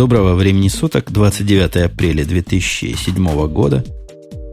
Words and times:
Доброго 0.00 0.32
времени 0.32 0.68
суток, 0.68 1.12
29 1.12 1.76
апреля 1.76 2.24
2007 2.24 3.48
года, 3.48 3.84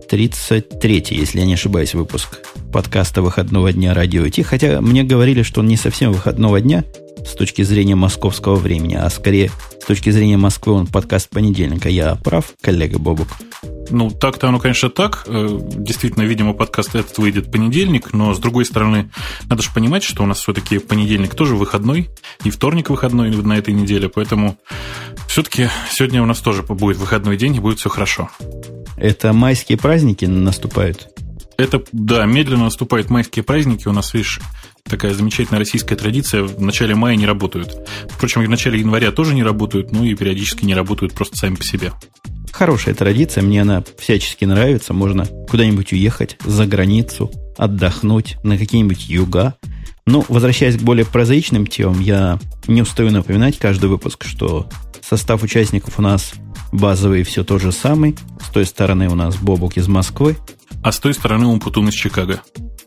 33 0.09 1.05
если 1.11 1.39
я 1.39 1.45
не 1.45 1.53
ошибаюсь, 1.53 1.93
выпуск 1.93 2.39
подкаста 2.73 3.21
выходного 3.21 3.71
дня 3.71 3.93
радио 3.93 4.27
Ти. 4.27 4.43
Хотя 4.43 4.81
мне 4.81 5.05
говорили, 5.05 5.43
что 5.43 5.61
он 5.61 5.69
не 5.69 5.77
совсем 5.77 6.11
выходного 6.11 6.59
дня 6.59 6.83
с 7.27 7.33
точки 7.33 7.61
зрения 7.61 7.95
московского 7.95 8.55
времени, 8.55 8.95
а 8.95 9.09
скорее 9.09 9.51
с 9.81 9.85
точки 9.85 10.09
зрения 10.09 10.37
Москвы 10.37 10.73
он 10.73 10.87
подкаст 10.87 11.29
понедельника. 11.29 11.89
Я 11.89 12.15
прав, 12.15 12.53
коллега 12.61 12.99
Бобук? 12.99 13.27
Ну, 13.89 14.09
так-то 14.09 14.49
оно, 14.49 14.59
конечно, 14.59 14.89
так. 14.89 15.23
Э, 15.27 15.47
действительно, 15.77 16.23
видимо, 16.23 16.53
подкаст 16.53 16.95
этот 16.95 17.17
выйдет 17.17 17.47
в 17.47 17.51
понедельник, 17.51 18.13
но, 18.13 18.33
с 18.33 18.39
другой 18.39 18.65
стороны, 18.65 19.09
надо 19.49 19.61
же 19.61 19.69
понимать, 19.73 20.03
что 20.03 20.23
у 20.23 20.25
нас 20.25 20.39
все-таки 20.39 20.79
понедельник 20.79 21.35
тоже 21.35 21.55
выходной, 21.55 22.09
и 22.43 22.49
вторник 22.49 22.89
выходной 22.89 23.29
на 23.29 23.57
этой 23.57 23.73
неделе, 23.73 24.09
поэтому 24.09 24.57
все-таки 25.27 25.69
сегодня 25.89 26.21
у 26.21 26.25
нас 26.25 26.39
тоже 26.39 26.63
будет 26.63 26.97
выходной 26.97 27.37
день, 27.37 27.55
и 27.55 27.59
будет 27.59 27.79
все 27.79 27.89
хорошо. 27.89 28.29
Это 28.97 29.31
майские 29.31 29.77
праздники 29.77 30.25
наступают? 30.25 31.09
Это, 31.57 31.81
да, 31.91 32.25
медленно 32.25 32.65
наступают 32.65 33.09
майские 33.09 33.43
праздники. 33.43 33.87
У 33.87 33.91
нас, 33.91 34.13
видишь, 34.13 34.39
такая 34.89 35.13
замечательная 35.13 35.59
российская 35.59 35.95
традиция. 35.95 36.43
В 36.43 36.61
начале 36.61 36.95
мая 36.95 37.15
не 37.15 37.25
работают. 37.25 37.87
Впрочем, 38.09 38.43
в 38.43 38.49
начале 38.49 38.79
января 38.79 39.11
тоже 39.11 39.33
не 39.33 39.43
работают, 39.43 39.91
ну 39.91 40.03
и 40.03 40.15
периодически 40.15 40.65
не 40.65 40.75
работают 40.75 41.13
просто 41.13 41.37
сами 41.37 41.55
по 41.55 41.63
себе. 41.63 41.93
Хорошая 42.51 42.95
традиция, 42.95 43.43
мне 43.43 43.61
она 43.61 43.83
всячески 43.99 44.45
нравится. 44.45 44.93
Можно 44.93 45.25
куда-нибудь 45.25 45.93
уехать 45.93 46.37
за 46.43 46.65
границу, 46.65 47.31
отдохнуть 47.57 48.37
на 48.43 48.57
какие-нибудь 48.57 49.07
юга. 49.09 49.55
Ну, 50.05 50.25
возвращаясь 50.29 50.77
к 50.77 50.81
более 50.81 51.05
прозаичным 51.05 51.67
темам, 51.67 51.99
я 51.99 52.39
не 52.67 52.81
устаю 52.81 53.11
напоминать 53.11 53.59
каждый 53.59 53.89
выпуск, 53.89 54.23
что 54.25 54.67
состав 55.01 55.43
участников 55.43 55.99
у 55.99 56.01
нас 56.01 56.33
базовый 56.71 57.23
все 57.23 57.43
тот 57.43 57.61
же 57.61 57.71
самый. 57.71 58.15
С 58.43 58.49
той 58.49 58.65
стороны 58.65 59.09
у 59.09 59.15
нас 59.15 59.35
Бобук 59.35 59.77
из 59.77 59.87
Москвы. 59.87 60.37
А 60.83 60.91
с 60.91 60.99
той 60.99 61.13
стороны 61.13 61.47
Умпутун 61.47 61.89
из 61.89 61.93
Чикаго. 61.93 62.41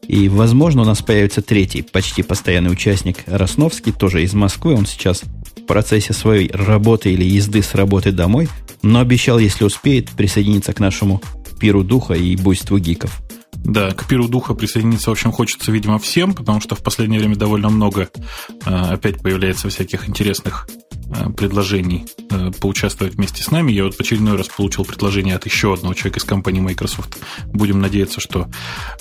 И, 0.07 0.29
возможно, 0.29 0.83
у 0.83 0.85
нас 0.85 1.03
появится 1.03 1.43
третий, 1.43 1.83
почти 1.83 2.23
постоянный 2.23 2.73
участник 2.73 3.19
Росновский, 3.27 3.93
тоже 3.93 4.23
из 4.23 4.35
Москвы. 4.35 4.75
Он 4.75 4.87
сейчас 4.87 5.23
в 5.57 5.67
процессе 5.67 6.13
своей 6.13 6.51
работы 6.53 7.13
или 7.13 7.25
езды 7.25 7.63
с 7.63 7.75
работы 7.75 8.11
домой 8.11 8.49
но 8.83 9.01
обещал, 9.01 9.39
если 9.39 9.65
успеет, 9.65 10.11
присоединиться 10.11 10.73
к 10.73 10.81
нашему 10.81 11.21
пиру 11.59 11.85
духа 11.85 12.15
и 12.15 12.37
буйству 12.37 12.79
гиков. 12.79 13.21
Да, 13.57 13.91
к 13.91 14.07
пиру 14.07 14.27
духа 14.27 14.55
присоединиться, 14.55 15.11
в 15.11 15.13
общем, 15.13 15.33
хочется, 15.33 15.71
видимо, 15.71 15.99
всем, 15.99 16.33
потому 16.33 16.61
что 16.61 16.75
в 16.75 16.83
последнее 16.83 17.21
время 17.21 17.37
довольно 17.37 17.69
много 17.69 18.09
э, 18.65 18.71
опять 18.71 19.21
появляется 19.21 19.69
всяких 19.69 20.09
интересных 20.09 20.67
предложений 21.37 22.07
э, 22.31 22.51
поучаствовать 22.61 23.15
вместе 23.15 23.43
с 23.43 23.51
нами. 23.51 23.73
Я 23.73 23.85
вот 23.85 23.95
в 23.95 24.01
очередной 24.01 24.37
раз 24.37 24.49
получил 24.49 24.85
предложение 24.85 25.37
от 25.37 25.47
еще 25.47 25.75
одного 25.75 25.95
человека 25.95 26.21
из 26.21 26.25
компании 26.25 26.61
Microsoft. 26.61 27.19
Будем 27.47 27.81
надеяться, 27.81 28.21
что, 28.21 28.49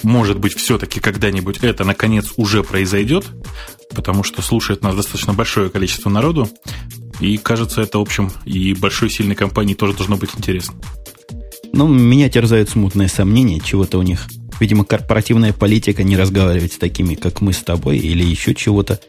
может 0.04 0.40
быть, 0.40 0.56
все-таки 0.56 1.00
когда-нибудь 1.00 1.60
это, 1.62 1.84
наконец, 1.84 2.34
уже 2.38 2.64
произойдет, 2.64 3.26
потому 3.94 4.24
что 4.24 4.42
слушает 4.42 4.84
нас 4.84 4.96
достаточно 4.96 5.34
большое 5.34 5.70
количество 5.70 6.10
народу. 6.10 6.50
И 7.20 7.38
кажется, 7.38 7.82
это, 7.82 8.00
в 8.00 8.02
общем, 8.02 8.32
и 8.46 8.74
большой 8.74 9.10
сильной 9.10 9.36
компании 9.36 9.74
тоже 9.74 9.94
должно 9.94 10.18
быть 10.18 10.32
интересно. 10.38 10.76
Ну, 11.74 11.88
меня 11.88 12.30
терзают 12.30 12.70
смутные 12.70 13.10
сомнения, 13.10 13.60
чего-то 13.60 14.00
у 14.00 14.02
них. 14.02 14.26
Видимо, 14.60 14.84
корпоративная 14.84 15.54
политика 15.54 16.04
не 16.04 16.18
разговаривать 16.18 16.74
с 16.74 16.78
такими, 16.78 17.16
как 17.16 17.42
мы 17.42 17.54
с 17.54 17.60
тобой, 17.60 17.98
или 17.98 18.24
еще 18.24 18.56
чего-то, 18.56 19.00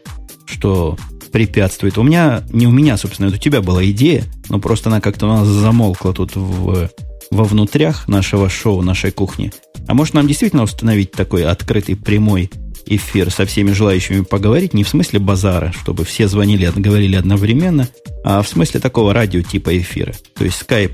что 0.45 0.97
препятствует. 1.31 1.97
У 1.97 2.03
меня, 2.03 2.43
не 2.51 2.67
у 2.67 2.71
меня, 2.71 2.97
собственно, 2.97 3.27
это 3.27 3.35
у 3.37 3.39
тебя 3.39 3.61
была 3.61 3.83
идея, 3.85 4.23
но 4.49 4.59
просто 4.59 4.89
она 4.89 5.01
как-то 5.01 5.25
у 5.25 5.29
нас 5.29 5.47
замолкла 5.47 6.13
тут 6.13 6.35
в, 6.35 6.89
во 7.31 7.43
внутрях 7.43 8.07
нашего 8.07 8.49
шоу, 8.49 8.81
нашей 8.81 9.11
кухни. 9.11 9.51
А 9.87 9.93
может 9.93 10.13
нам 10.13 10.27
действительно 10.27 10.63
установить 10.63 11.11
такой 11.11 11.45
открытый 11.45 11.95
прямой 11.95 12.49
эфир 12.85 13.31
со 13.31 13.45
всеми 13.45 13.71
желающими 13.71 14.21
поговорить, 14.21 14.73
не 14.73 14.83
в 14.83 14.89
смысле 14.89 15.19
базара, 15.19 15.71
чтобы 15.71 16.03
все 16.03 16.27
звонили, 16.27 16.71
говорили 16.75 17.15
одновременно, 17.15 17.87
а 18.23 18.41
в 18.41 18.47
смысле 18.47 18.79
такого 18.79 19.13
радио 19.13 19.41
типа 19.41 19.77
эфира. 19.77 20.13
То 20.35 20.43
есть 20.43 20.57
скайп. 20.57 20.93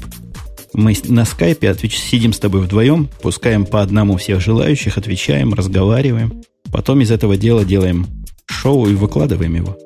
Мы 0.74 0.96
на 1.06 1.26
скайпе 1.26 1.70
отвеч... 1.70 1.98
сидим 1.98 2.34
с 2.34 2.40
тобой 2.40 2.62
вдвоем, 2.62 3.10
пускаем 3.22 3.66
по 3.66 3.82
одному 3.82 4.18
всех 4.18 4.42
желающих, 4.42 4.98
отвечаем, 4.98 5.54
разговариваем. 5.54 6.44
Потом 6.72 7.02
из 7.02 7.10
этого 7.10 7.38
дела 7.38 7.64
делаем 7.64 8.06
шоу 8.46 8.88
и 8.88 8.94
выкладываем 8.94 9.56
его. 9.56 9.78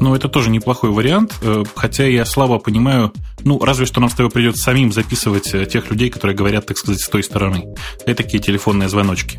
Ну, 0.00 0.14
это 0.14 0.28
тоже 0.28 0.50
неплохой 0.50 0.90
вариант, 0.90 1.34
э, 1.42 1.64
хотя 1.74 2.06
я 2.06 2.24
слабо 2.24 2.58
понимаю, 2.58 3.12
ну, 3.44 3.58
разве 3.58 3.86
что 3.86 4.00
нам 4.00 4.10
с 4.10 4.14
тобой 4.14 4.30
придется 4.30 4.62
самим 4.62 4.92
записывать 4.92 5.52
э, 5.54 5.66
тех 5.66 5.90
людей, 5.90 6.08
которые 6.10 6.36
говорят, 6.36 6.66
так 6.66 6.78
сказать, 6.78 7.00
с 7.00 7.08
той 7.08 7.22
стороны. 7.22 7.64
Это 8.06 8.22
такие 8.22 8.40
телефонные 8.40 8.88
звоночки. 8.88 9.38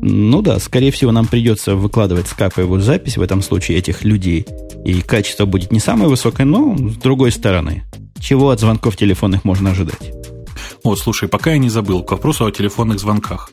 Ну 0.00 0.42
да, 0.42 0.58
скорее 0.58 0.90
всего, 0.92 1.12
нам 1.12 1.26
придется 1.26 1.74
выкладывать 1.74 2.28
скайповую 2.28 2.80
запись 2.80 3.16
в 3.16 3.22
этом 3.22 3.42
случае 3.42 3.78
этих 3.78 4.04
людей. 4.04 4.46
И 4.84 5.00
качество 5.00 5.46
будет 5.46 5.72
не 5.72 5.80
самое 5.80 6.08
высокое, 6.08 6.46
но 6.46 6.76
с 6.76 6.96
другой 6.96 7.32
стороны. 7.32 7.84
Чего 8.20 8.50
от 8.50 8.60
звонков 8.60 8.96
телефонных 8.96 9.44
можно 9.44 9.70
ожидать? 9.70 10.12
Вот, 10.86 11.00
слушай, 11.00 11.28
пока 11.28 11.50
я 11.50 11.58
не 11.58 11.68
забыл, 11.68 12.04
к 12.04 12.12
вопросу 12.12 12.46
о 12.46 12.52
телефонных 12.52 13.00
звонках. 13.00 13.50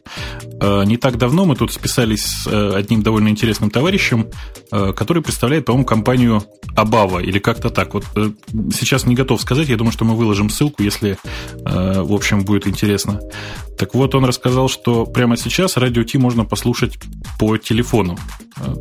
Э, 0.62 0.84
не 0.86 0.98
так 0.98 1.18
давно 1.18 1.46
мы 1.46 1.56
тут 1.56 1.74
списались 1.74 2.26
с 2.26 2.46
э, 2.46 2.76
одним 2.76 3.02
довольно 3.02 3.30
интересным 3.30 3.72
товарищем, 3.72 4.28
э, 4.72 4.94
который 4.96 5.24
представляет, 5.24 5.66
по-моему, 5.66 5.84
компанию 5.84 6.44
Абава 6.76 7.24
или 7.24 7.40
как-то 7.40 7.72
так. 7.72 7.96
Вот 7.96 8.06
сейчас 8.72 9.08
не 9.08 9.16
готов 9.16 9.42
сказать, 9.42 9.68
я 9.70 9.78
думаю, 9.78 9.92
что 9.92 10.06
мы 10.06 10.16
выложим 10.16 10.52
ссылку, 10.52 10.84
если, 10.84 11.18
в 11.64 12.14
общем, 12.14 12.46
будет 12.46 12.68
интересно. 12.68 13.20
Так 13.80 13.96
вот, 13.96 14.14
он 14.14 14.26
рассказал, 14.26 14.70
что 14.70 15.06
прямо 15.06 15.36
сейчас 15.36 15.78
радио 15.78 16.04
Ти 16.04 16.20
можно 16.20 16.46
послушать 16.46 17.00
по 17.40 17.58
телефону. 17.58 18.18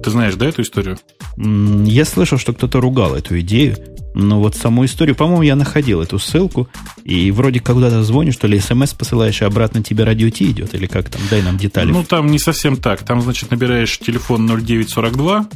Ты 0.03 0.11
знаешь, 0.11 0.35
да, 0.35 0.47
эту 0.47 0.61
историю? 0.61 0.99
Я 1.37 2.05
слышал, 2.05 2.39
что 2.39 2.53
кто-то 2.53 2.81
ругал 2.81 3.15
эту 3.15 3.41
идею. 3.41 3.77
Но 4.15 4.41
вот 4.41 4.57
саму 4.57 4.85
историю, 4.85 5.17
по-моему, 5.17 5.43
я 5.43 5.57
находил 5.57 6.03
эту 6.03 6.19
ссылку, 6.19 6.69
и 7.05 7.31
вроде 7.31 7.61
когда-то 7.61 8.03
звонишь, 8.03 8.35
что 8.35 8.47
ли, 8.47 8.59
смс 8.61 8.93
посылаешь, 8.93 9.41
и 9.43 9.45
обратно 9.45 9.83
тебе 9.83 10.05
радио 10.05 10.29
Ти 10.31 10.51
идет, 10.51 10.75
или 10.75 10.87
как 10.87 11.09
там, 11.09 11.21
дай 11.31 11.43
нам 11.43 11.57
детали. 11.57 11.91
Ну, 11.91 12.05
там 12.05 12.27
не 12.27 12.39
совсем 12.39 12.77
так. 12.77 13.03
Там, 13.03 13.21
значит, 13.23 13.51
набираешь 13.51 13.99
телефон 13.99 14.47
0942, 14.47 15.47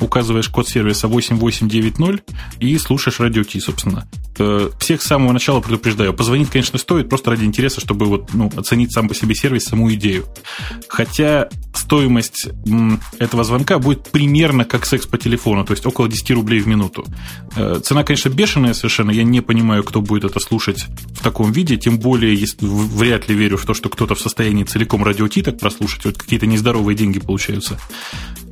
указываешь 0.00 0.48
код 0.48 0.68
сервиса 0.68 1.08
8890 1.08 2.22
и 2.60 2.76
слушаешь 2.78 3.20
радио 3.20 3.44
Ти, 3.44 3.60
собственно. 3.60 4.06
Э, 4.38 4.70
всех 4.78 5.02
с 5.02 5.06
самого 5.06 5.32
начала 5.32 5.60
предупреждаю. 5.60 6.14
Позвонить, 6.14 6.50
конечно, 6.50 6.78
стоит, 6.78 7.08
просто 7.08 7.30
ради 7.30 7.44
интереса, 7.44 7.80
чтобы 7.80 8.06
вот, 8.06 8.32
ну, 8.34 8.50
оценить 8.56 8.92
сам 8.92 9.08
по 9.08 9.14
себе 9.14 9.34
сервис, 9.34 9.64
саму 9.64 9.92
идею. 9.94 10.26
Хотя 10.88 11.48
стоимость 11.74 12.48
этого 13.18 13.44
звонка 13.44 13.78
будет 13.78 14.10
примерно 14.10 14.64
как 14.64 14.86
секс 14.86 15.06
по 15.06 15.18
телефону, 15.18 15.64
то 15.64 15.72
есть 15.72 15.84
около 15.86 16.08
10 16.08 16.30
рублей 16.32 16.60
в 16.60 16.66
минуту. 16.66 17.04
Э, 17.56 17.80
цена, 18.02 18.04
конечно, 18.04 18.28
бешеная 18.28 18.74
совершенно. 18.74 19.10
Я 19.10 19.22
не 19.22 19.40
понимаю, 19.40 19.84
кто 19.84 20.00
будет 20.00 20.24
это 20.24 20.40
слушать 20.40 20.86
в 21.14 21.22
таком 21.22 21.52
виде, 21.52 21.76
тем 21.76 21.98
более, 21.98 22.46
вряд 22.60 23.28
ли 23.28 23.34
верю 23.34 23.56
в 23.56 23.64
то, 23.64 23.74
что 23.74 23.88
кто-то 23.88 24.14
в 24.14 24.20
состоянии 24.20 24.64
целиком 24.64 25.04
радио 25.04 25.28
Ти 25.28 25.42
так 25.42 25.58
прослушать. 25.58 26.04
Вот 26.04 26.18
какие-то 26.18 26.46
нездоровые 26.46 26.96
деньги 26.96 27.20
получаются. 27.20 27.78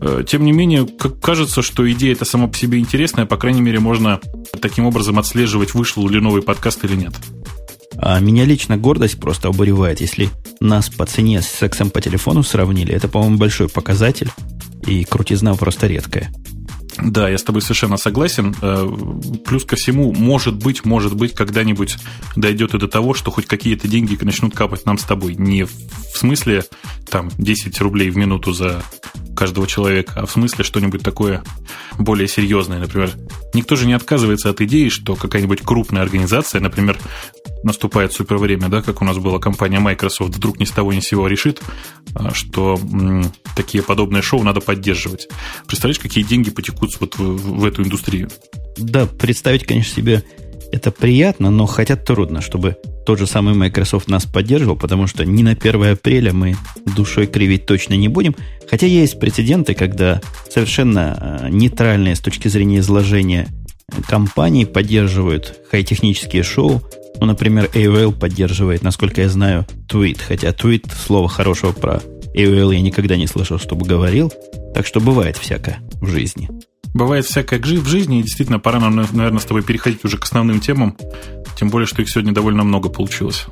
Э, 0.00 0.22
тем 0.27 0.44
не 0.44 0.53
менее, 0.53 0.87
кажется, 1.21 1.62
что 1.62 1.91
идея 1.91 2.12
эта 2.12 2.25
сама 2.25 2.47
по 2.47 2.56
себе 2.56 2.78
интересная, 2.78 3.27
по 3.27 3.37
крайней 3.37 3.61
мере, 3.61 3.81
можно 3.81 4.21
таким 4.61 4.87
образом 4.87 5.19
отслеживать, 5.19 5.75
вышел 5.75 6.09
ли 6.09 6.21
новый 6.21 6.43
подкаст 6.43 6.84
или 6.84 6.94
нет. 6.94 7.12
А 7.97 8.21
меня 8.21 8.44
лично 8.44 8.77
гордость 8.77 9.19
просто 9.19 9.49
обуревает, 9.49 10.00
если 10.00 10.31
нас 10.61 10.88
по 10.88 11.06
цене 11.06 11.43
с 11.43 11.49
сексом 11.49 11.91
по 11.91 12.00
телефону 12.00 12.43
сравнили. 12.43 12.94
Это, 12.94 13.09
по-моему, 13.09 13.37
большой 13.37 13.69
показатель, 13.69 14.31
и 14.87 15.05
крутизна 15.05 15.55
просто 15.55 15.87
редкая. 15.87 16.32
Да, 17.03 17.28
я 17.28 17.38
с 17.38 17.43
тобой 17.43 17.62
совершенно 17.62 17.97
согласен. 17.97 18.55
Э, 18.61 18.88
плюс 19.47 19.64
ко 19.64 19.76
всему, 19.76 20.12
может 20.12 20.56
быть, 20.56 20.85
может 20.85 21.14
быть, 21.14 21.35
когда-нибудь 21.35 21.97
дойдет 22.37 22.75
и 22.75 22.79
до 22.79 22.88
того, 22.88 23.14
что 23.14 23.31
хоть 23.31 23.47
какие-то 23.47 23.88
деньги 23.88 24.19
начнут 24.23 24.55
капать 24.55 24.87
нам 24.87 24.99
с 24.99 25.05
тобой. 25.05 25.35
Не 25.35 25.64
в 25.64 25.70
смысле 26.14 26.64
там 27.11 27.31
10 27.38 27.81
рублей 27.81 28.11
в 28.11 28.17
минуту 28.17 28.52
за 28.52 28.82
каждого 29.37 29.67
человека, 29.67 30.12
а 30.17 30.26
в 30.26 30.31
смысле 30.31 30.64
что-нибудь 30.64 31.02
такое 31.02 31.43
более 31.99 32.29
серьезное. 32.29 32.79
Например, 32.79 33.11
никто 33.55 33.76
же 33.76 33.87
не 33.87 33.94
отказывается 33.94 34.50
от 34.50 34.61
идеи, 34.61 34.88
что 34.88 35.17
какая-нибудь 35.17 35.62
крупная 35.62 36.02
организация, 36.02 36.61
например, 36.61 36.99
наступает 37.62 38.12
супер 38.12 38.37
время, 38.37 38.69
да, 38.69 38.83
как 38.83 39.03
у 39.03 39.05
нас 39.05 39.19
была 39.19 39.39
компания 39.39 39.81
Microsoft, 39.81 40.35
вдруг 40.35 40.59
ни 40.59 40.65
с 40.65 40.71
того 40.71 40.93
ни 40.93 41.01
с 41.01 41.05
сего 41.05 41.27
решит, 41.27 41.61
а, 42.15 42.33
что 42.35 42.79
м, 42.93 43.33
такие 43.57 43.83
подобные 43.83 44.23
шоу 44.23 44.43
надо 44.43 44.61
поддерживать. 44.61 45.29
Представляешь, 45.67 45.99
какие 45.99 46.25
деньги 46.25 46.51
потекут 46.51 46.91
вот 47.01 47.19
в, 47.19 47.59
в 47.59 47.65
эту 47.65 47.83
индустрию? 47.83 48.29
Да, 48.77 49.07
представить, 49.07 49.67
конечно, 49.67 49.95
себе 49.95 50.25
это 50.73 50.91
приятно, 50.91 51.51
но 51.51 51.67
хотя 51.67 51.97
трудно, 51.97 52.41
чтобы 52.41 52.77
тот 53.05 53.19
же 53.19 53.27
самый 53.27 53.55
Microsoft 53.55 54.09
нас 54.09 54.25
поддерживал, 54.25 54.77
потому 54.77 55.07
что 55.07 55.25
не 55.25 55.43
на 55.43 55.53
1 55.53 55.93
апреля 55.93 56.33
мы 56.33 56.57
душой 56.97 57.27
кривить 57.27 57.67
точно 57.67 57.95
не 57.95 58.09
будем. 58.09 58.37
Хотя 58.69 58.87
есть 58.87 59.19
прецеденты, 59.19 59.75
когда 59.75 60.21
совершенно 60.49 61.17
а, 61.19 61.49
нейтральные 61.49 62.15
с 62.15 62.21
точки 62.21 62.49
зрения 62.49 62.79
изложения 62.79 63.49
компании 64.06 64.64
поддерживают 64.64 65.60
хай-технические 65.70 66.42
шоу. 66.42 66.82
Ну, 67.20 67.26
например, 67.26 67.69
AOL 67.75 68.19
поддерживает, 68.19 68.82
насколько 68.82 69.20
я 69.20 69.28
знаю, 69.28 69.66
Tweet. 69.88 70.20
Хотя 70.26 70.50
Tweet 70.50 70.90
слово 71.06 71.28
хорошего 71.28 71.72
про 71.72 72.00
AOL 72.34 72.75
я 72.75 72.81
никогда 72.81 73.16
не 73.16 73.26
слышал, 73.26 73.58
чтобы 73.58 73.87
говорил. 73.87 74.32
Так 74.75 74.87
что 74.87 75.00
бывает 75.00 75.37
всякое 75.37 75.81
в 76.00 76.06
жизни. 76.06 76.48
Бывает 76.94 77.25
всякое 77.25 77.60
в 77.60 77.87
жизни, 77.88 78.19
и 78.19 78.22
действительно 78.22 78.58
пора 78.58 78.81
нам, 78.81 78.96
наверное, 78.96 79.38
с 79.38 79.44
тобой 79.44 79.62
переходить 79.62 80.04
уже 80.04 80.19
к 80.19 80.25
основным 80.25 80.60
темам. 80.60 80.96
Тем 81.58 81.69
более, 81.70 81.87
что 81.87 82.02
их 82.02 82.10
сегодня 82.10 82.32
довольно 82.32 82.64
много 82.64 82.88
получилось. 82.88 83.46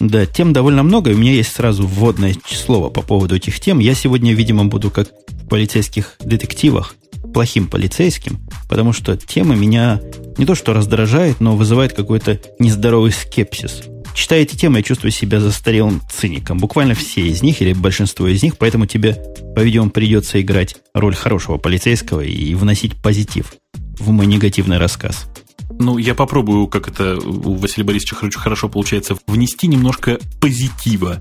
Да, 0.00 0.26
тем 0.26 0.52
довольно 0.52 0.82
много. 0.82 1.10
И 1.10 1.14
у 1.14 1.18
меня 1.18 1.32
есть 1.32 1.52
сразу 1.52 1.86
вводное 1.86 2.34
слово 2.46 2.88
по 2.88 3.02
поводу 3.02 3.36
этих 3.36 3.60
тем. 3.60 3.78
Я 3.78 3.94
сегодня, 3.94 4.32
видимо, 4.32 4.64
буду 4.64 4.90
как 4.90 5.08
в 5.28 5.48
полицейских 5.48 6.16
детективах, 6.20 6.94
плохим 7.32 7.68
полицейским, 7.68 8.38
потому 8.68 8.92
что 8.92 9.16
темы 9.16 9.56
меня 9.56 10.00
не 10.36 10.46
то 10.46 10.54
что 10.54 10.72
раздражают, 10.72 11.40
но 11.40 11.56
вызывают 11.56 11.92
какой-то 11.92 12.40
нездоровый 12.58 13.12
скепсис. 13.12 13.82
Читая 14.14 14.40
эти 14.40 14.56
темы, 14.56 14.78
я 14.78 14.82
чувствую 14.82 15.12
себя 15.12 15.38
застарелым 15.38 16.02
циником. 16.10 16.58
Буквально 16.58 16.94
все 16.94 17.28
из 17.28 17.42
них, 17.42 17.62
или 17.62 17.72
большинство 17.72 18.26
из 18.26 18.42
них, 18.42 18.56
поэтому 18.56 18.86
тебе, 18.86 19.16
по-видимому, 19.54 19.90
придется 19.90 20.40
играть 20.40 20.76
роль 20.92 21.14
хорошего 21.14 21.56
полицейского 21.58 22.22
и 22.22 22.54
вносить 22.54 22.96
позитив 23.00 23.54
в 23.98 24.10
мой 24.10 24.26
негативный 24.26 24.78
рассказ. 24.78 25.28
Ну, 25.70 25.98
я 25.98 26.14
попробую, 26.14 26.66
как 26.66 26.88
это 26.88 27.16
у 27.18 27.54
Василия 27.54 27.84
Борисовича 27.84 28.16
хорошо 28.16 28.68
получается, 28.68 29.16
внести 29.26 29.68
немножко 29.68 30.18
позитива. 30.40 31.18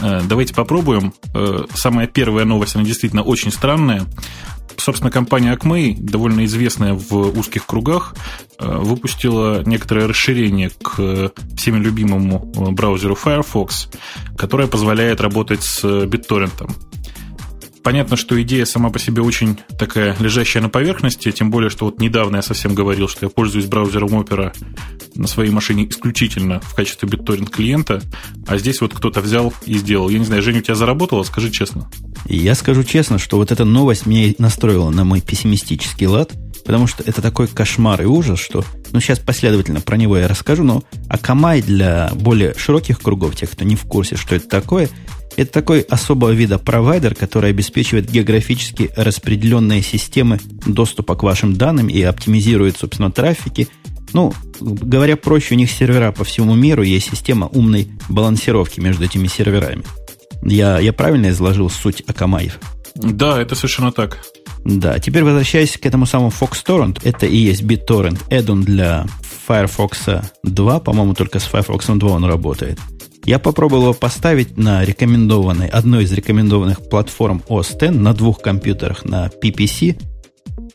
Э, 0.00 0.20
давайте 0.28 0.52
попробуем. 0.52 1.14
Э, 1.34 1.64
самая 1.74 2.06
первая 2.06 2.44
новость, 2.44 2.74
она 2.74 2.84
действительно 2.84 3.22
очень 3.22 3.52
странная. 3.52 4.04
Собственно, 4.76 5.10
компания 5.10 5.54
Acme, 5.54 5.96
довольно 5.98 6.44
известная 6.44 6.94
в 6.94 7.38
узких 7.38 7.66
кругах, 7.66 8.14
э, 8.58 8.78
выпустила 8.78 9.62
некоторое 9.64 10.06
расширение 10.06 10.70
к 10.70 11.32
всеми 11.56 11.78
любимому 11.78 12.52
э, 12.54 12.70
браузеру 12.70 13.14
Firefox, 13.14 13.88
которое 14.36 14.68
позволяет 14.68 15.20
работать 15.20 15.62
с 15.62 15.84
BitTorrent. 15.84 16.70
Понятно, 17.84 18.16
что 18.16 18.40
идея 18.40 18.64
сама 18.64 18.88
по 18.88 18.98
себе 18.98 19.20
очень 19.20 19.58
такая 19.78 20.16
лежащая 20.18 20.62
на 20.62 20.70
поверхности, 20.70 21.30
тем 21.30 21.50
более, 21.50 21.68
что 21.68 21.84
вот 21.84 22.00
недавно 22.00 22.36
я 22.36 22.42
совсем 22.42 22.74
говорил, 22.74 23.08
что 23.08 23.26
я 23.26 23.30
пользуюсь 23.30 23.66
браузером 23.66 24.08
Opera 24.08 24.54
на 25.14 25.26
своей 25.26 25.50
машине 25.50 25.86
исключительно 25.86 26.60
в 26.60 26.74
качестве 26.74 27.06
BitTorrent 27.06 27.50
клиента, 27.50 28.00
а 28.46 28.56
здесь 28.56 28.80
вот 28.80 28.94
кто-то 28.94 29.20
взял 29.20 29.52
и 29.66 29.74
сделал. 29.74 30.08
Я 30.08 30.18
не 30.18 30.24
знаю, 30.24 30.40
Женя, 30.40 30.60
у 30.60 30.62
тебя 30.62 30.74
заработало? 30.74 31.24
Скажи 31.24 31.50
честно. 31.50 31.90
Я 32.26 32.54
скажу 32.54 32.84
честно, 32.84 33.18
что 33.18 33.36
вот 33.36 33.52
эта 33.52 33.66
новость 33.66 34.06
меня 34.06 34.32
настроила 34.38 34.88
на 34.88 35.04
мой 35.04 35.20
пессимистический 35.20 36.06
лад, 36.06 36.32
потому 36.64 36.86
что 36.86 37.02
это 37.04 37.20
такой 37.20 37.48
кошмар 37.48 38.00
и 38.00 38.06
ужас, 38.06 38.40
что, 38.40 38.64
ну, 38.92 39.00
сейчас 39.00 39.18
последовательно 39.18 39.82
про 39.82 39.98
него 39.98 40.16
я 40.16 40.26
расскажу, 40.26 40.62
но 40.62 40.82
Akamai 41.10 41.60
для 41.60 42.10
более 42.14 42.54
широких 42.56 43.00
кругов, 43.00 43.36
тех, 43.36 43.50
кто 43.50 43.64
не 43.64 43.76
в 43.76 43.84
курсе, 43.84 44.16
что 44.16 44.34
это 44.34 44.48
такое, 44.48 44.88
это 45.36 45.52
такой 45.52 45.80
особого 45.80 46.30
вида 46.30 46.58
провайдер, 46.58 47.14
который 47.14 47.50
обеспечивает 47.50 48.10
географически 48.10 48.90
распределенные 48.96 49.82
системы 49.82 50.38
доступа 50.66 51.16
к 51.16 51.22
вашим 51.22 51.54
данным 51.54 51.88
и 51.88 52.00
оптимизирует, 52.02 52.76
собственно, 52.76 53.10
трафики. 53.10 53.68
Ну, 54.12 54.32
говоря 54.60 55.16
проще, 55.16 55.54
у 55.54 55.58
них 55.58 55.70
сервера 55.70 56.12
по 56.12 56.24
всему 56.24 56.54
миру, 56.54 56.82
есть 56.82 57.10
система 57.10 57.48
умной 57.48 57.88
балансировки 58.08 58.80
между 58.80 59.04
этими 59.04 59.26
серверами. 59.26 59.84
Я, 60.42 60.78
я 60.78 60.92
правильно 60.92 61.30
изложил 61.30 61.68
суть 61.68 62.02
Акамаев? 62.06 62.60
Да, 62.94 63.40
это 63.40 63.54
совершенно 63.54 63.90
так. 63.90 64.24
Да, 64.64 64.98
теперь 64.98 65.24
возвращаясь 65.24 65.76
к 65.76 65.84
этому 65.84 66.06
самому 66.06 66.30
FoxTorrent, 66.30 67.00
это 67.02 67.26
и 67.26 67.36
есть 67.36 67.62
BitTorrent, 67.62 68.28
add 68.30 68.54
для 68.62 69.06
Firefox 69.46 70.22
2, 70.42 70.80
по-моему, 70.80 71.14
только 71.14 71.38
с 71.38 71.44
Firefox 71.44 71.86
2 71.86 72.10
он 72.10 72.24
работает– 72.24 72.78
я 73.24 73.38
попробовал 73.38 73.82
его 73.84 73.94
поставить 73.94 74.56
на 74.56 74.84
рекомендованной, 74.84 75.68
одной 75.68 76.04
из 76.04 76.12
рекомендованных 76.12 76.88
платформ 76.88 77.42
OS 77.48 77.74
X 77.74 77.94
на 77.94 78.12
двух 78.14 78.40
компьютерах, 78.40 79.04
на 79.04 79.26
PPC, 79.26 80.00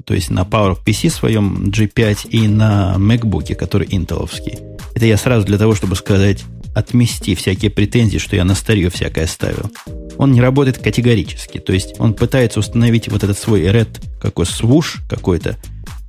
то 0.05 0.13
есть 0.13 0.29
на 0.29 0.41
PowerPC 0.41 1.09
своем 1.09 1.69
G5 1.69 2.29
и 2.29 2.47
на 2.47 2.95
MacBook, 2.97 3.53
который 3.55 3.87
интеловский. 3.91 4.57
Это 4.95 5.05
я 5.05 5.17
сразу 5.17 5.45
для 5.45 5.57
того, 5.57 5.75
чтобы 5.75 5.95
сказать, 5.95 6.43
отмести 6.73 7.35
всякие 7.35 7.71
претензии, 7.71 8.17
что 8.17 8.35
я 8.35 8.43
на 8.43 8.55
старье 8.55 8.89
всякое 8.89 9.27
ставил. 9.27 9.69
Он 10.17 10.31
не 10.31 10.41
работает 10.41 10.77
категорически. 10.77 11.59
То 11.59 11.73
есть 11.73 11.95
он 11.99 12.13
пытается 12.13 12.59
установить 12.59 13.07
вот 13.09 13.23
этот 13.23 13.37
свой 13.37 13.61
Red, 13.61 14.01
какой 14.19 14.45
свуш 14.45 14.97
какой-то, 15.09 15.57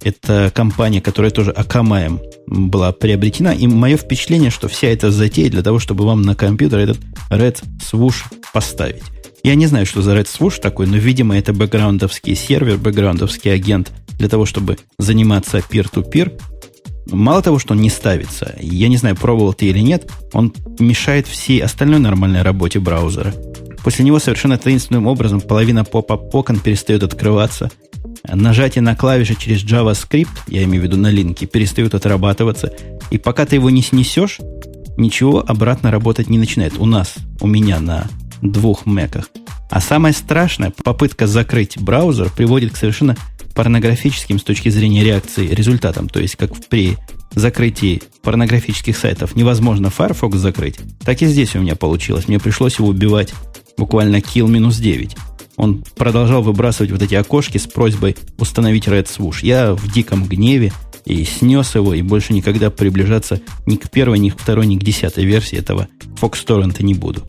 это 0.02 0.50
компания, 0.54 1.00
которая 1.00 1.30
тоже 1.30 1.50
Акамаем 1.50 2.20
была 2.46 2.92
приобретена. 2.92 3.52
И 3.54 3.66
мое 3.66 3.96
впечатление, 3.96 4.50
что 4.50 4.68
вся 4.68 4.88
эта 4.88 5.10
затея 5.10 5.50
для 5.50 5.62
того, 5.62 5.78
чтобы 5.78 6.04
вам 6.04 6.22
на 6.22 6.34
компьютер 6.34 6.80
этот 6.80 6.98
Red 7.30 7.62
Swoosh 7.80 8.22
поставить. 8.52 9.02
Я 9.42 9.54
не 9.54 9.66
знаю, 9.66 9.86
что 9.86 10.02
за 10.02 10.16
Red 10.16 10.26
Swoosh 10.26 10.60
такой, 10.60 10.86
но, 10.86 10.96
видимо, 10.96 11.36
это 11.36 11.52
бэкграундовский 11.52 12.34
сервер, 12.34 12.76
бэкграундовский 12.76 13.52
агент 13.52 13.90
для 14.18 14.28
того, 14.28 14.44
чтобы 14.44 14.78
заниматься 14.98 15.58
peer-to-peer. 15.58 16.38
Мало 17.10 17.42
того, 17.42 17.58
что 17.58 17.72
он 17.74 17.80
не 17.80 17.90
ставится, 17.90 18.54
я 18.60 18.88
не 18.88 18.96
знаю, 18.96 19.16
пробовал 19.16 19.54
ты 19.54 19.66
или 19.66 19.80
нет, 19.80 20.10
он 20.32 20.54
мешает 20.78 21.26
всей 21.26 21.60
остальной 21.60 21.98
нормальной 21.98 22.42
работе 22.42 22.78
браузера. 22.78 23.34
После 23.82 24.04
него 24.04 24.18
совершенно 24.18 24.58
таинственным 24.58 25.06
образом 25.06 25.40
половина 25.40 25.84
поп-ап 25.84 26.34
окон 26.34 26.60
перестает 26.60 27.02
открываться– 27.02 27.70
нажатие 28.28 28.82
на 28.82 28.96
клавиши 28.96 29.34
через 29.34 29.64
JavaScript, 29.64 30.28
я 30.48 30.64
имею 30.64 30.82
в 30.82 30.84
виду 30.84 30.96
на 30.96 31.10
линке, 31.10 31.46
перестают 31.46 31.94
отрабатываться. 31.94 32.72
И 33.10 33.18
пока 33.18 33.46
ты 33.46 33.56
его 33.56 33.70
не 33.70 33.82
снесешь, 33.82 34.38
ничего 34.96 35.44
обратно 35.46 35.90
работать 35.90 36.28
не 36.28 36.38
начинает. 36.38 36.78
У 36.78 36.86
нас, 36.86 37.14
у 37.40 37.46
меня 37.46 37.80
на 37.80 38.06
двух 38.42 38.86
мэках. 38.86 39.30
А 39.70 39.80
самое 39.80 40.14
страшное, 40.14 40.72
попытка 40.84 41.26
закрыть 41.26 41.78
браузер 41.78 42.30
приводит 42.30 42.72
к 42.72 42.76
совершенно 42.76 43.16
порнографическим 43.54 44.38
с 44.38 44.42
точки 44.42 44.68
зрения 44.68 45.04
реакции 45.04 45.48
результатам. 45.48 46.08
То 46.08 46.20
есть, 46.20 46.36
как 46.36 46.52
при 46.68 46.96
закрытии 47.34 48.02
порнографических 48.22 48.96
сайтов 48.96 49.36
невозможно 49.36 49.90
Firefox 49.90 50.36
закрыть, 50.36 50.78
так 51.04 51.22
и 51.22 51.26
здесь 51.26 51.54
у 51.54 51.60
меня 51.60 51.76
получилось. 51.76 52.26
Мне 52.26 52.40
пришлось 52.40 52.78
его 52.78 52.88
убивать 52.88 53.32
буквально 53.80 54.16
kill 54.16 54.46
минус 54.46 54.76
9 54.76 55.16
он 55.56 55.84
продолжал 55.94 56.42
выбрасывать 56.42 56.90
вот 56.90 57.02
эти 57.02 57.14
окошки 57.14 57.58
с 57.58 57.66
просьбой 57.66 58.16
установить 58.38 58.86
Red 58.86 59.06
Swoosh. 59.06 59.40
Я 59.42 59.74
в 59.74 59.92
диком 59.92 60.24
гневе 60.24 60.72
и 61.04 61.22
снес 61.24 61.74
его, 61.74 61.92
и 61.92 62.00
больше 62.00 62.32
никогда 62.32 62.70
приближаться 62.70 63.42
ни 63.66 63.76
к 63.76 63.90
первой, 63.90 64.18
ни 64.18 64.30
к 64.30 64.40
второй, 64.40 64.66
ни 64.66 64.78
к 64.78 64.82
десятой 64.82 65.26
версии 65.26 65.58
этого 65.58 65.88
Fox 66.18 66.46
Torrent 66.46 66.82
не 66.82 66.94
буду. 66.94 67.26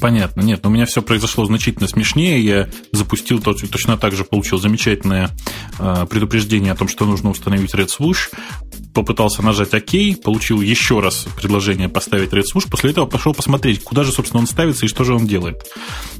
Понятно, 0.00 0.40
нет, 0.40 0.60
но 0.62 0.70
у 0.70 0.72
меня 0.72 0.86
все 0.86 1.02
произошло 1.02 1.44
значительно 1.44 1.86
смешнее. 1.86 2.42
Я 2.42 2.68
запустил 2.92 3.40
точно 3.40 3.98
так 3.98 4.14
же, 4.14 4.24
получил 4.24 4.58
замечательное 4.58 5.30
э, 5.78 6.06
предупреждение 6.08 6.72
о 6.72 6.76
том, 6.76 6.88
что 6.88 7.04
нужно 7.04 7.30
установить 7.30 7.74
Red 7.74 7.88
Swoosh. 7.88 8.34
Попытался 8.94 9.42
нажать 9.42 9.74
ОК, 9.74 10.22
получил 10.22 10.62
еще 10.62 11.00
раз 11.00 11.26
предложение 11.36 11.88
поставить 11.88 12.30
Red 12.30 12.44
Swoosh. 12.52 12.68
После 12.70 12.90
этого 12.90 13.04
пошел 13.06 13.34
посмотреть, 13.34 13.84
куда 13.84 14.02
же, 14.02 14.10
собственно, 14.10 14.40
он 14.40 14.46
ставится 14.46 14.86
и 14.86 14.88
что 14.88 15.04
же 15.04 15.14
он 15.14 15.26
делает. 15.26 15.66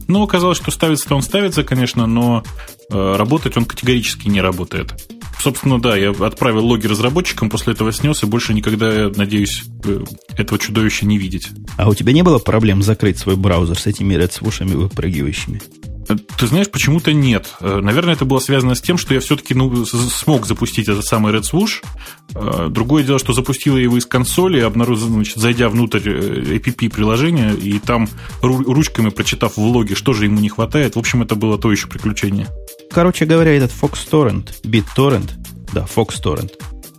Ну, 0.08 0.22
оказалось, 0.22 0.58
что 0.58 0.70
ставится-то 0.70 1.14
он 1.14 1.22
ставится, 1.22 1.64
конечно, 1.64 2.06
но 2.06 2.44
э, 2.90 3.16
работать 3.16 3.56
он 3.56 3.64
категорически 3.64 4.28
не 4.28 4.42
работает. 4.42 4.94
Собственно, 5.40 5.80
да, 5.80 5.96
я 5.96 6.10
отправил 6.10 6.66
логи 6.66 6.86
разработчикам, 6.86 7.48
после 7.48 7.72
этого 7.72 7.92
снес, 7.92 8.22
и 8.22 8.26
больше 8.26 8.52
никогда, 8.52 9.08
надеюсь, 9.08 9.64
э, 9.84 10.04
этого 10.36 10.58
чудовища 10.58 11.06
не 11.06 11.16
видеть. 11.16 11.48
А 11.78 11.88
у 11.88 11.94
тебя 11.94 12.12
не 12.12 12.22
было 12.22 12.38
проблем 12.38 12.82
закрыть 12.82 13.18
свой 13.18 13.36
браузер 13.36 13.78
с 13.78 13.86
этими 13.86 14.12
редсвушами 14.14 14.74
выпрыгивающими? 14.74 15.62
Э, 16.10 16.16
ты 16.36 16.46
знаешь, 16.46 16.70
почему-то 16.70 17.14
нет. 17.14 17.54
Э, 17.60 17.80
наверное, 17.80 18.12
это 18.12 18.26
было 18.26 18.38
связано 18.38 18.74
с 18.74 18.82
тем, 18.82 18.98
что 18.98 19.14
я 19.14 19.20
все-таки 19.20 19.54
ну, 19.54 19.86
смог 19.86 20.44
запустить 20.44 20.88
этот 20.88 21.06
самый 21.06 21.32
Red 21.32 21.44
Swoosh. 21.50 22.68
Другое 22.68 23.02
дело, 23.02 23.18
что 23.18 23.32
запустила 23.32 23.78
его 23.78 23.96
из 23.96 24.04
консоли, 24.04 24.60
обнаружил, 24.60 25.08
значит, 25.08 25.38
зайдя 25.38 25.70
внутрь 25.70 26.10
APP-приложения, 26.58 27.54
и 27.56 27.78
там 27.78 28.10
ручками 28.42 29.08
прочитав 29.08 29.56
в 29.56 29.62
логе, 29.62 29.94
что 29.94 30.12
же 30.12 30.26
ему 30.26 30.38
не 30.38 30.50
хватает. 30.50 30.96
В 30.96 30.98
общем, 30.98 31.22
это 31.22 31.34
было 31.34 31.56
то 31.58 31.72
еще 31.72 31.88
приключение. 31.88 32.46
Короче 32.90 33.24
говоря, 33.24 33.52
этот 33.52 33.70
Fox 33.70 33.98
Torrent, 34.10 34.62
BitTorrent, 34.64 35.30
да, 35.72 35.86
Fox 35.94 36.20
Torrent, 36.22 36.50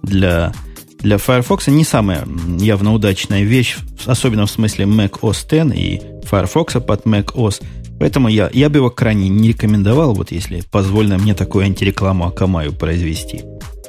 для, 0.04 0.54
для 1.00 1.18
Firefox 1.18 1.68
не 1.68 1.84
самая 1.84 2.26
явно 2.60 2.94
удачная 2.94 3.44
вещь, 3.44 3.78
особенно 4.06 4.46
в 4.46 4.52
смысле 4.52 4.86
Mac 4.86 5.20
OS 5.20 5.46
X 5.46 5.76
и 5.78 6.02
Firefox 6.26 6.74
под 6.74 7.06
Mac 7.06 7.34
OS. 7.34 7.62
Поэтому 8.00 8.30
я, 8.30 8.50
я 8.54 8.70
бы 8.70 8.78
его 8.78 8.90
крайне 8.90 9.30
не 9.30 9.50
рекомендовал, 9.50 10.14
вот 10.14 10.32
если 10.32 10.62
позволено 10.72 11.18
мне 11.18 11.36
такую 11.36 11.66
антирекламу 11.66 12.26
Акамаю 12.26 12.74
произвести. 12.74 13.44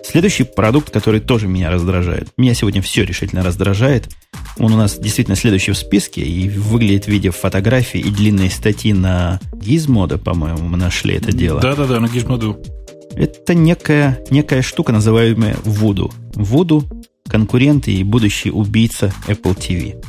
Следующий 0.04 0.44
продукт, 0.44 0.90
который 0.90 1.20
тоже 1.20 1.46
меня 1.46 1.70
раздражает. 1.70 2.28
Меня 2.36 2.54
сегодня 2.54 2.82
все 2.82 3.04
решительно 3.04 3.42
раздражает. 3.42 4.08
Он 4.58 4.72
у 4.72 4.76
нас 4.76 4.98
действительно 4.98 5.36
следующий 5.36 5.72
в 5.72 5.78
списке 5.78 6.22
и 6.22 6.48
выглядит 6.48 7.04
в 7.04 7.08
виде 7.08 7.30
фотографий 7.30 8.00
и 8.00 8.10
длинной 8.10 8.50
статьи 8.50 8.92
на 8.92 9.40
Gizmodo, 9.54 10.18
по-моему, 10.18 10.68
мы 10.68 10.76
нашли 10.76 11.14
это 11.14 11.32
дело. 11.32 11.60
Да-да-да, 11.60 12.00
на 12.00 12.06
Gizmodo. 12.06 12.56
Это 13.14 13.54
некая, 13.54 14.20
некая 14.30 14.62
штука, 14.62 14.92
называемая 14.92 15.54
Voodoo. 15.64 16.12
Voodoo– 16.34 16.84
конкурент 17.28 17.88
и 17.88 18.02
будущий 18.04 18.50
убийца 18.50 19.12
Apple 19.26 19.56
TV. 19.56 20.02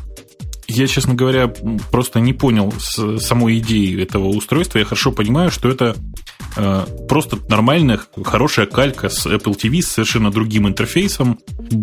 Я, 0.68 0.88
честно 0.88 1.13
говоря, 1.13 1.54
просто 1.92 2.20
не 2.20 2.34
понял 2.34 2.74
самой 3.20 3.60
идеи 3.60 4.02
этого 4.02 4.28
устройства. 4.28 4.80
Я 4.80 4.86
хорошо 4.86 5.12
понимаю, 5.12 5.52
что 5.52 5.70
это 5.70 5.96
просто 7.08 7.40
нормальная, 7.50 8.00
хорошая 8.24 8.66
калька 8.66 9.10
с 9.10 9.26
Apple 9.26 9.58
TV 9.58 9.82
с 9.82 9.88
совершенно 9.88 10.32
другим 10.32 10.68
интерфейсом, 10.68 11.40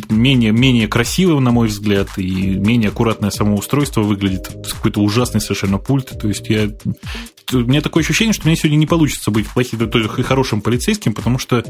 менее, 0.09 0.53
менее 0.53 0.89
красивым, 0.89 1.45
на 1.45 1.51
мой 1.51 1.69
взгляд, 1.69 2.09
и 2.17 2.31
менее 2.31 2.89
аккуратное 2.89 3.31
само 3.31 3.57
устройство 3.57 4.03
выглядит. 4.03 4.49
Какой-то 4.73 5.01
ужасный 5.01 5.41
совершенно 5.41 5.79
пульт. 5.79 6.19
То 6.19 6.29
есть 6.29 6.49
я... 6.49 6.71
У 7.53 7.59
меня 7.59 7.81
такое 7.81 8.03
ощущение, 8.03 8.33
что 8.33 8.47
мне 8.47 8.57
сегодня 8.57 8.77
не 8.77 8.87
получится 8.87 9.31
быть 9.31 9.49
плохим 9.49 9.81
и 9.83 10.23
хорошим 10.23 10.61
полицейским, 10.61 11.15
потому 11.15 11.39
что, 11.39 11.65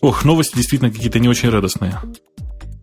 ох, 0.00 0.24
новости 0.24 0.56
действительно 0.56 0.90
какие-то 0.90 1.18
не 1.18 1.28
очень 1.28 1.48
радостные 1.48 1.98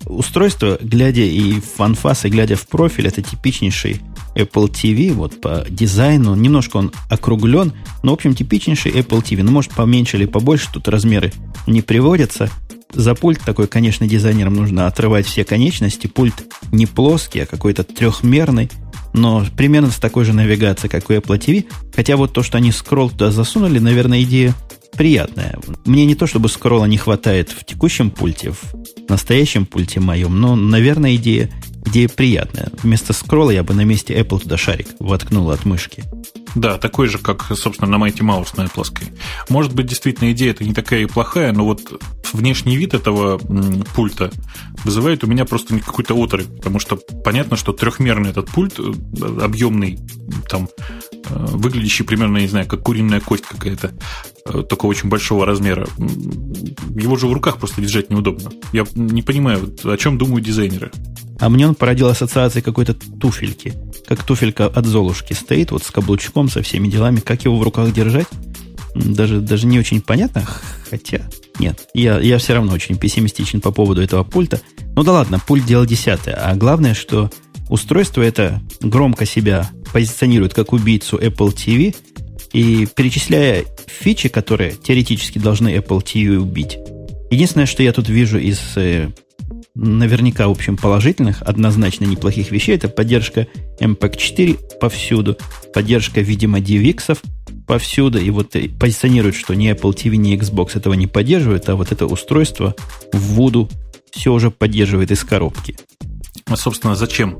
устройство, 0.09 0.77
глядя 0.81 1.21
и 1.21 1.59
в 1.59 1.81
анфас, 1.81 2.25
и 2.25 2.29
глядя 2.29 2.55
в 2.55 2.67
профиль, 2.67 3.07
это 3.07 3.21
типичнейший 3.21 4.01
Apple 4.37 4.69
TV, 4.69 5.11
вот 5.11 5.41
по 5.41 5.65
дизайну, 5.69 6.35
немножко 6.35 6.77
он 6.77 6.91
округлен, 7.09 7.73
но, 8.03 8.11
в 8.11 8.13
общем, 8.13 8.35
типичнейший 8.35 8.91
Apple 8.91 9.23
TV. 9.23 9.43
Ну, 9.43 9.51
может, 9.51 9.71
поменьше 9.73 10.17
или 10.17 10.25
побольше, 10.25 10.69
тут 10.71 10.87
размеры 10.87 11.33
не 11.65 11.81
приводятся. 11.81 12.49
За 12.93 13.15
пульт 13.15 13.41
такой, 13.43 13.67
конечно, 13.67 14.07
дизайнерам 14.07 14.53
нужно 14.53 14.87
отрывать 14.87 15.25
все 15.25 15.43
конечности. 15.43 16.07
Пульт 16.07 16.35
не 16.71 16.85
плоский, 16.85 17.41
а 17.41 17.45
какой-то 17.45 17.83
трехмерный, 17.83 18.69
но 19.13 19.45
примерно 19.57 19.91
с 19.91 19.97
такой 19.97 20.23
же 20.23 20.33
навигацией, 20.33 20.89
как 20.89 21.09
у 21.09 21.13
Apple 21.13 21.37
TV. 21.39 21.65
Хотя 21.95 22.15
вот 22.15 22.33
то, 22.33 22.43
что 22.43 22.57
они 22.57 22.71
скролл 22.71 23.09
туда 23.09 23.31
засунули, 23.31 23.79
наверное, 23.79 24.23
идея 24.23 24.55
приятная. 24.95 25.59
Мне 25.85 26.05
не 26.05 26.15
то, 26.15 26.27
чтобы 26.27 26.49
скролла 26.49 26.85
не 26.85 26.97
хватает 26.97 27.49
в 27.49 27.65
текущем 27.65 28.11
пульте, 28.11 28.51
в 28.51 29.09
настоящем 29.09 29.65
пульте 29.65 29.99
моем, 29.99 30.39
но, 30.39 30.55
наверное, 30.55 31.15
идея, 31.15 31.49
идея 31.85 32.09
приятная. 32.09 32.71
Вместо 32.83 33.13
скролла 33.13 33.51
я 33.51 33.63
бы 33.63 33.73
на 33.73 33.85
месте 33.85 34.17
Apple 34.17 34.41
туда 34.41 34.57
шарик 34.57 34.87
воткнул 34.99 35.49
от 35.51 35.65
мышки. 35.65 36.03
Да, 36.55 36.77
такой 36.77 37.07
же, 37.07 37.19
как, 37.19 37.45
собственно, 37.55 37.97
на 37.97 38.03
Mighty 38.03 38.21
Mouse 38.21 38.49
на 38.57 38.63
Apple. 38.63 38.85
Может 39.49 39.75
быть, 39.75 39.85
действительно, 39.85 40.31
идея 40.31 40.51
это 40.51 40.63
не 40.63 40.73
такая 40.73 41.01
и 41.01 41.05
плохая, 41.05 41.51
но 41.51 41.65
вот 41.65 41.81
внешний 42.33 42.77
вид 42.77 42.93
этого 42.93 43.37
пульта 43.95 44.31
вызывает 44.83 45.23
у 45.23 45.27
меня 45.27 45.45
просто 45.45 45.77
какой-то 45.79 46.15
оторопь, 46.15 46.47
потому 46.57 46.79
что 46.79 46.97
понятно, 47.23 47.57
что 47.57 47.73
трехмерный 47.73 48.31
этот 48.31 48.49
пульт, 48.49 48.79
э, 48.79 48.91
объемный, 49.41 49.99
там, 50.49 50.67
выглядящий 51.29 52.05
примерно, 52.05 52.37
не 52.37 52.47
знаю, 52.47 52.67
как 52.67 52.83
куриная 52.83 53.19
кость 53.19 53.45
какая-то, 53.45 53.93
э, 54.45 54.63
такого 54.63 54.91
очень 54.91 55.09
большого 55.09 55.45
размера, 55.45 55.87
его 56.95 57.15
же 57.17 57.27
в 57.27 57.33
руках 57.33 57.57
просто 57.57 57.81
держать 57.81 58.09
неудобно. 58.09 58.51
Я 58.73 58.85
не 58.95 59.21
понимаю, 59.21 59.73
о 59.83 59.97
чем 59.97 60.17
думают 60.17 60.45
дизайнеры. 60.45 60.91
А 61.39 61.49
мне 61.49 61.67
он 61.67 61.75
породил 61.75 62.07
ассоциации 62.07 62.61
какой-то 62.61 62.93
туфельки. 62.93 63.73
Как 64.07 64.23
туфелька 64.23 64.65
от 64.65 64.85
Золушки 64.85 65.33
стоит, 65.33 65.71
вот 65.71 65.83
с 65.83 65.91
каблучком, 65.91 66.49
со 66.49 66.63
всеми 66.63 66.87
делами. 66.87 67.19
Как 67.19 67.45
его 67.45 67.57
в 67.57 67.63
руках 67.63 67.93
держать? 67.93 68.27
Даже, 68.95 69.41
даже 69.41 69.67
не 69.67 69.77
очень 69.77 70.01
понятно. 70.01 70.47
Хотя, 70.89 71.21
нет, 71.59 71.87
я, 71.93 72.19
я 72.19 72.39
все 72.39 72.55
равно 72.55 72.73
очень 72.73 72.97
пессимистичен 72.97 73.61
по 73.61 73.71
поводу 73.71 74.01
этого 74.01 74.23
пульта. 74.23 74.61
Ну 74.95 75.03
да 75.03 75.11
ладно, 75.11 75.39
пульт 75.45 75.65
дело 75.65 75.85
десятое. 75.85 76.33
А 76.33 76.55
главное, 76.55 76.95
что 76.95 77.29
устройство 77.69 78.21
это 78.21 78.61
громко 78.81 79.25
себя 79.25 79.69
позиционирует 79.91 80.53
как 80.53 80.73
убийцу 80.73 81.17
Apple 81.17 81.53
TV, 81.53 81.95
и 82.53 82.87
перечисляя 82.87 83.65
фичи, 83.87 84.29
которые 84.29 84.71
теоретически 84.71 85.37
должны 85.37 85.69
Apple 85.75 86.03
TV 86.03 86.37
убить, 86.37 86.77
единственное, 87.29 87.65
что 87.65 87.83
я 87.83 87.91
тут 87.93 88.09
вижу 88.09 88.39
из 88.39 88.59
э, 88.75 89.09
наверняка, 89.75 90.47
в 90.47 90.51
общем, 90.51 90.77
положительных, 90.77 91.41
однозначно 91.41 92.05
неплохих 92.05 92.51
вещей. 92.51 92.75
Это 92.75 92.89
поддержка 92.89 93.47
MPEG-4 93.79 94.79
повсюду, 94.79 95.37
поддержка, 95.73 96.21
видимо, 96.21 96.59
DivX 96.59 97.17
повсюду. 97.67 98.19
И 98.19 98.29
вот 98.29 98.55
позиционируют, 98.79 99.35
что 99.35 99.53
ни 99.53 99.71
Apple 99.71 99.93
TV, 99.93 100.15
ни 100.15 100.37
Xbox 100.37 100.77
этого 100.77 100.93
не 100.93 101.07
поддерживают, 101.07 101.69
а 101.69 101.75
вот 101.75 101.91
это 101.91 102.05
устройство 102.05 102.75
в 103.13 103.39
Voodoo 103.39 103.69
все 104.11 104.33
уже 104.33 104.51
поддерживает 104.51 105.11
из 105.11 105.23
коробки. 105.23 105.77
А, 106.45 106.55
собственно, 106.55 106.95
зачем? 106.95 107.37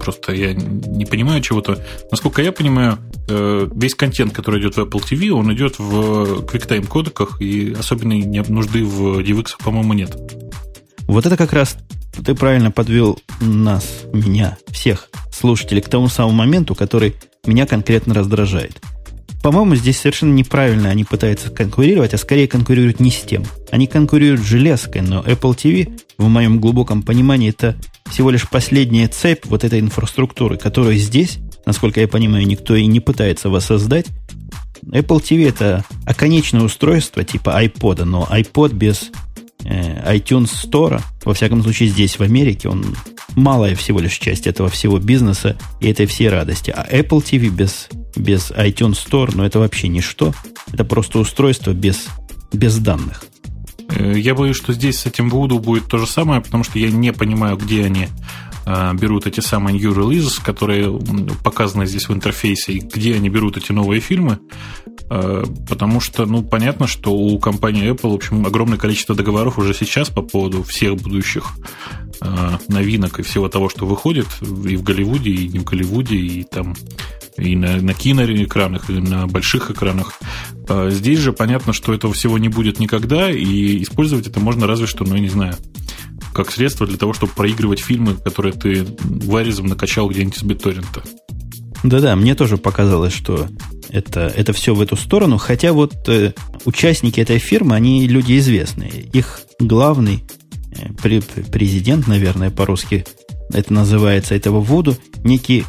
Просто 0.00 0.32
я 0.32 0.52
не 0.52 1.04
понимаю 1.04 1.40
чего-то. 1.40 1.84
Насколько 2.10 2.42
я 2.42 2.52
понимаю, 2.52 2.98
э, 3.28 3.68
весь 3.74 3.94
контент, 3.94 4.32
который 4.32 4.60
идет 4.60 4.76
в 4.76 4.80
Apple 4.80 5.02
TV, 5.02 5.30
он 5.30 5.52
идет 5.52 5.78
в 5.78 6.42
QuickTime 6.44 6.86
кодеках, 6.86 7.40
и 7.40 7.74
особенной 7.78 8.24
нужды 8.48 8.84
в 8.84 9.20
DivX, 9.20 9.52
по-моему, 9.62 9.92
нет. 9.92 10.16
Вот 11.06 11.26
это 11.26 11.36
как 11.36 11.52
раз 11.52 11.76
ты 12.24 12.34
правильно 12.34 12.70
подвел 12.70 13.18
нас, 13.40 14.02
меня, 14.12 14.58
всех 14.70 15.08
слушателей 15.32 15.82
к 15.82 15.88
тому 15.88 16.08
самому 16.08 16.34
моменту, 16.34 16.74
который 16.74 17.14
меня 17.46 17.66
конкретно 17.66 18.14
раздражает. 18.14 18.80
По-моему, 19.42 19.74
здесь 19.74 19.98
совершенно 19.98 20.32
неправильно 20.32 20.88
они 20.88 21.02
пытаются 21.02 21.50
конкурировать, 21.50 22.14
а 22.14 22.18
скорее 22.18 22.46
конкурируют 22.46 23.00
не 23.00 23.10
с 23.10 23.22
тем. 23.22 23.44
Они 23.72 23.88
конкурируют 23.88 24.40
с 24.40 24.44
железкой, 24.44 25.02
но 25.02 25.20
Apple 25.22 25.56
TV, 25.56 26.00
в 26.16 26.28
моем 26.28 26.60
глубоком 26.60 27.02
понимании, 27.02 27.50
это 27.50 27.76
всего 28.10 28.30
лишь 28.30 28.48
последняя 28.48 29.08
цепь 29.08 29.46
вот 29.46 29.64
этой 29.64 29.80
инфраструктуры, 29.80 30.56
которую 30.56 30.96
здесь, 30.96 31.38
насколько 31.66 32.00
я 32.00 32.08
понимаю, 32.08 32.46
никто 32.46 32.74
и 32.74 32.86
не 32.86 33.00
пытается 33.00 33.48
воссоздать. 33.48 34.06
Apple 34.86 35.22
TV 35.22 35.48
это 35.48 35.84
оконечное 36.06 36.62
устройство 36.62 37.24
типа 37.24 37.64
iPod, 37.64 38.04
но 38.04 38.28
iPod 38.30 38.74
без 38.74 39.10
Э, 39.64 40.16
iTunes 40.16 40.50
Store, 40.64 41.00
во 41.24 41.34
всяком 41.34 41.62
случае 41.62 41.88
здесь, 41.88 42.18
в 42.18 42.22
Америке, 42.22 42.68
он 42.68 42.84
малая 43.36 43.74
всего 43.76 44.00
лишь 44.00 44.18
часть 44.18 44.46
этого 44.46 44.68
всего 44.68 44.98
бизнеса 44.98 45.56
и 45.80 45.88
этой 45.88 46.06
всей 46.06 46.28
радости. 46.28 46.70
А 46.70 46.86
Apple 46.90 47.22
TV 47.22 47.48
без, 47.48 47.88
без 48.16 48.50
iTunes 48.50 48.98
Store, 49.04 49.30
ну 49.34 49.44
это 49.44 49.58
вообще 49.58 49.88
ничто. 49.88 50.34
Это 50.72 50.84
просто 50.84 51.18
устройство 51.18 51.72
без, 51.72 52.06
без 52.52 52.78
данных. 52.78 53.24
Э, 53.96 54.18
я 54.18 54.34
боюсь, 54.34 54.56
что 54.56 54.72
здесь 54.72 55.00
с 55.00 55.06
этим 55.06 55.28
Voodoo 55.28 55.58
будет 55.58 55.88
то 55.88 55.98
же 55.98 56.06
самое, 56.06 56.40
потому 56.40 56.64
что 56.64 56.78
я 56.78 56.90
не 56.90 57.12
понимаю, 57.12 57.56
где 57.56 57.84
они 57.84 58.08
э, 58.66 58.94
берут 58.94 59.26
эти 59.26 59.40
самые 59.40 59.78
new 59.78 59.92
releases, 59.92 60.42
которые 60.42 60.98
показаны 61.42 61.86
здесь 61.86 62.08
в 62.08 62.12
интерфейсе, 62.12 62.72
и 62.72 62.80
где 62.80 63.14
они 63.14 63.28
берут 63.28 63.56
эти 63.56 63.72
новые 63.72 64.00
фильмы. 64.00 64.38
Э, 65.14 65.44
потому 65.68 66.00
что, 66.00 66.24
ну, 66.24 66.42
понятно, 66.42 66.86
что 66.86 67.12
у 67.12 67.38
компании 67.38 67.90
Apple, 67.90 68.12
в 68.12 68.14
общем, 68.14 68.46
огромное 68.46 68.78
количество 68.78 69.14
договоров 69.14 69.58
уже 69.58 69.74
сейчас 69.74 70.08
по 70.08 70.22
поводу 70.22 70.62
всех 70.62 70.96
будущих 70.96 71.52
э, 72.22 72.58
новинок 72.68 73.20
и 73.20 73.22
всего 73.22 73.50
того, 73.50 73.68
что 73.68 73.84
выходит 73.84 74.26
и 74.40 74.76
в 74.76 74.82
Голливуде, 74.82 75.30
и 75.30 75.48
не 75.48 75.58
в 75.58 75.64
Голливуде, 75.64 76.16
и 76.16 76.44
там 76.44 76.74
и 77.36 77.56
на, 77.56 77.76
на 77.76 77.92
киноэкранах, 77.92 78.88
и 78.88 78.94
на 78.94 79.26
больших 79.26 79.70
экранах. 79.70 80.18
Э, 80.66 80.88
здесь 80.90 81.18
же 81.18 81.34
понятно, 81.34 81.74
что 81.74 81.92
этого 81.92 82.14
всего 82.14 82.38
не 82.38 82.48
будет 82.48 82.80
никогда, 82.80 83.30
и 83.30 83.82
использовать 83.82 84.26
это 84.26 84.40
можно 84.40 84.66
разве 84.66 84.86
что, 84.86 85.04
ну, 85.04 85.14
я 85.14 85.20
не 85.20 85.28
знаю, 85.28 85.56
как 86.32 86.50
средство 86.50 86.86
для 86.86 86.96
того, 86.96 87.12
чтобы 87.12 87.34
проигрывать 87.34 87.80
фильмы, 87.80 88.14
которые 88.14 88.54
ты 88.54 88.86
варизом 89.02 89.66
накачал 89.66 90.08
где-нибудь 90.08 90.38
из 90.38 90.42
битторрента. 90.42 91.02
Да-да, 91.82 92.14
мне 92.16 92.34
тоже 92.34 92.58
показалось, 92.58 93.12
что 93.12 93.48
это, 93.90 94.32
это 94.34 94.52
все 94.52 94.74
в 94.74 94.80
эту 94.80 94.96
сторону. 94.96 95.38
Хотя 95.38 95.72
вот 95.72 96.08
э, 96.08 96.32
участники 96.64 97.20
этой 97.20 97.38
фирмы, 97.38 97.74
они 97.74 98.06
люди 98.06 98.38
известные. 98.38 98.90
Их 99.12 99.40
главный 99.58 100.24
э, 100.76 101.20
президент, 101.50 102.06
наверное, 102.06 102.50
по-русски 102.50 103.04
это 103.52 103.72
называется, 103.72 104.34
этого 104.34 104.60
Вуду, 104.60 104.96
некий 105.24 105.64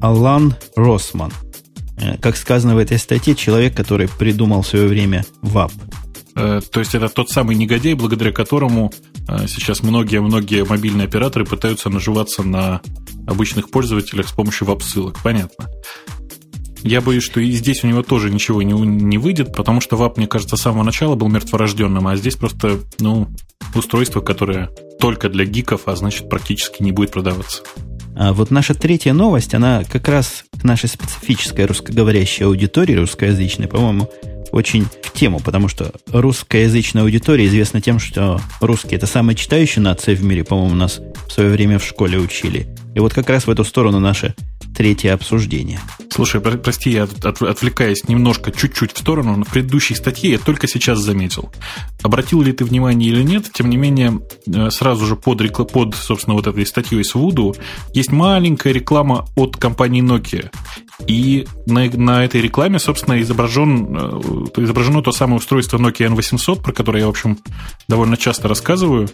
Алан 0.00 0.56
Росман. 0.74 1.32
Э, 2.00 2.16
как 2.18 2.36
сказано 2.36 2.74
в 2.74 2.78
этой 2.78 2.98
статье, 2.98 3.34
человек, 3.34 3.74
который 3.74 4.08
придумал 4.08 4.62
в 4.62 4.66
свое 4.66 4.86
время 4.86 5.24
ВАП. 5.42 5.72
Э, 6.34 6.60
то 6.70 6.80
есть 6.80 6.94
это 6.94 7.08
тот 7.08 7.30
самый 7.30 7.56
негодяй, 7.56 7.94
благодаря 7.94 8.32
которому 8.32 8.92
сейчас 9.46 9.82
многие-многие 9.82 10.64
мобильные 10.64 11.06
операторы 11.06 11.44
пытаются 11.44 11.90
наживаться 11.90 12.42
на 12.42 12.80
обычных 13.26 13.70
пользователях 13.70 14.28
с 14.28 14.32
помощью 14.32 14.66
вап-ссылок. 14.66 15.18
Понятно. 15.22 15.66
Я 16.82 17.00
боюсь, 17.00 17.24
что 17.24 17.40
и 17.40 17.50
здесь 17.50 17.82
у 17.84 17.88
него 17.88 18.02
тоже 18.02 18.30
ничего 18.30 18.62
не, 18.62 18.72
не 18.72 19.18
выйдет, 19.18 19.54
потому 19.54 19.80
что 19.80 19.96
ВАП, 19.96 20.16
мне 20.16 20.28
кажется, 20.28 20.56
с 20.56 20.62
самого 20.62 20.84
начала 20.84 21.16
был 21.16 21.28
мертворожденным, 21.28 22.06
а 22.06 22.16
здесь 22.16 22.36
просто, 22.36 22.80
ну, 23.00 23.28
устройство, 23.74 24.20
которое 24.20 24.70
только 25.00 25.28
для 25.28 25.44
гиков, 25.44 25.82
а 25.86 25.96
значит, 25.96 26.28
практически 26.28 26.82
не 26.82 26.92
будет 26.92 27.10
продаваться. 27.10 27.62
А 28.16 28.32
вот 28.32 28.50
наша 28.50 28.74
третья 28.74 29.12
новость, 29.12 29.54
она 29.54 29.84
как 29.84 30.08
раз 30.08 30.44
к 30.60 30.64
нашей 30.64 30.88
специфической 30.88 31.66
русскоговорящей 31.66 32.46
аудитории, 32.46 32.94
русскоязычной, 32.94 33.68
по-моему, 33.68 34.10
очень 34.52 34.86
тему, 35.14 35.40
потому 35.40 35.68
что 35.68 35.92
русскоязычная 36.12 37.02
аудитория 37.02 37.46
известна 37.46 37.80
тем, 37.80 37.98
что 37.98 38.40
русские 38.60 38.96
это 38.96 39.06
самая 39.06 39.34
читающая 39.34 39.82
нация 39.82 40.14
в 40.14 40.22
мире, 40.22 40.44
по-моему, 40.44 40.74
нас 40.74 41.00
в 41.26 41.32
свое 41.32 41.50
время 41.50 41.78
в 41.78 41.84
школе 41.84 42.18
учили. 42.18 42.68
И 42.98 43.00
вот 43.00 43.14
как 43.14 43.30
раз 43.30 43.46
в 43.46 43.50
эту 43.50 43.62
сторону 43.62 44.00
наше 44.00 44.34
третье 44.74 45.14
обсуждение– 45.14 45.78
Слушай, 46.18 46.40
про- 46.40 46.58
прости, 46.58 46.90
я 46.90 47.04
от, 47.04 47.42
отвлекаясь 47.42 48.08
немножко, 48.08 48.50
чуть-чуть 48.50 48.92
в 48.92 48.98
сторону, 48.98 49.36
но 49.36 49.44
в 49.44 49.48
предыдущей 49.48 49.94
статье 49.94 50.32
я 50.32 50.38
только 50.38 50.66
сейчас 50.66 50.98
заметил. 50.98 51.52
Обратил 52.02 52.42
ли 52.42 52.50
ты 52.50 52.64
внимание 52.64 53.10
или 53.10 53.22
нет, 53.22 53.52
тем 53.52 53.70
не 53.70 53.76
менее, 53.76 54.20
э, 54.52 54.70
сразу 54.70 55.06
же 55.06 55.14
под, 55.14 55.38
под 55.70 55.94
собственно, 55.94 56.34
вот 56.34 56.48
этой 56.48 56.66
статьей 56.66 57.04
с 57.04 57.14
Voodoo 57.14 57.56
есть 57.94 58.10
маленькая 58.10 58.72
реклама 58.72 59.26
от 59.36 59.56
компании 59.56 60.02
Nokia. 60.02 60.50
И 61.06 61.46
на, 61.66 61.84
на 61.84 62.24
этой 62.24 62.40
рекламе, 62.40 62.80
собственно, 62.80 63.20
изображен, 63.20 63.96
э, 63.96 64.62
изображено 64.62 65.02
то 65.02 65.12
самое 65.12 65.36
устройство 65.36 65.78
Nokia 65.78 66.12
N800, 66.12 66.62
про 66.62 66.72
которое 66.72 67.00
я, 67.02 67.06
в 67.06 67.10
общем, 67.10 67.38
довольно 67.86 68.16
часто 68.16 68.48
рассказываю. 68.48 69.08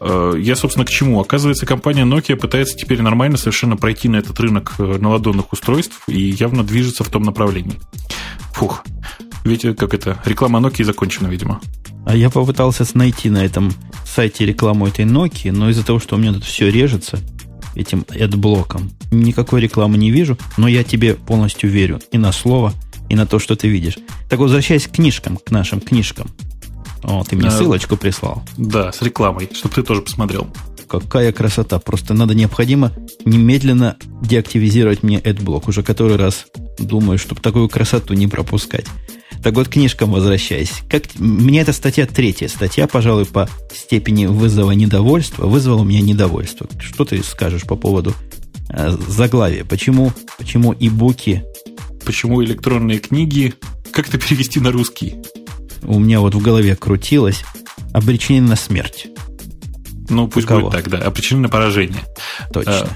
Э, 0.00 0.34
я, 0.36 0.56
собственно, 0.56 0.84
к 0.84 0.90
чему? 0.90 1.20
Оказывается, 1.20 1.64
компания 1.64 2.04
Nokia 2.04 2.34
пытается 2.34 2.76
теперь 2.76 3.02
нормально 3.02 3.19
совершенно 3.36 3.76
пройти 3.76 4.08
на 4.08 4.16
этот 4.16 4.38
рынок 4.40 4.74
э, 4.78 4.98
наладонных 4.98 5.52
устройств 5.52 6.02
и 6.08 6.20
явно 6.20 6.64
движется 6.64 7.04
в 7.04 7.08
том 7.08 7.22
направлении. 7.22 7.78
Фух. 8.52 8.84
Видите, 9.44 9.74
как 9.74 9.94
это? 9.94 10.20
Реклама 10.24 10.58
Nokia 10.60 10.84
закончена, 10.84 11.28
видимо. 11.28 11.60
А 12.06 12.16
я 12.16 12.30
попытался 12.30 12.86
найти 12.94 13.30
на 13.30 13.44
этом 13.44 13.72
сайте 14.04 14.46
рекламу 14.46 14.86
этой 14.86 15.04
Nokia, 15.04 15.52
но 15.52 15.70
из-за 15.70 15.84
того, 15.84 15.98
что 15.98 16.16
у 16.16 16.18
меня 16.18 16.32
тут 16.32 16.44
все 16.44 16.70
режется, 16.70 17.18
этим 17.74 18.04
адблоком. 18.08 18.90
Никакой 19.10 19.60
рекламы 19.60 19.98
не 19.98 20.10
вижу, 20.10 20.36
но 20.56 20.68
я 20.68 20.84
тебе 20.84 21.14
полностью 21.14 21.70
верю 21.70 22.00
и 22.10 22.18
на 22.18 22.32
слово, 22.32 22.72
и 23.08 23.14
на 23.14 23.26
то, 23.26 23.38
что 23.38 23.56
ты 23.56 23.68
видишь. 23.68 23.98
Так 24.28 24.38
возвращаясь 24.38 24.86
к 24.86 24.92
книжкам, 24.92 25.36
к 25.36 25.50
нашим 25.50 25.80
книжкам. 25.80 26.28
О, 27.02 27.24
ты 27.24 27.36
мне 27.36 27.48
а, 27.48 27.50
ссылочку 27.50 27.96
прислал. 27.96 28.42
Да, 28.56 28.92
с 28.92 29.00
рекламой, 29.02 29.48
чтобы 29.52 29.74
ты 29.74 29.82
тоже 29.82 30.02
посмотрел. 30.02 30.48
Какая 30.90 31.30
красота. 31.30 31.78
Просто 31.78 32.14
надо 32.14 32.34
необходимо 32.34 32.92
немедленно 33.24 33.96
деактивизировать 34.22 35.04
мне 35.04 35.18
AdBlock. 35.18 35.68
Уже 35.68 35.84
который 35.84 36.16
раз 36.16 36.46
думаю, 36.80 37.16
чтобы 37.16 37.40
такую 37.40 37.68
красоту 37.68 38.14
не 38.14 38.26
пропускать. 38.26 38.86
Так 39.40 39.54
вот, 39.54 39.68
книжкам 39.68 40.10
возвращаясь. 40.10 40.82
Как, 40.90 41.04
мне 41.16 41.60
эта 41.60 41.72
статья 41.72 42.06
третья. 42.06 42.48
Статья, 42.48 42.88
пожалуй, 42.88 43.24
по 43.24 43.48
степени 43.72 44.26
вызова 44.26 44.72
недовольства. 44.72 45.46
Вызвала 45.46 45.82
у 45.82 45.84
меня 45.84 46.00
недовольство. 46.00 46.68
Что 46.80 47.04
ты 47.04 47.22
скажешь 47.22 47.62
по 47.62 47.76
поводу 47.76 48.12
э, 48.68 48.90
заглавия? 49.06 49.64
Почему, 49.64 50.12
почему 50.38 50.72
и 50.72 50.88
буки? 50.88 51.44
Почему 52.04 52.42
электронные 52.42 52.98
книги? 52.98 53.54
Как 53.92 54.08
это 54.08 54.18
перевести 54.18 54.58
на 54.58 54.72
русский? 54.72 55.14
У 55.84 56.00
меня 56.00 56.18
вот 56.18 56.34
в 56.34 56.42
голове 56.42 56.74
крутилось. 56.74 57.44
Обречены 57.92 58.48
на 58.48 58.56
смерть. 58.56 59.06
Ну, 60.10 60.28
пусть 60.28 60.48
будет 60.48 60.70
так, 60.70 60.88
да. 60.88 60.98
Обречены 60.98 61.40
на 61.42 61.48
поражение. 61.48 62.02
Точно. 62.52 62.72
А, 62.72 62.88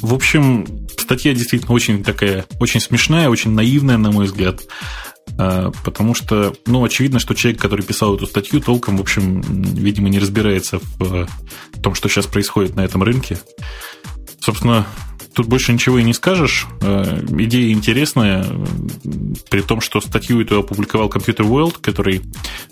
в 0.00 0.14
общем, 0.14 0.86
статья 0.98 1.32
действительно 1.32 1.72
очень 1.72 2.04
такая, 2.04 2.44
очень 2.60 2.80
смешная, 2.80 3.28
очень 3.28 3.52
наивная, 3.52 3.96
на 3.96 4.10
мой 4.10 4.26
взгляд. 4.26 4.60
А, 5.38 5.72
потому 5.84 6.14
что, 6.14 6.54
ну, 6.66 6.84
очевидно, 6.84 7.18
что 7.18 7.34
человек, 7.34 7.60
который 7.60 7.84
писал 7.84 8.14
эту 8.16 8.26
статью, 8.26 8.60
толком, 8.60 8.98
в 8.98 9.00
общем, 9.00 9.40
видимо, 9.40 10.08
не 10.08 10.18
разбирается 10.18 10.80
в 10.98 11.26
том, 11.82 11.94
что 11.94 12.08
сейчас 12.08 12.26
происходит 12.26 12.76
на 12.76 12.82
этом 12.82 13.02
рынке. 13.02 13.38
Собственно, 14.40 14.86
тут 15.34 15.46
больше 15.46 15.72
ничего 15.72 15.98
и 15.98 16.02
не 16.02 16.14
скажешь. 16.14 16.66
А, 16.82 17.20
идея 17.38 17.72
интересная, 17.72 18.44
при 19.50 19.60
том, 19.60 19.80
что 19.80 20.00
статью 20.00 20.40
эту 20.40 20.58
опубликовал 20.58 21.08
Computer 21.08 21.46
World, 21.46 21.76
который, 21.80 22.22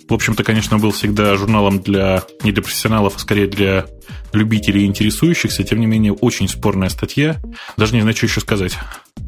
в 0.09 0.15
общем-то, 0.15 0.45
конечно, 0.45 0.79
был 0.79 0.91
всегда 0.91 1.37
журналом 1.37 1.81
для 1.81 2.25
не 2.43 2.53
для 2.53 2.63
профессионалов, 2.63 3.15
а 3.17 3.19
скорее 3.19 3.47
для 3.47 3.87
любителей 4.33 4.83
и 4.83 4.87
интересующихся. 4.87 5.65
Тем 5.65 5.81
не 5.81 5.87
менее, 5.87 6.13
очень 6.13 6.49
спорная 6.49 6.89
статья. 6.89 7.41
Даже 7.77 7.95
не 7.95 8.01
знаю, 8.01 8.17
что 8.17 8.27
еще 8.27 8.41
сказать. 8.41 8.73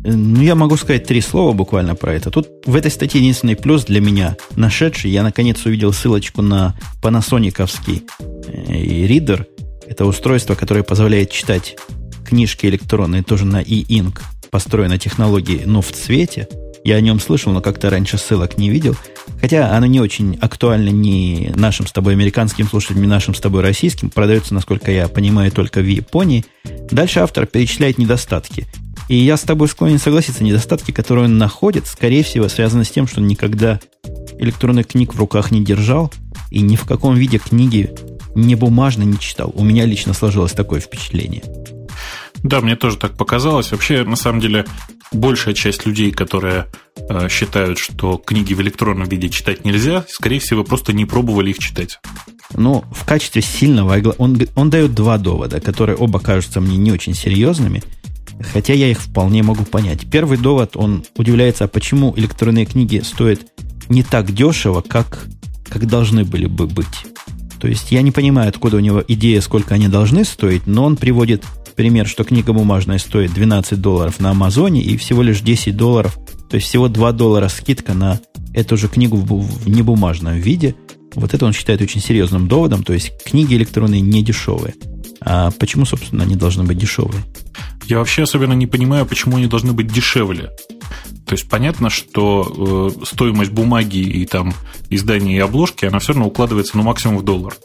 Ну, 0.05 0.41
я 0.43 0.55
могу 0.55 0.77
сказать 0.77 1.07
три 1.07 1.21
слова 1.21 1.53
буквально 1.53 1.95
про 1.95 2.15
это. 2.15 2.31
Тут 2.31 2.49
в 2.67 2.75
этой 2.75 2.91
статье 2.91 3.21
единственный 3.21 3.57
плюс 3.57 3.85
для 3.85 4.01
меня 4.01 4.37
нашедший. 4.57 5.11
Я 5.11 5.23
наконец 5.23 5.65
увидел 5.65 5.93
ссылочку 5.93 6.43
на 6.43 6.75
панасониковский 7.03 8.05
ридер. 8.69 9.47
Это 9.87 10.05
устройство, 10.05 10.55
которое 10.55 10.83
позволяет 10.83 11.31
читать 11.31 11.77
книжки 12.33 12.65
электронные, 12.65 13.23
тоже 13.23 13.45
на 13.45 13.61
e-ink, 13.61 14.23
построена 14.51 14.99
технологии, 14.99 15.65
но 15.67 15.83
в 15.83 15.93
цвете. 15.93 16.49
Я 16.83 16.97
о 16.97 17.01
нем 17.03 17.21
слышал, 17.21 17.53
но 17.53 17.61
как-то 17.61 17.91
раньше 17.91 18.17
ссылок 18.17 18.57
не 18.57 18.71
видел. 18.71 18.97
Хотя 19.39 19.77
оно 19.77 19.85
не 19.85 20.01
очень 20.01 20.39
актуально 20.41 20.89
ни 20.89 21.53
нашим 21.55 21.87
с 21.87 21.93
тобой 21.93 22.15
американским 22.15 22.67
слушателям, 22.67 23.03
ни 23.03 23.07
нашим 23.07 23.35
с 23.35 23.41
тобой 23.41 23.61
российским. 23.61 24.09
Продается, 24.09 24.55
насколько 24.55 24.91
я 24.91 25.09
понимаю, 25.09 25.53
только 25.53 25.81
в 25.81 25.87
Японии. 25.87 26.47
Дальше 26.91 27.21
автор 27.21 27.45
перечисляет 27.45 27.99
недостатки. 27.99 28.65
И 29.11 29.17
я 29.17 29.37
с 29.37 29.43
тобой 29.43 29.69
склонен 29.69 29.99
согласиться, 29.99 30.43
недостатки, 30.43 30.91
которые 30.91 31.27
он 31.27 31.37
находит, 31.37 31.87
скорее 31.87 32.25
всего, 32.25 32.49
связаны 32.49 32.85
с 32.85 32.91
тем, 32.91 33.07
что 33.07 33.21
он 33.21 33.27
никогда 33.27 33.79
электронных 34.39 34.87
книг 34.87 35.13
в 35.13 35.19
руках 35.19 35.51
не 35.51 35.63
держал 35.63 36.11
и 36.51 36.63
ни 36.63 36.77
в 36.77 36.87
каком 36.87 37.15
виде 37.15 37.37
книги 37.37 37.91
не 38.35 38.55
бумажно 38.55 39.03
не 39.03 39.19
читал. 39.19 39.53
У 39.55 39.63
меня 39.63 39.85
лично 39.85 40.15
сложилось 40.15 40.53
такое 40.53 40.81
впечатление. 40.81 41.43
Да, 42.43 42.61
мне 42.61 42.77
тоже 42.77 42.97
так 42.97 43.17
показалось. 43.17 43.71
Вообще, 43.73 44.05
на 44.05 44.17
самом 44.17 44.41
деле, 44.41 44.67
большая 45.13 45.55
часть 45.55 45.87
людей, 45.87 46.11
которые 46.11 46.67
э, 47.09 47.29
считают, 47.29 47.79
что 47.79 48.17
книги 48.17 48.55
в 48.55 48.61
электронном 48.61 49.09
виде 49.09 49.29
читать 49.29 49.65
нельзя, 49.65 50.05
скорее 50.09 50.41
всего, 50.41 50.65
просто 50.65 50.93
не 50.93 51.05
пробовали 51.05 51.51
их 51.51 51.59
читать. 51.59 52.01
Ну, 52.55 52.85
в 52.93 53.05
качестве 53.05 53.43
сильного 53.43 53.99
он, 54.19 54.41
он 54.55 54.71
дает 54.71 54.95
два 54.95 55.19
довода, 55.19 55.61
которые 55.61 55.97
оба 55.97 56.19
кажутся 56.19 56.61
мне 56.61 56.77
не 56.77 56.93
очень 56.93 57.15
серьезными– 57.15 57.83
Хотя 58.53 58.75
я 58.75 58.89
их 58.89 59.01
вполне 59.01 59.43
могу 59.43 59.65
понять. 59.65 60.07
Первый 60.11 60.39
довод, 60.39 60.77
он 60.77 61.05
удивляется, 61.17 61.65
а 61.65 61.69
почему 61.69 62.13
электронные 62.17 62.67
книги 62.67 63.03
стоят 63.05 63.41
не 63.89 64.03
так 64.03 64.33
дешево, 64.33 64.81
как, 64.81 65.27
как 65.69 65.87
должны 65.87 66.25
были 66.25 66.47
бы 66.47 66.67
быть. 66.67 67.07
То 67.61 67.69
есть 67.69 67.93
я 67.93 68.03
не 68.03 68.11
понимаю, 68.11 68.49
откуда 68.49 68.79
у 68.79 68.81
него 68.81 69.03
идея, 69.07 69.41
сколько 69.41 69.75
они 69.75 69.89
должны 69.89 70.25
стоить, 70.25 70.67
но 70.67 70.85
он 70.85 70.97
приводит 70.97 71.45
пример, 71.83 72.07
что 72.07 72.23
книга 72.23 72.53
бумажная 72.53 72.99
стоит 72.99 73.35
12 73.35 73.81
долларов 73.81 74.21
на 74.21 74.31
Амазоне 74.31 74.81
и 74.81 74.97
всего 74.97 75.21
лишь 75.21 75.41
10 75.41 75.77
долларов, 75.77 76.17
то 76.49 76.55
есть 76.55 76.69
всего 76.69 76.87
2 76.87 77.11
доллара 77.11 77.49
скидка 77.49 77.93
на 77.93 78.21
эту 78.55 78.77
же 78.77 78.87
книгу 78.87 79.17
в, 79.17 79.69
небумажном 79.69 80.37
виде. 80.37 80.77
Вот 81.17 81.35
это 81.35 81.45
он 81.45 81.53
считает 81.53 81.81
очень 81.81 82.01
серьезным 82.01 82.47
доводом, 82.47 82.85
то 82.85 82.93
есть 82.93 83.11
книги 83.25 83.57
электронные 83.57 84.01
не 84.01 84.23
дешевые. 84.23 84.75
А 85.23 85.51
почему, 85.51 85.85
собственно, 85.85 86.23
они 86.23 86.37
должны 86.37 86.63
быть 86.63 86.79
дешевые? 86.79 87.21
Я 87.87 87.99
вообще 87.99 88.23
особенно 88.23 88.53
не 88.53 88.69
понимаю, 88.69 89.05
почему 89.05 89.39
они 89.39 89.49
должны 89.49 89.73
быть 89.73 89.93
дешевле. 89.93 90.51
То 91.27 91.33
есть 91.33 91.49
понятно, 91.49 91.91
что 91.91 92.93
э, 93.01 93.05
стоимость 93.07 93.51
бумаги 93.51 93.99
и 93.99 94.25
там 94.25 94.55
издания 94.89 95.35
и 95.35 95.41
обложки, 95.41 95.85
она 95.87 95.99
все 95.99 96.13
равно 96.13 96.29
укладывается 96.29 96.77
ну, 96.77 96.85
максимум 96.85 97.19
в 97.19 97.25
доллар. 97.25 97.57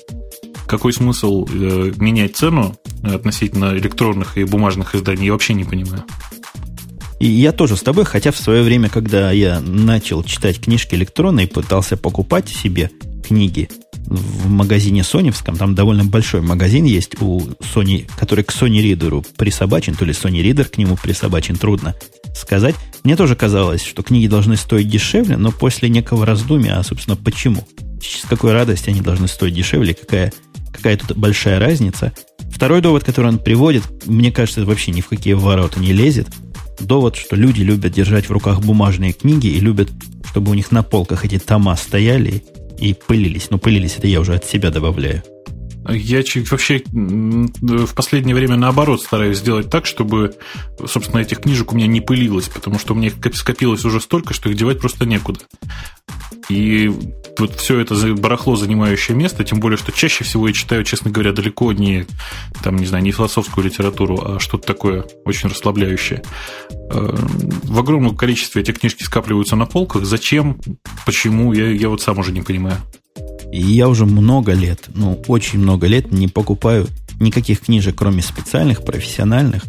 Какой 0.67 0.93
смысл 0.93 1.47
э, 1.49 1.93
менять 1.97 2.35
цену 2.35 2.75
относительно 3.03 3.77
электронных 3.77 4.37
и 4.37 4.43
бумажных 4.43 4.95
изданий, 4.95 5.27
я 5.27 5.31
вообще 5.31 5.53
не 5.53 5.63
понимаю. 5.63 6.03
И 7.19 7.27
я 7.27 7.51
тоже 7.51 7.75
с 7.77 7.81
тобой, 7.81 8.05
хотя 8.05 8.31
в 8.31 8.37
свое 8.37 8.61
время, 8.61 8.89
когда 8.89 9.31
я 9.31 9.59
начал 9.59 10.23
читать 10.23 10.59
книжки 10.59 10.93
электронные, 10.93 11.47
пытался 11.47 11.97
покупать 11.97 12.47
себе 12.47 12.91
книги 13.25 13.69
в 14.07 14.49
магазине 14.49 15.03
соневском, 15.03 15.57
там 15.57 15.75
довольно 15.75 16.05
большой 16.05 16.41
магазин 16.41 16.85
есть 16.85 17.21
у 17.21 17.41
Sony, 17.73 18.09
который 18.17 18.43
к 18.43 18.51
Sony 18.51 18.81
Reader 18.81 19.25
присобачен, 19.35 19.95
то 19.95 20.05
ли 20.05 20.13
Sony 20.13 20.41
Reader 20.43 20.65
к 20.65 20.77
нему 20.77 20.95
присобачен, 20.95 21.55
трудно 21.55 21.95
сказать. 22.35 22.75
Мне 23.03 23.15
тоже 23.15 23.35
казалось, 23.35 23.83
что 23.83 24.03
книги 24.03 24.27
должны 24.27 24.55
стоить 24.55 24.89
дешевле, 24.89 25.37
но 25.37 25.51
после 25.51 25.89
некого 25.89 26.25
раздумия, 26.25 26.77
а, 26.77 26.83
собственно, 26.83 27.17
почему? 27.17 27.67
С 28.01 28.27
какой 28.27 28.53
радости 28.53 28.89
они 28.89 29.01
должны 29.01 29.27
стоить 29.27 29.55
дешевле, 29.55 29.93
какая, 29.93 30.31
какая 30.77 30.97
тут 30.97 31.17
большая 31.17 31.59
разница. 31.59 32.13
Второй 32.49 32.81
довод, 32.81 33.03
который 33.03 33.27
он 33.27 33.39
приводит, 33.39 33.83
мне 34.05 34.31
кажется, 34.31 34.63
вообще 34.65 34.91
ни 34.91 35.01
в 35.01 35.07
какие 35.07 35.33
ворота 35.33 35.79
не 35.79 35.91
лезет. 35.91 36.27
Довод, 36.79 37.15
что 37.15 37.35
люди 37.35 37.61
любят 37.61 37.91
держать 37.91 38.29
в 38.29 38.31
руках 38.31 38.61
бумажные 38.61 39.11
книги 39.11 39.47
и 39.47 39.59
любят, 39.59 39.89
чтобы 40.29 40.51
у 40.51 40.53
них 40.53 40.71
на 40.71 40.83
полках 40.83 41.25
эти 41.25 41.39
тома 41.39 41.75
стояли 41.75 42.43
и 42.79 42.93
пылились. 42.93 43.49
Ну, 43.49 43.57
пылились 43.57 43.95
это 43.97 44.07
я 44.07 44.21
уже 44.21 44.35
от 44.35 44.45
себя 44.45 44.69
добавляю. 44.69 45.23
Я 45.89 46.21
вообще 46.51 46.83
в 46.91 47.95
последнее 47.95 48.35
время 48.35 48.57
наоборот 48.57 49.01
стараюсь 49.01 49.37
сделать 49.37 49.69
так, 49.69 49.85
чтобы, 49.85 50.35
собственно, 50.85 51.21
этих 51.21 51.39
книжек 51.39 51.71
у 51.71 51.75
меня 51.75 51.87
не 51.87 52.01
пылилось, 52.01 52.49
потому 52.49 52.77
что 52.77 52.93
у 52.93 52.97
меня 52.97 53.07
их 53.07 53.35
скопилось 53.35 53.85
уже 53.85 54.01
столько, 54.01 54.33
что 54.33 54.49
их 54.49 54.57
девать 54.57 54.79
просто 54.79 55.05
некуда. 55.05 55.39
И 56.49 56.91
вот 57.39 57.55
все 57.55 57.79
это 57.79 57.95
барахло, 58.13 58.55
занимающее 58.55 59.15
место, 59.15 59.43
тем 59.43 59.59
более, 59.59 59.77
что 59.77 59.91
чаще 59.91 60.23
всего 60.23 60.47
я 60.47 60.53
читаю, 60.53 60.83
честно 60.83 61.11
говоря, 61.11 61.31
далеко 61.31 61.71
не, 61.73 62.05
там, 62.63 62.77
не 62.77 62.85
знаю, 62.85 63.03
не 63.03 63.11
философскую 63.11 63.65
литературу, 63.65 64.21
а 64.23 64.39
что-то 64.39 64.67
такое 64.67 65.05
очень 65.25 65.49
расслабляющее. 65.49 66.23
Э, 66.91 67.15
в 67.63 67.79
огромном 67.79 68.15
количестве 68.15 68.61
эти 68.61 68.71
книжки 68.71 69.03
скапливаются 69.03 69.55
на 69.55 69.65
полках. 69.65 70.05
Зачем? 70.05 70.59
Почему? 71.05 71.53
Я, 71.53 71.69
я 71.71 71.89
вот 71.89 72.01
сам 72.01 72.19
уже 72.19 72.31
не 72.31 72.41
понимаю. 72.41 72.77
И 73.51 73.61
я 73.61 73.87
уже 73.87 74.05
много 74.05 74.53
лет, 74.53 74.85
ну, 74.93 75.21
очень 75.27 75.59
много 75.59 75.87
лет 75.87 76.11
не 76.11 76.27
покупаю 76.27 76.87
никаких 77.19 77.61
книжек, 77.61 77.95
кроме 77.95 78.21
специальных, 78.21 78.83
профессиональных. 78.83 79.63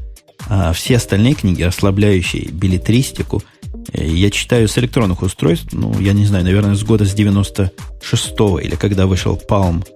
А 0.48 0.72
все 0.72 0.96
остальные 0.96 1.34
книги, 1.34 1.62
расслабляющие 1.62 2.48
билетристику, 2.50 3.42
я 3.92 4.30
читаю 4.30 4.68
с 4.68 4.76
электронных 4.78 5.22
устройств, 5.22 5.68
ну, 5.72 5.98
я 6.00 6.12
не 6.12 6.26
знаю, 6.26 6.44
наверное, 6.44 6.74
с 6.74 6.82
года 6.82 7.04
с 7.04 7.14
96-го, 7.14 8.58
или 8.58 8.74
когда 8.74 9.06
вышел 9.06 9.40
Palm, 9.48 9.86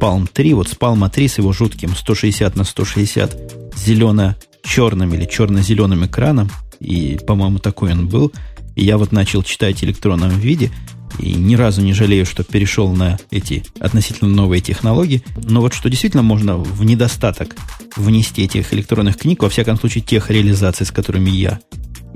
Palm 0.00 0.28
3, 0.32 0.54
вот 0.54 0.68
с 0.68 0.72
Palm 0.72 1.08
3 1.10 1.28
с 1.28 1.38
его 1.38 1.52
жутким 1.52 1.94
160 1.94 2.56
на 2.56 2.64
160 2.64 3.52
зелено-черным 3.76 5.14
или 5.14 5.24
черно-зеленым 5.24 6.06
экраном, 6.06 6.50
и, 6.80 7.18
по-моему, 7.26 7.58
такой 7.58 7.92
он 7.92 8.08
был, 8.08 8.32
и 8.74 8.84
я 8.84 8.98
вот 8.98 9.12
начал 9.12 9.42
читать 9.42 9.78
в 9.78 9.82
электронном 9.84 10.38
виде– 10.38 10.70
и 11.18 11.34
ни 11.34 11.54
разу 11.54 11.82
не 11.82 11.92
жалею, 11.92 12.26
что 12.26 12.44
перешел 12.44 12.92
на 12.92 13.18
эти 13.30 13.64
относительно 13.80 14.30
новые 14.30 14.60
технологии. 14.60 15.22
Но 15.36 15.60
вот 15.60 15.74
что 15.74 15.88
действительно 15.88 16.22
можно 16.22 16.56
в 16.56 16.84
недостаток 16.84 17.56
внести 17.96 18.44
этих 18.44 18.72
электронных 18.74 19.16
книг, 19.16 19.42
во 19.42 19.48
всяком 19.48 19.78
случае 19.78 20.04
тех 20.04 20.30
реализаций, 20.30 20.84
с 20.84 20.90
которыми 20.90 21.30
я 21.30 21.60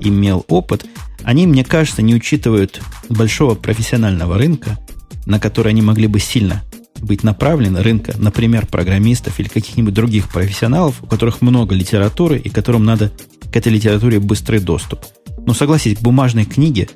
имел 0.01 0.45
опыт, 0.47 0.85
они, 1.23 1.47
мне 1.47 1.63
кажется, 1.63 2.01
не 2.01 2.15
учитывают 2.15 2.81
большого 3.09 3.55
профессионального 3.55 4.37
рынка, 4.37 4.79
на 5.25 5.39
который 5.39 5.69
они 5.69 5.81
могли 5.81 6.07
бы 6.07 6.19
сильно 6.19 6.63
быть 7.01 7.23
направлены, 7.23 7.81
рынка, 7.81 8.13
например, 8.17 8.67
программистов 8.67 9.39
или 9.39 9.47
каких-нибудь 9.47 9.93
других 9.93 10.29
профессионалов, 10.29 11.01
у 11.01 11.07
которых 11.07 11.41
много 11.41 11.75
литературы 11.75 12.37
и 12.37 12.49
которым 12.49 12.85
надо 12.85 13.11
к 13.51 13.55
этой 13.55 13.71
литературе 13.71 14.19
быстрый 14.19 14.59
доступ. 14.59 14.99
Но 15.45 15.53
согласитесь, 15.53 15.99
к 15.99 16.03
бумажной 16.03 16.45
книге 16.45 16.89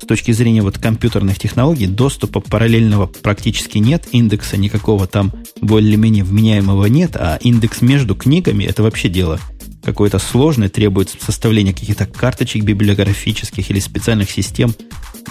с 0.00 0.06
точки 0.06 0.30
зрения 0.30 0.62
вот 0.62 0.78
компьютерных 0.78 1.38
технологий 1.38 1.86
доступа 1.86 2.40
параллельного 2.40 3.06
практически 3.06 3.78
нет, 3.78 4.06
индекса 4.12 4.56
никакого 4.56 5.06
там 5.06 5.32
более-менее 5.60 6.24
вменяемого 6.24 6.86
нет, 6.86 7.16
а 7.16 7.38
индекс 7.42 7.82
между 7.82 8.14
книгами 8.14 8.64
это 8.64 8.82
вообще 8.82 9.08
дело 9.08 9.40
какое-то 9.82 10.18
сложное, 10.18 10.68
требует 10.68 11.10
составления 11.20 11.72
каких-то 11.72 12.06
карточек 12.06 12.64
библиографических 12.64 13.70
или 13.70 13.80
специальных 13.80 14.30
систем 14.30 14.74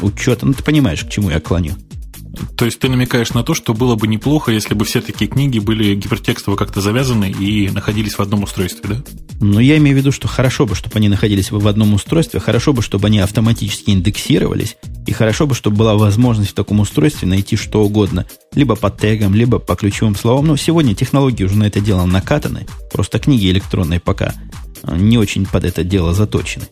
учета. 0.02 0.46
Ну, 0.46 0.54
ты 0.54 0.64
понимаешь, 0.64 1.04
к 1.04 1.10
чему 1.10 1.30
я 1.30 1.40
клоню. 1.40 1.74
То 2.56 2.66
есть 2.66 2.80
ты 2.80 2.90
намекаешь 2.90 3.34
на 3.34 3.44
то, 3.44 3.54
что 3.54 3.74
было 3.74 3.96
бы 3.96 4.08
неплохо, 4.08 4.52
если 4.52 4.74
бы 4.74 4.86
все 4.86 5.02
такие 5.02 5.30
книги 5.30 5.60
были 5.60 5.96
гипертекстово 5.96 6.56
как-то 6.56 6.82
завязаны 6.82 7.32
и 7.32 7.70
находились 7.70 8.18
в 8.18 8.22
одном 8.22 8.44
устройстве, 8.44 8.90
да? 8.90 9.04
Ну, 9.40 9.60
я 9.60 9.78
имею 9.78 9.96
в 9.96 10.00
виду, 10.00 10.12
что 10.12 10.28
хорошо 10.28 10.66
бы, 10.66 10.74
чтобы 10.74 10.96
они 10.98 11.10
находились 11.10 11.52
в 11.52 11.68
одном 11.68 11.94
устройстве, 11.94 12.40
хорошо 12.40 12.74
бы, 12.74 12.82
чтобы 12.82 13.08
они 13.08 13.20
автоматически 13.20 13.92
индексировались, 13.92 14.78
и 15.06 15.12
хорошо 15.12 15.46
бы, 15.46 15.54
чтобы 15.54 15.78
была 15.78 15.96
возможность 15.96 16.52
в 16.52 16.56
таком 16.56 16.80
устройстве 16.80 17.28
найти 17.28 17.56
что 17.56 17.84
угодно, 17.84 18.26
либо 18.54 18.76
по 18.76 18.90
тегам, 18.90 19.36
либо 19.36 19.60
по 19.60 19.76
ключевым 19.76 20.16
словам. 20.16 20.48
Но 20.48 20.58
сегодня 20.58 20.96
технологии 20.96 21.44
уже 21.44 21.56
на 21.56 21.66
это 21.66 21.80
дело 21.80 22.06
накатаны, 22.06 22.66
просто 22.92 23.20
книги 23.20 23.52
электронные 23.52 24.00
пока 24.00 24.34
не 24.84 25.18
очень 25.18 25.46
под 25.46 25.66
это 25.66 25.84
дело 25.84 26.14
заточены. 26.14 26.66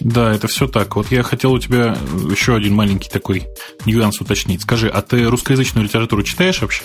Да, 0.00 0.32
это 0.32 0.46
все 0.46 0.68
так. 0.68 0.94
Вот 0.96 1.10
я 1.10 1.22
хотел 1.22 1.52
у 1.52 1.58
тебя 1.58 1.96
еще 2.30 2.54
один 2.54 2.74
маленький 2.74 3.08
такой 3.08 3.46
нюанс 3.84 4.20
уточнить. 4.20 4.62
Скажи, 4.62 4.88
а 4.88 5.02
ты 5.02 5.24
русскоязычную 5.24 5.84
литературу 5.84 6.22
читаешь 6.22 6.60
вообще? 6.62 6.84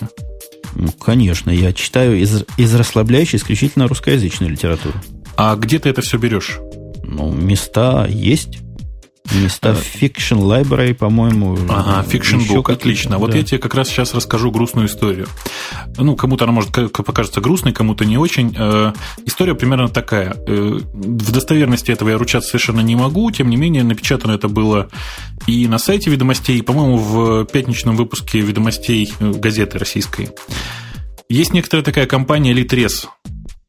Ну, 0.76 0.92
конечно, 0.92 1.52
я 1.52 1.74
читаю 1.74 2.20
из, 2.20 2.44
из 2.58 2.74
расслабляющей 2.74 3.38
исключительно 3.38 3.88
русскоязычную 3.88 4.52
литературу. 4.52 4.96
А 5.36 5.56
где 5.56 5.78
ты 5.78 5.90
это 5.90 6.02
все 6.02 6.18
берешь? 6.18 6.60
Ну, 7.04 7.32
места 7.32 8.08
есть. 8.08 8.63
Места 9.32 9.74
в 9.74 9.80
Fiction 9.80 10.40
Library, 10.40 10.94
по-моему. 10.94 11.58
Ага, 11.70 12.06
Fiction 12.08 12.46
Book, 12.48 12.72
отлично. 12.72 13.18
Вот 13.18 13.32
да. 13.32 13.38
я 13.38 13.44
тебе 13.44 13.58
как 13.58 13.74
раз 13.74 13.88
сейчас 13.88 14.14
расскажу 14.14 14.52
грустную 14.52 14.88
историю. 14.88 15.28
Ну, 15.98 16.16
кому-то 16.16 16.44
она 16.44 16.54
может 16.54 16.72
покажется 16.72 17.42
грустной, 17.42 17.74
кому-то 17.74 18.06
не 18.06 18.18
очень. 18.18 18.54
Э, 18.58 18.94
история 19.26 19.56
примерно 19.56 19.88
такая. 19.88 20.36
Э, 20.46 20.80
в 20.94 21.32
достоверности 21.32 21.92
этого 21.92 22.10
я 22.10 22.18
ручаться 22.18 22.50
совершенно 22.50 22.82
не 22.82 22.96
могу, 22.96 23.32
тем 23.32 23.50
не 23.50 23.56
менее, 23.56 23.84
напечатано 23.84 24.34
это 24.34 24.50
было 24.50 24.90
и 25.48 25.68
на 25.68 25.78
сайте 25.78 26.10
ведомостей, 26.10 26.58
и, 26.58 26.62
по-моему, 26.62 26.98
в 26.98 27.46
пятничном 27.46 27.96
выпуске 27.96 28.40
ведомостей 28.40 29.14
э, 29.20 29.32
газеты 29.32 29.80
российской. 29.80 30.30
Есть 31.30 31.54
некоторая 31.54 31.84
такая 31.84 32.06
компания 32.06 32.54
Литрес, 32.54 33.08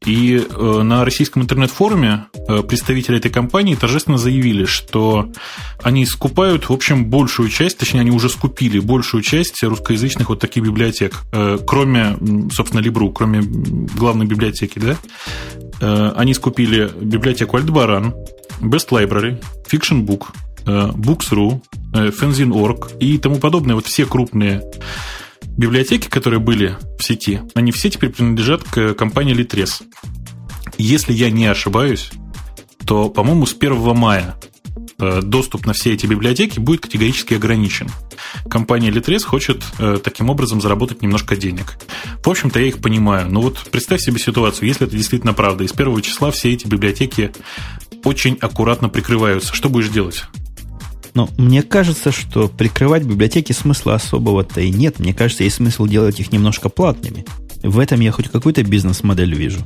и 0.05 0.37
э, 0.37 0.81
на 0.83 1.03
российском 1.03 1.41
интернет-форуме 1.41 2.25
э, 2.47 2.61
представители 2.61 3.17
этой 3.17 3.31
компании 3.31 3.75
торжественно 3.75 4.17
заявили, 4.17 4.65
что 4.65 5.31
они 5.81 6.05
скупают, 6.05 6.69
в 6.69 6.73
общем, 6.73 7.05
большую 7.05 7.49
часть, 7.49 7.77
точнее, 7.77 8.01
они 8.01 8.11
уже 8.11 8.29
скупили 8.29 8.79
большую 8.79 9.23
часть 9.23 9.63
русскоязычных 9.63 10.29
вот 10.29 10.39
таких 10.39 10.63
библиотек, 10.63 11.23
э, 11.31 11.57
кроме, 11.65 12.17
собственно, 12.51 12.81
Либру, 12.81 13.11
кроме 13.11 13.41
главной 13.41 14.25
библиотеки, 14.25 14.79
да. 14.79 14.95
Они 16.15 16.33
скупили 16.33 16.89
библиотеку 17.01 17.57
Альдбаран, 17.57 18.13
Best 18.61 18.89
Library, 18.91 19.43
Fiction 19.69 20.05
Book, 20.05 20.27
Books.ru, 20.65 21.61
Fanzine.org 21.91 22.97
и 22.99 23.17
тому 23.17 23.37
подобное. 23.37 23.75
Вот 23.75 23.85
все 23.85 24.05
крупные 24.05 24.63
библиотеки, 25.57 26.07
которые 26.07 26.39
были 26.39 26.77
в 26.99 27.03
сети, 27.03 27.41
они 27.53 27.71
все 27.71 27.89
теперь 27.89 28.09
принадлежат 28.09 28.63
к 28.63 28.93
компании 28.93 29.35
Litres. 29.35 29.83
Если 30.77 31.13
я 31.13 31.29
не 31.29 31.45
ошибаюсь, 31.45 32.11
то, 32.85 33.09
по-моему, 33.09 33.45
с 33.45 33.55
1 33.57 33.95
мая 33.95 34.35
э, 34.99 35.21
доступ 35.21 35.65
на 35.65 35.73
все 35.73 35.93
эти 35.93 36.05
библиотеки 36.05 36.59
будет 36.59 36.81
категорически 36.81 37.33
ограничен. 37.33 37.89
Компания 38.49 38.89
Litres 38.89 39.23
хочет 39.23 39.63
э, 39.79 39.97
таким 40.03 40.29
образом 40.29 40.61
заработать 40.61 41.01
немножко 41.01 41.35
денег. 41.35 41.77
В 42.23 42.29
общем-то, 42.29 42.59
я 42.59 42.67
их 42.67 42.79
понимаю. 42.79 43.29
Но 43.29 43.41
вот 43.41 43.67
представь 43.71 44.01
себе 44.01 44.19
ситуацию, 44.19 44.67
если 44.67 44.85
это 44.87 44.95
действительно 44.95 45.33
правда, 45.33 45.63
и 45.63 45.67
с 45.67 45.73
первого 45.73 46.01
числа 46.01 46.31
все 46.31 46.51
эти 46.51 46.67
библиотеки 46.67 47.31
очень 48.03 48.37
аккуратно 48.41 48.89
прикрываются. 48.89 49.53
Что 49.53 49.69
будешь 49.69 49.89
делать? 49.89 50.25
Но 51.15 51.29
мне 51.37 51.63
кажется, 51.63 52.11
что 52.11 52.49
прикрывать 52.49 53.03
библиотеки 53.03 53.53
смысла 53.53 53.95
особого-то 53.95 54.61
и 54.61 54.69
нет. 54.69 54.99
Мне 54.99 55.13
кажется, 55.13 55.45
есть 55.45 55.55
смысл 55.55 55.87
делать 55.87 56.19
их 56.19 56.31
немножко 56.31 56.69
платными. 56.69 57.25
В 57.63 57.79
этом 57.79 58.01
я 58.01 58.11
хоть 58.11 58.29
какую-то 58.29 58.63
бизнес-модель 58.63 59.33
вижу. 59.33 59.61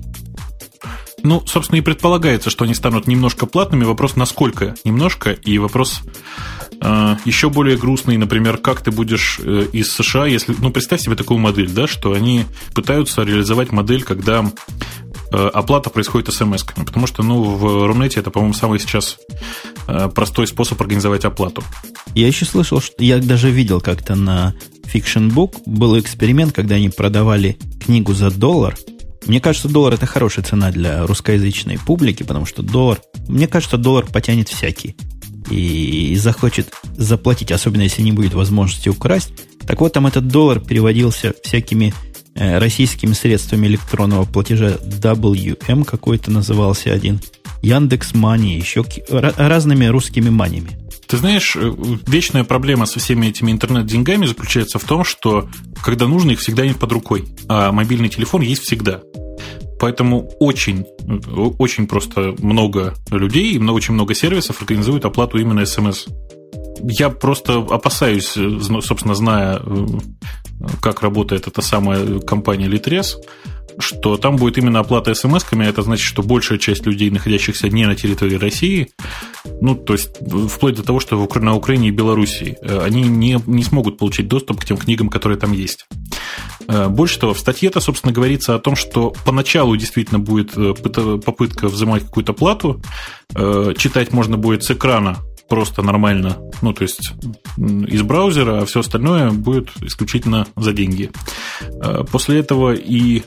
Ну, 1.23 1.43
собственно, 1.45 1.79
и 1.79 1.81
предполагается, 1.81 2.49
что 2.49 2.65
они 2.65 2.73
станут 2.73 3.07
немножко 3.07 3.45
платными. 3.45 3.83
Вопрос, 3.83 4.15
насколько 4.15 4.75
немножко, 4.83 5.31
и 5.31 5.57
вопрос 5.57 6.01
э, 6.81 7.15
еще 7.25 7.49
более 7.49 7.77
грустный, 7.77 8.17
например, 8.17 8.57
как 8.57 8.81
ты 8.81 8.91
будешь 8.91 9.39
э, 9.41 9.67
из 9.73 9.91
США, 9.91 10.27
если... 10.27 10.55
Ну, 10.59 10.71
представь 10.71 11.01
себе 11.01 11.15
такую 11.15 11.39
модель, 11.39 11.69
да, 11.69 11.87
что 11.87 12.13
они 12.13 12.45
пытаются 12.73 13.23
реализовать 13.23 13.71
модель, 13.71 14.03
когда 14.03 14.45
Э, 15.31 15.47
оплата 15.53 15.91
происходит 15.91 16.33
смс-ками, 16.33 16.85
потому 16.85 17.05
что, 17.05 17.21
ну, 17.21 17.43
в 17.43 17.85
Рунете 17.85 18.19
это, 18.19 18.31
по-моему, 18.31 18.53
самый 18.53 18.79
сейчас 18.79 19.19
э, 19.87 20.09
простой 20.13 20.47
способ 20.47 20.81
организовать 20.81 21.23
оплату. 21.23 21.63
Я 22.15 22.25
еще 22.25 22.45
слышал, 22.45 22.81
что 22.81 23.03
я 23.03 23.19
даже 23.19 23.51
видел 23.51 23.79
как-то 23.79 24.15
на 24.15 24.55
Fiction 24.91 25.29
Book 25.29 25.61
был 25.67 25.99
эксперимент, 25.99 26.53
когда 26.53 26.75
они 26.75 26.89
продавали 26.89 27.59
книгу 27.85 28.13
за 28.13 28.31
доллар. 28.31 28.75
Мне 29.25 29.39
кажется, 29.39 29.67
доллар 29.67 29.93
это 29.93 30.05
хорошая 30.05 30.45
цена 30.45 30.71
для 30.71 31.05
русскоязычной 31.05 31.77
публики, 31.77 32.23
потому 32.23 32.45
что 32.45 32.63
доллар, 32.63 32.99
мне 33.27 33.47
кажется, 33.47 33.77
доллар 33.77 34.05
потянет 34.05 34.49
всякий 34.49 34.95
и 35.49 36.15
захочет 36.17 36.71
заплатить, 36.97 37.51
особенно 37.51 37.81
если 37.81 38.01
не 38.01 38.11
будет 38.11 38.33
возможности 38.33 38.89
украсть. 38.89 39.33
Так 39.65 39.81
вот, 39.81 39.93
там 39.93 40.07
этот 40.07 40.27
доллар 40.27 40.59
переводился 40.59 41.33
всякими 41.43 41.93
Э, 42.35 42.57
российскими 42.57 43.11
средствами 43.11 43.67
электронного 43.67 44.23
платежа 44.23 44.77
WM 44.81 45.83
какой-то 45.83 46.31
назывался 46.31 46.93
один, 46.93 47.19
Яндекс 47.61 48.13
Мани, 48.13 48.55
еще 48.55 48.85
разными 49.09 49.85
русскими 49.85 50.29
маниями. 50.29 50.77
Ты 51.07 51.17
знаешь, 51.17 51.55
э, 51.55 51.73
вечная 52.05 52.43
проблема 52.43 52.85
со 52.85 52.99
всеми 52.99 53.27
этими 53.27 53.51
интернет-деньгами 53.51 54.27
заключается 54.27 54.77
в 54.77 54.83
том, 54.83 55.03
что 55.03 55.49
когда 55.83 56.07
нужно, 56.07 56.31
их 56.31 56.39
всегда 56.39 56.65
нет 56.65 56.77
под 56.77 56.91
рукой, 56.91 57.25
а 57.47 57.71
мобильный 57.71 58.09
телефон 58.09 58.41
есть 58.41 58.61
всегда. 58.63 59.01
Поэтому 59.79 60.29
очень, 60.39 60.85
очень 61.57 61.87
просто 61.87 62.35
много 62.39 62.93
людей 63.09 63.53
и 63.53 63.59
очень 63.59 63.95
много 63.95 64.13
сервисов 64.13 64.61
организуют 64.61 65.05
оплату 65.05 65.39
именно 65.39 65.65
смс. 65.65 66.05
Я 66.83 67.09
просто 67.09 67.57
опасаюсь, 67.57 68.37
э, 68.37 68.59
собственно, 68.81 69.15
зная 69.15 69.61
как 70.81 71.01
работает 71.01 71.47
эта 71.47 71.61
самая 71.61 72.19
компания 72.19 72.67
Litres, 72.67 73.15
что 73.77 74.17
там 74.17 74.35
будет 74.35 74.57
именно 74.57 74.79
оплата 74.79 75.13
смс-ками, 75.13 75.65
это 75.65 75.81
значит, 75.81 76.05
что 76.05 76.23
большая 76.23 76.57
часть 76.57 76.85
людей, 76.85 77.09
находящихся 77.09 77.69
не 77.69 77.85
на 77.85 77.95
территории 77.95 78.35
России, 78.35 78.89
ну, 79.61 79.75
то 79.75 79.93
есть 79.93 80.09
вплоть 80.49 80.75
до 80.75 80.83
того, 80.83 80.99
что 80.99 81.27
на 81.39 81.55
Украине 81.55 81.89
и 81.89 81.91
Белоруссии, 81.91 82.57
э, 82.61 82.81
они 82.83 83.03
не, 83.03 83.41
не 83.45 83.63
смогут 83.63 83.97
получить 83.97 84.27
доступ 84.27 84.61
к 84.61 84.65
тем 84.65 84.77
книгам, 84.77 85.09
которые 85.09 85.37
там 85.37 85.51
есть. 85.51 85.87
Э, 86.67 86.87
больше 86.87 87.19
того, 87.19 87.33
в 87.33 87.39
статье-то, 87.39 87.79
собственно, 87.79 88.13
говорится 88.13 88.55
о 88.55 88.59
том, 88.59 88.75
что 88.75 89.13
поначалу 89.25 89.75
действительно 89.75 90.19
будет 90.19 90.57
э, 90.57 90.73
попытка 90.73 91.67
взимать 91.67 92.03
какую-то 92.03 92.33
плату, 92.33 92.81
читать 93.77 94.11
можно 94.11 94.37
будет 94.37 94.63
с 94.63 94.71
экрана 94.71 95.17
просто 95.49 95.81
нормально, 95.81 96.37
ну, 96.61 96.73
то 96.73 96.83
есть 96.83 97.11
из 97.57 98.01
браузера, 98.03 98.61
а 98.61 98.65
все 98.65 98.81
остальное 98.81 99.31
будет 99.31 99.69
исключительно 99.81 100.47
за 100.55 100.73
деньги. 100.73 101.11
Э, 101.81 102.03
после 102.09 102.39
этого 102.39 102.73
и 102.73 103.23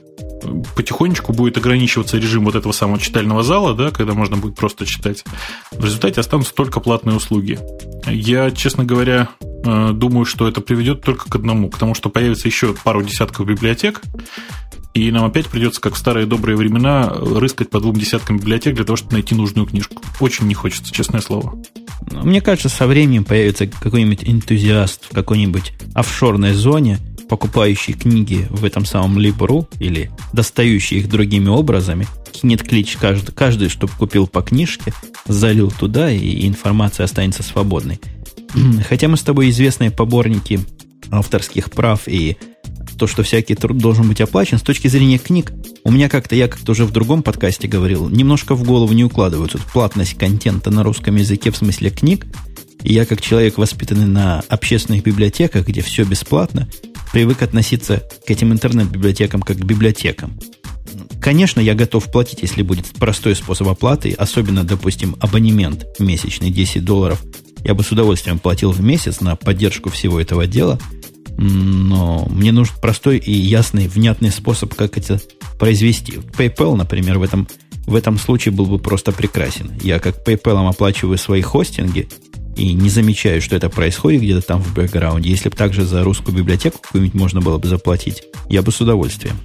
потихонечку 0.76 1.32
будет 1.32 1.56
ограничиваться 1.56 2.18
режим 2.18 2.44
вот 2.44 2.54
этого 2.54 2.72
самого 2.72 2.98
читального 2.98 3.42
зала, 3.42 3.74
да, 3.74 3.90
когда 3.90 4.14
можно 4.14 4.36
будет 4.36 4.56
просто 4.56 4.86
читать. 4.86 5.24
В 5.70 5.84
результате 5.84 6.20
останутся 6.20 6.54
только 6.54 6.80
платные 6.80 7.16
услуги. 7.16 7.58
Я, 8.06 8.50
честно 8.50 8.84
говоря, 8.84 9.28
э, 9.40 9.90
думаю, 9.92 10.24
что 10.24 10.48
это 10.48 10.60
приведет 10.60 11.02
только 11.02 11.28
к 11.28 11.34
одному, 11.34 11.70
к 11.70 11.78
тому, 11.78 11.94
что 11.94 12.08
появится 12.08 12.48
еще 12.48 12.74
пару 12.84 13.02
десятков 13.02 13.46
библиотек, 13.46 14.00
и 14.94 15.10
нам 15.10 15.24
опять 15.24 15.46
придется, 15.46 15.80
как 15.80 15.94
в 15.94 15.98
старые 15.98 16.26
добрые 16.26 16.56
времена, 16.56 17.08
рыскать 17.08 17.70
по 17.70 17.80
двум 17.80 17.96
десяткам 17.96 18.38
библиотек 18.38 18.74
для 18.74 18.84
того, 18.84 18.96
чтобы 18.96 19.14
найти 19.14 19.34
нужную 19.34 19.66
книжку. 19.66 20.02
Очень 20.20 20.46
не 20.46 20.54
хочется, 20.54 20.92
честное 20.92 21.20
слово. 21.20 21.54
Мне 22.10 22.40
кажется, 22.40 22.68
со 22.68 22.86
временем 22.86 23.24
появится 23.24 23.66
какой-нибудь 23.66 24.24
энтузиаст 24.24 25.06
в 25.10 25.14
какой-нибудь 25.14 25.72
офшорной 25.94 26.52
зоне, 26.52 26.98
покупающий 27.28 27.94
книги 27.94 28.46
в 28.50 28.64
этом 28.64 28.84
самом 28.84 29.18
Libru 29.18 29.66
или 29.80 30.10
достающий 30.32 30.98
их 30.98 31.08
другими 31.08 31.48
образами, 31.48 32.06
кинет 32.30 32.62
клич 32.62 32.96
каждый, 32.96 33.32
каждый, 33.32 33.68
чтобы 33.68 33.92
купил 33.98 34.26
по 34.26 34.42
книжке, 34.42 34.92
залил 35.26 35.70
туда, 35.70 36.10
и 36.10 36.46
информация 36.46 37.04
останется 37.04 37.42
свободной. 37.42 38.00
Хотя 38.88 39.08
мы 39.08 39.16
с 39.16 39.22
тобой 39.22 39.50
известные 39.50 39.90
поборники 39.90 40.60
авторских 41.10 41.70
прав 41.70 42.06
и 42.06 42.36
то, 43.02 43.08
что 43.08 43.24
всякий 43.24 43.56
труд 43.56 43.78
должен 43.78 44.06
быть 44.06 44.20
оплачен, 44.20 44.58
с 44.58 44.62
точки 44.62 44.86
зрения 44.86 45.18
книг, 45.18 45.52
у 45.82 45.90
меня 45.90 46.08
как-то, 46.08 46.36
я 46.36 46.46
как-то 46.46 46.70
уже 46.70 46.84
в 46.84 46.92
другом 46.92 47.24
подкасте 47.24 47.66
говорил, 47.66 48.08
немножко 48.08 48.54
в 48.54 48.62
голову 48.62 48.92
не 48.92 49.02
укладывается 49.02 49.58
платность 49.72 50.16
контента 50.16 50.70
на 50.70 50.84
русском 50.84 51.16
языке 51.16 51.50
в 51.50 51.56
смысле 51.56 51.90
книг. 51.90 52.26
И 52.84 52.92
я, 52.92 53.04
как 53.04 53.20
человек, 53.20 53.58
воспитанный 53.58 54.06
на 54.06 54.38
общественных 54.48 55.02
библиотеках, 55.02 55.66
где 55.66 55.80
все 55.80 56.04
бесплатно, 56.04 56.68
привык 57.12 57.42
относиться 57.42 58.04
к 58.24 58.30
этим 58.30 58.52
интернет-библиотекам 58.52 59.42
как 59.42 59.56
к 59.56 59.64
библиотекам. 59.64 60.38
Конечно, 61.20 61.58
я 61.58 61.74
готов 61.74 62.08
платить, 62.08 62.42
если 62.42 62.62
будет 62.62 62.86
простой 62.86 63.34
способ 63.34 63.66
оплаты, 63.66 64.12
особенно, 64.12 64.62
допустим, 64.62 65.16
абонемент 65.18 65.86
месячный 65.98 66.52
10 66.52 66.84
долларов. 66.84 67.20
Я 67.64 67.74
бы 67.74 67.82
с 67.82 67.90
удовольствием 67.90 68.38
платил 68.38 68.70
в 68.70 68.80
месяц 68.80 69.20
на 69.20 69.34
поддержку 69.34 69.90
всего 69.90 70.20
этого 70.20 70.46
дела– 70.46 70.78
но 71.38 72.26
мне 72.30 72.52
нужен 72.52 72.74
простой 72.80 73.18
и 73.18 73.32
ясный, 73.32 73.88
внятный 73.88 74.30
способ, 74.30 74.74
как 74.74 74.98
это 74.98 75.20
произвести. 75.58 76.12
PayPal, 76.36 76.76
например, 76.76 77.18
в 77.18 77.22
этом, 77.22 77.48
в 77.86 77.94
этом 77.94 78.18
случае 78.18 78.52
был 78.52 78.66
бы 78.66 78.78
просто 78.78 79.12
прекрасен. 79.12 79.70
Я 79.82 79.98
как 79.98 80.26
PayPal 80.26 80.68
оплачиваю 80.68 81.18
свои 81.18 81.40
хостинги 81.40 82.08
и 82.56 82.72
не 82.74 82.90
замечаю, 82.90 83.40
что 83.40 83.56
это 83.56 83.70
происходит 83.70 84.22
где-то 84.22 84.42
там 84.42 84.62
в 84.62 84.74
бэкграунде. 84.74 85.30
Если 85.30 85.48
бы 85.48 85.56
также 85.56 85.84
за 85.84 86.04
русскую 86.04 86.36
библиотеку 86.36 86.78
какую-нибудь 86.80 87.14
можно 87.14 87.40
было 87.40 87.58
бы 87.58 87.68
заплатить, 87.68 88.24
я 88.48 88.62
бы 88.62 88.70
с 88.72 88.80
удовольствием. 88.80 89.36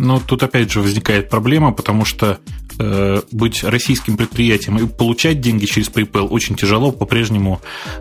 Но 0.00 0.18
тут 0.18 0.42
опять 0.42 0.72
же 0.72 0.80
возникает 0.80 1.28
проблема, 1.28 1.72
потому 1.72 2.06
что 2.06 2.38
э, 2.78 3.20
быть 3.32 3.62
российским 3.62 4.16
предприятием 4.16 4.78
и 4.78 4.86
получать 4.88 5.42
деньги 5.42 5.66
через 5.66 5.90
PayPal 5.90 6.26
очень 6.28 6.56
тяжело. 6.56 6.90
По-прежнему 6.90 7.60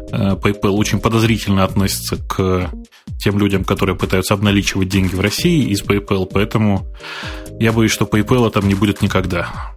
э, 0.09 0.35
PayPal 0.35 0.71
очень 0.71 1.01
подозрительно 1.01 1.65
относится 1.65 2.15
к 2.15 2.71
тем 3.19 3.37
людям, 3.37 3.65
которые 3.65 3.97
пытаются 3.97 4.33
обналичивать 4.33 4.87
деньги 4.87 5.13
в 5.13 5.19
России 5.19 5.65
из 5.71 5.83
PayPal. 5.83 6.25
Поэтому 6.31 6.87
я 7.59 7.73
боюсь, 7.73 7.91
что 7.91 8.05
PayPal 8.05 8.49
там 8.49 8.69
не 8.69 8.75
будет 8.75 9.01
никогда. 9.01 9.73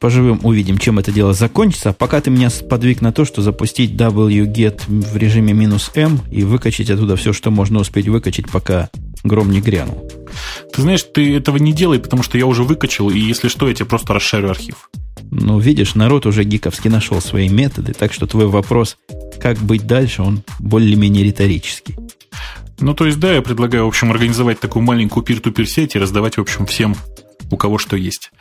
Поживем, 0.00 0.40
увидим, 0.42 0.76
чем 0.76 0.98
это 0.98 1.12
дело 1.12 1.34
закончится. 1.34 1.92
Пока 1.92 2.20
ты 2.20 2.30
меня 2.30 2.48
подвиг 2.68 3.00
на 3.00 3.12
то, 3.12 3.24
что 3.24 3.42
запустить 3.42 3.92
wget 3.92 4.82
в 4.88 5.16
режиме 5.16 5.52
минус 5.52 5.92
m 5.94 6.18
и 6.32 6.42
выкачать 6.42 6.90
оттуда 6.90 7.14
все, 7.14 7.32
что 7.32 7.52
можно 7.52 7.78
успеть 7.78 8.08
выкачать, 8.08 8.50
пока 8.50 8.90
гром 9.24 9.50
не 9.50 9.60
грянул. 9.60 10.08
Ты 10.72 10.82
знаешь, 10.82 11.02
ты 11.02 11.36
этого 11.36 11.56
не 11.56 11.72
делай, 11.72 11.98
потому 11.98 12.22
что 12.22 12.38
я 12.38 12.46
уже 12.46 12.64
выкачал, 12.64 13.10
и 13.10 13.18
если 13.18 13.48
что, 13.48 13.68
я 13.68 13.74
тебе 13.74 13.86
просто 13.86 14.14
расширю 14.14 14.50
архив. 14.50 14.90
Ну, 15.30 15.58
видишь, 15.58 15.94
народ 15.94 16.26
уже 16.26 16.44
гиковски 16.44 16.88
нашел 16.88 17.20
свои 17.20 17.48
методы, 17.48 17.92
так 17.92 18.12
что 18.12 18.26
твой 18.26 18.46
вопрос, 18.46 18.96
как 19.40 19.58
быть 19.58 19.86
дальше, 19.86 20.22
он 20.22 20.42
более-менее 20.58 21.24
риторический. 21.24 21.96
Ну, 22.80 22.94
то 22.94 23.06
есть, 23.06 23.20
да, 23.20 23.34
я 23.34 23.42
предлагаю, 23.42 23.84
в 23.84 23.88
общем, 23.88 24.10
организовать 24.10 24.58
такую 24.58 24.82
маленькую 24.82 25.22
пир-ту-пир 25.22 25.68
сеть 25.68 25.94
и 25.94 25.98
раздавать, 25.98 26.36
в 26.36 26.40
общем, 26.40 26.66
всем, 26.66 26.96
у 27.50 27.56
кого 27.56 27.78
что 27.78 27.96
есть. 27.96 28.32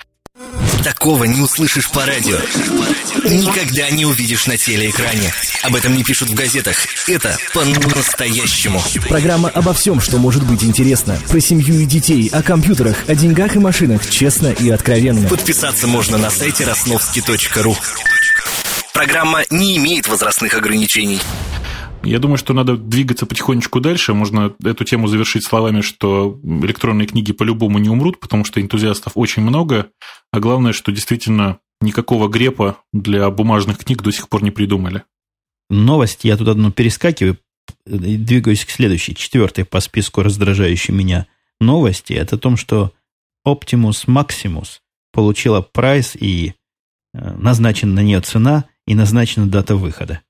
Такого 0.83 1.25
не 1.25 1.41
услышишь 1.41 1.89
по 1.89 2.05
радио. 2.05 2.37
Никогда 3.25 3.89
не 3.89 4.05
увидишь 4.05 4.47
на 4.47 4.57
телеэкране. 4.57 5.33
Об 5.63 5.75
этом 5.75 5.95
не 5.95 6.03
пишут 6.03 6.29
в 6.29 6.33
газетах. 6.33 6.77
Это 7.07 7.37
по-настоящему. 7.53 8.81
Программа 9.09 9.49
обо 9.49 9.73
всем, 9.73 9.99
что 9.99 10.17
может 10.17 10.43
быть 10.43 10.63
интересно. 10.63 11.19
Про 11.27 11.41
семью 11.41 11.79
и 11.79 11.85
детей, 11.85 12.29
о 12.31 12.41
компьютерах, 12.41 12.97
о 13.07 13.15
деньгах 13.15 13.57
и 13.57 13.59
машинах. 13.59 14.09
Честно 14.09 14.47
и 14.47 14.69
откровенно. 14.69 15.27
Подписаться 15.27 15.87
можно 15.87 16.17
на 16.17 16.29
сайте 16.29 16.63
росновский.ру. 16.63 17.75
Программа 18.93 19.43
не 19.49 19.77
имеет 19.77 20.07
возрастных 20.07 20.53
ограничений. 20.53 21.19
Я 22.03 22.19
думаю, 22.19 22.37
что 22.37 22.53
надо 22.53 22.77
двигаться 22.77 23.25
потихонечку 23.25 23.79
дальше. 23.81 24.13
Можно 24.13 24.53
эту 24.63 24.85
тему 24.85 25.07
завершить 25.07 25.43
словами, 25.43 25.81
что 25.81 26.39
электронные 26.43 27.07
книги 27.07 27.33
по-любому 27.33 27.77
не 27.77 27.89
умрут, 27.89 28.19
потому 28.19 28.45
что 28.45 28.61
энтузиастов 28.61 29.13
очень 29.15 29.43
много. 29.43 29.91
А 30.31 30.39
главное, 30.39 30.73
что 30.73 30.91
действительно 30.91 31.59
никакого 31.81 32.27
грепа 32.27 32.77
для 32.93 33.29
бумажных 33.29 33.79
книг 33.79 34.01
до 34.01 34.11
сих 34.11 34.29
пор 34.29 34.43
не 34.43 34.51
придумали. 34.51 35.03
Новость, 35.69 36.23
я 36.23 36.35
тут 36.37 36.47
одну 36.47 36.71
перескакиваю, 36.71 37.37
двигаюсь 37.85 38.65
к 38.65 38.71
следующей, 38.71 39.15
четвертой 39.15 39.65
по 39.65 39.79
списку 39.79 40.23
раздражающей 40.23 40.93
меня 40.93 41.27
новости. 41.59 42.13
Это 42.13 42.37
о 42.37 42.39
том, 42.39 42.57
что 42.57 42.93
Optimus 43.47 44.07
Maximus 44.07 44.79
получила 45.11 45.61
прайс 45.61 46.15
и 46.15 46.53
э, 47.13 47.33
назначена 47.35 47.93
на 47.93 47.99
нее 48.01 48.21
цена 48.21 48.65
и 48.87 48.95
назначена 48.95 49.47
дата 49.47 49.75
выхода. 49.75 50.21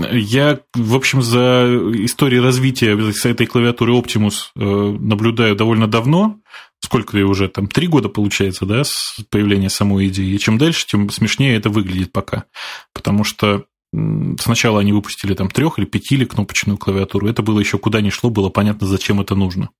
Я, 0.00 0.60
в 0.74 0.94
общем, 0.94 1.22
за 1.22 1.66
историей 2.04 2.40
развития 2.40 2.96
этой 3.24 3.46
клавиатуры 3.46 3.94
Optimus 3.94 4.50
э, 4.54 4.60
наблюдаю 4.60 5.56
довольно 5.56 5.88
давно. 5.88 6.38
Сколько 6.80 7.16
ей 7.16 7.24
уже? 7.24 7.48
Там 7.48 7.66
три 7.66 7.88
года, 7.88 8.08
получается, 8.08 8.64
да, 8.64 8.84
с 8.84 9.16
появления 9.30 9.68
самой 9.68 10.06
идеи. 10.06 10.34
И 10.34 10.38
чем 10.38 10.56
дальше, 10.56 10.86
тем 10.86 11.10
смешнее 11.10 11.56
это 11.56 11.68
выглядит 11.68 12.12
пока. 12.12 12.44
Потому 12.92 13.24
что 13.24 13.64
сначала 14.38 14.80
они 14.80 14.92
выпустили 14.92 15.34
там 15.34 15.50
трех 15.50 15.78
или 15.78 15.86
пяти 15.86 16.14
или 16.14 16.24
кнопочную 16.24 16.78
клавиатуру. 16.78 17.26
Это 17.26 17.42
было 17.42 17.58
еще 17.58 17.78
куда 17.78 18.00
ни 18.00 18.10
шло, 18.10 18.30
было 18.30 18.50
понятно, 18.50 18.86
зачем 18.86 19.20
это 19.20 19.34
нужно. 19.34 19.70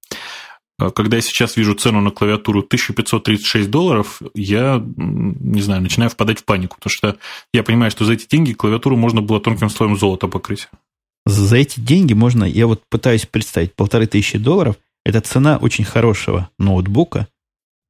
А 0.78 0.90
когда 0.90 1.16
я 1.16 1.22
сейчас 1.22 1.56
вижу 1.56 1.74
цену 1.74 2.00
на 2.00 2.10
клавиатуру 2.10 2.60
1536 2.60 3.68
долларов, 3.68 4.22
я, 4.34 4.80
не 4.96 5.60
знаю, 5.60 5.82
начинаю 5.82 6.08
впадать 6.08 6.38
в 6.38 6.44
панику, 6.44 6.76
потому 6.76 6.90
что 6.90 7.16
я 7.52 7.64
понимаю, 7.64 7.90
что 7.90 8.04
за 8.04 8.12
эти 8.12 8.28
деньги 8.28 8.52
клавиатуру 8.52 8.96
можно 8.96 9.20
было 9.20 9.40
тонким 9.40 9.70
слоем 9.70 9.96
золота 9.96 10.28
покрыть. 10.28 10.68
За 11.26 11.56
эти 11.56 11.80
деньги 11.80 12.14
можно, 12.14 12.44
я 12.44 12.66
вот 12.66 12.82
пытаюсь 12.88 13.26
представить, 13.26 13.74
полторы 13.74 14.06
тысячи 14.06 14.38
долларов– 14.38 14.76
это 15.04 15.20
цена 15.20 15.56
очень 15.56 15.84
хорошего 15.84 16.48
ноутбука, 16.58 17.26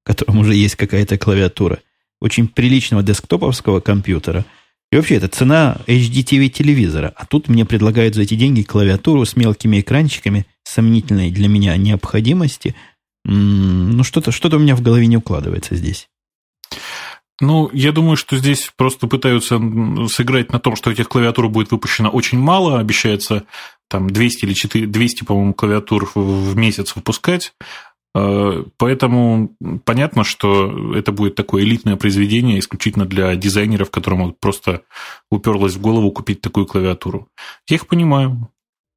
в 0.03 0.07
котором 0.07 0.39
уже 0.39 0.55
есть 0.55 0.77
какая-то 0.77 1.19
клавиатура, 1.19 1.81
очень 2.21 2.49
приличного 2.49 3.03
десктоповского 3.03 3.81
компьютера– 3.81 4.47
и 4.91 4.97
вообще, 4.97 5.17
это 5.17 5.29
цена 5.29 5.79
HDTV 5.87 6.49
телевизора. 6.49 7.13
А 7.17 7.27
тут 7.27 7.49
мне 7.49 7.67
предлагают 7.67 8.15
за 8.15 8.23
эти 8.23 8.35
деньги 8.35 8.63
клавиатуру 8.63 9.25
с 9.25 9.37
мелкими 9.37 9.81
экранчиками 9.81 10.47
сомнительной 10.65 11.31
для 11.31 11.49
меня 11.49 11.77
необходимости. 11.77 12.75
Ну, 13.25 14.03
что-то 14.05 14.33
что 14.33 14.49
у 14.57 14.59
меня 14.59 14.75
в 14.75 14.81
голове 14.81 15.07
не 15.07 15.19
укладывается 15.19 15.77
здесь. 15.77 16.09
Ну, 17.41 17.71
я 17.73 17.93
думаю, 17.93 18.17
что 18.17 18.37
здесь 18.37 18.73
просто 18.77 19.07
пытаются 19.07 19.61
сыграть 20.09 20.53
на 20.53 20.59
том, 20.59 20.75
что 20.75 20.91
этих 20.91 21.09
клавиатур 21.09 21.49
будет 21.49 21.71
выпущено 21.71 22.09
очень 22.09 22.39
мало. 22.39 22.81
Обещается 22.81 23.45
там 23.89 24.09
200 24.09 24.45
или 24.45 24.55
4, 24.55 24.87
200, 24.87 25.25
по-моему, 25.25 25.55
клавиатур 25.55 26.11
в 26.15 26.57
месяц 26.57 26.97
выпускать. 26.97 27.53
Э, 28.19 28.65
поэтому 28.77 29.55
понятно, 29.85 30.25
что 30.25 30.95
это 30.95 31.13
будет 31.13 31.35
такое 31.35 31.63
элитное 31.63 31.97
произведение 31.97 32.59
исключительно 32.59 33.07
для 33.07 33.35
дизайнеров, 33.37 33.91
которым 33.91 34.35
просто 34.41 34.83
уперлось 35.31 35.75
в 35.75 35.81
голову 35.81 36.11
купить 36.11 36.41
такую 36.41 36.67
клавиатуру. 36.67 37.29
Я 37.69 37.77
их 37.77 37.87
понимаю. 37.87 38.51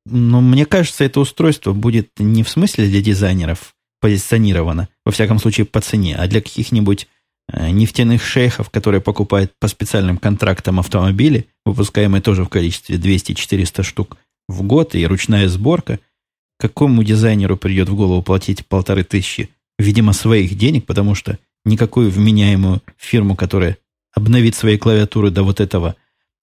Но 0.06 0.42
мне 0.42 0.66
кажется, 0.66 1.04
это 1.04 1.20
устройство 1.20 1.74
будет 1.74 2.10
не 2.18 2.44
в 2.44 2.50
смысле 2.50 2.88
для 2.88 3.02
дизайнеров 3.02 3.76
позиционировано, 4.00 4.90
во 5.06 5.12
всяком 5.12 5.38
случае 5.38 5.68
по 5.68 5.80
цене, 5.80 6.16
а 6.16 6.28
для 6.28 6.42
каких-нибудь 6.42 7.08
э, 7.52 7.70
нефтяных 7.70 8.26
шейхов, 8.26 8.72
которые 8.72 9.02
покупают 9.02 9.54
по 9.60 9.68
специальным 9.68 10.18
контрактам 10.18 10.80
автомобили, 10.80 11.48
выпускаемые 11.66 12.24
тоже 12.24 12.44
в 12.44 12.50
количестве 12.50 12.96
200-400 12.96 13.84
штук 13.84 14.18
в 14.48 14.64
год, 14.64 14.96
и 14.96 15.06
ручная 15.06 15.48
сборка– 15.48 16.00
Какому 16.62 17.04
дизайнеру 17.04 17.58
придет 17.58 17.90
в 17.90 17.96
голову 17.96 18.22
платить 18.22 18.68
полторы 18.68 19.04
тысячи, 19.04 19.50
видимо, 19.80 20.14
своих 20.14 20.56
денег, 20.56 20.86
потому 20.86 21.16
что 21.16 21.40
никакую 21.66 22.12
вменяемую 22.12 22.84
фирму, 23.00 23.36
которая 23.36 23.80
обновит 24.14 24.54
свои 24.54 24.78
клавиатуры 24.78 25.32
до 25.32 25.42
вот 25.42 25.60
этого 25.60 25.96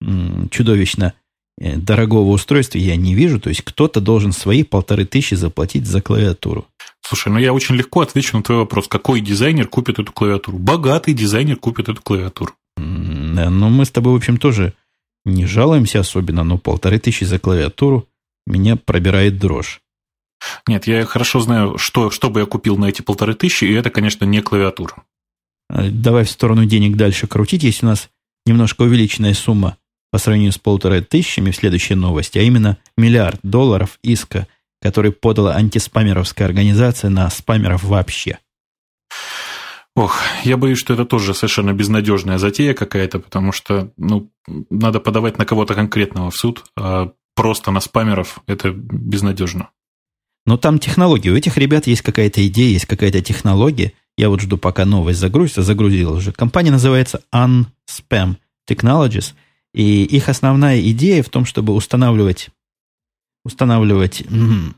м, 0.02 0.48
чудовищно 0.50 1.12
э, 1.60 1.76
дорогого 1.76 2.30
устройства 2.30 2.78
я 2.78 2.96
не 2.96 3.14
вижу. 3.14 3.38
То 3.38 3.48
есть 3.48 3.62
кто-то 3.62 4.00
должен 4.00 4.32
свои 4.32 4.64
полторы 4.64 5.04
тысячи 5.04 5.34
заплатить 5.34 5.86
за 5.86 6.00
клавиатуру. 6.00 6.66
Слушай, 7.00 7.32
ну 7.32 7.38
я 7.38 7.52
очень 7.52 7.76
легко 7.76 8.00
отвечу 8.00 8.36
на 8.36 8.42
твой 8.42 8.58
вопрос. 8.58 8.88
Какой 8.88 9.20
дизайнер 9.20 9.68
купит 9.68 10.00
эту 10.00 10.12
клавиатуру? 10.12 10.58
Богатый 10.58 11.14
дизайнер 11.14 11.54
купит 11.54 11.88
эту 11.88 12.02
клавиатуру. 12.02 12.54
Ну, 12.76 13.68
мы 13.70 13.84
с 13.84 13.90
тобой, 13.92 14.14
в 14.14 14.16
общем, 14.16 14.36
тоже 14.36 14.74
не 15.24 15.46
жалуемся 15.46 16.00
особенно, 16.00 16.42
но 16.42 16.58
полторы 16.58 16.98
тысячи 16.98 17.22
за 17.22 17.38
клавиатуру 17.38 18.08
меня 18.48 18.74
пробирает 18.74 19.38
дрожь. 19.38 19.80
Нет, 20.66 20.86
я 20.86 21.04
хорошо 21.04 21.40
знаю, 21.40 21.78
что, 21.78 22.10
что 22.10 22.30
бы 22.30 22.40
я 22.40 22.46
купил 22.46 22.76
на 22.76 22.86
эти 22.86 23.02
полторы 23.02 23.34
тысячи, 23.34 23.64
и 23.64 23.72
это, 23.72 23.90
конечно, 23.90 24.24
не 24.24 24.40
клавиатура. 24.40 25.02
А, 25.68 25.88
давай 25.90 26.24
в 26.24 26.30
сторону 26.30 26.64
денег 26.64 26.96
дальше 26.96 27.26
крутить. 27.26 27.64
Есть 27.64 27.82
у 27.82 27.86
нас 27.86 28.08
немножко 28.46 28.82
увеличенная 28.82 29.34
сумма 29.34 29.76
по 30.10 30.18
сравнению 30.18 30.52
с 30.52 30.58
полторы 30.58 31.02
тысячами 31.02 31.50
в 31.50 31.56
следующей 31.56 31.94
новости, 31.94 32.38
а 32.38 32.42
именно 32.42 32.78
миллиард 32.96 33.40
долларов 33.42 33.98
иска, 34.02 34.46
который 34.80 35.12
подала 35.12 35.54
антиспамеровская 35.54 36.46
организация 36.46 37.10
на 37.10 37.28
спамеров 37.30 37.82
вообще. 37.84 38.38
Ох, 39.94 40.20
я 40.44 40.56
боюсь, 40.56 40.78
что 40.78 40.94
это 40.94 41.04
тоже 41.04 41.34
совершенно 41.34 41.72
безнадежная 41.72 42.38
затея 42.38 42.72
какая-то, 42.72 43.18
потому 43.18 43.50
что 43.50 43.92
ну, 43.96 44.30
надо 44.70 45.00
подавать 45.00 45.38
на 45.38 45.44
кого-то 45.44 45.74
конкретного 45.74 46.30
в 46.30 46.36
суд, 46.36 46.64
а 46.76 47.10
просто 47.34 47.72
на 47.72 47.80
спамеров 47.80 48.38
это 48.46 48.70
безнадежно. 48.70 49.70
Но 50.48 50.56
там 50.56 50.78
технология. 50.78 51.30
У 51.30 51.36
этих 51.36 51.58
ребят 51.58 51.86
есть 51.86 52.00
какая-то 52.00 52.46
идея, 52.46 52.70
есть 52.70 52.86
какая-то 52.86 53.20
технология. 53.20 53.92
Я 54.16 54.30
вот 54.30 54.40
жду, 54.40 54.56
пока 54.56 54.86
новость 54.86 55.18
загрузится. 55.18 55.62
Загрузила 55.62 56.16
уже. 56.16 56.32
Компания 56.32 56.70
называется 56.70 57.22
Unspam 57.34 58.36
Technologies. 58.66 59.34
И 59.74 60.04
их 60.04 60.30
основная 60.30 60.80
идея 60.80 61.22
в 61.22 61.28
том, 61.28 61.44
чтобы 61.44 61.74
устанавливать, 61.74 62.48
устанавливать 63.44 64.24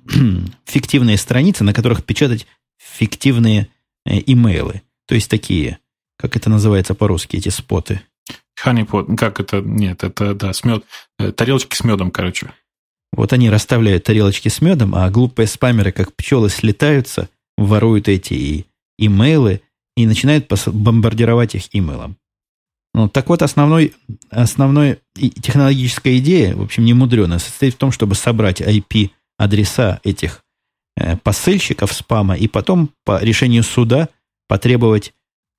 фиктивные 0.65 1.17
страницы, 1.17 1.63
на 1.63 1.73
которых 1.73 2.03
печатать 2.03 2.49
фиктивные 2.77 3.69
э, 4.05 4.19
имейлы. 4.27 4.83
То 5.07 5.15
есть 5.15 5.31
такие, 5.31 5.79
как 6.19 6.35
это 6.35 6.51
называется 6.51 6.97
по-русски, 6.97 7.37
эти 7.37 7.49
споты. 7.49 8.01
Ханипот, 8.57 9.07
как 9.17 9.39
это? 9.39 9.61
Нет, 9.61 10.03
это, 10.03 10.35
да, 10.35 10.53
с 10.53 10.65
мед, 10.65 10.83
э, 11.21 11.31
тарелочки 11.31 11.77
с 11.77 11.85
медом, 11.85 12.11
короче. 12.11 12.51
Вот 13.13 13.33
они 13.33 13.51
расставляют 13.51 14.05
тарелочки 14.05 14.49
с 14.49 14.61
медом, 14.61 14.95
а 14.95 15.11
глупые 15.11 15.47
спамеры, 15.47 15.93
как 15.93 16.15
пчелы, 16.15 16.49
слетаются, 16.49 17.29
воруют 17.57 18.09
эти 18.09 18.67
имейлы 18.99 19.63
и 19.97 20.07
начинают 20.07 20.47
бомбардировать 20.67 21.55
их 21.55 21.65
имейлом. 21.73 22.17
Ну, 22.93 23.09
так 23.09 23.29
вот, 23.29 23.43
основной, 23.43 23.95
основной 24.31 24.99
технологическая 25.15 26.19
идея, 26.19 26.57
в 26.57 26.63
общем, 26.63 26.85
не 26.85 26.93
мудреная, 26.93 27.39
состоит 27.39 27.75
в 27.75 27.79
том, 27.79 27.93
чтобы 27.93 28.15
собрать 28.15 28.61
IP-адреса 28.61 30.01
этих 30.03 30.45
э, 30.97 31.17
посыльщиков 31.17 31.93
спама 31.93 32.37
и 32.37 32.49
потом 32.49 32.91
по 33.05 33.23
решению 33.23 33.63
суда 33.63 34.09
потребовать, 34.49 35.15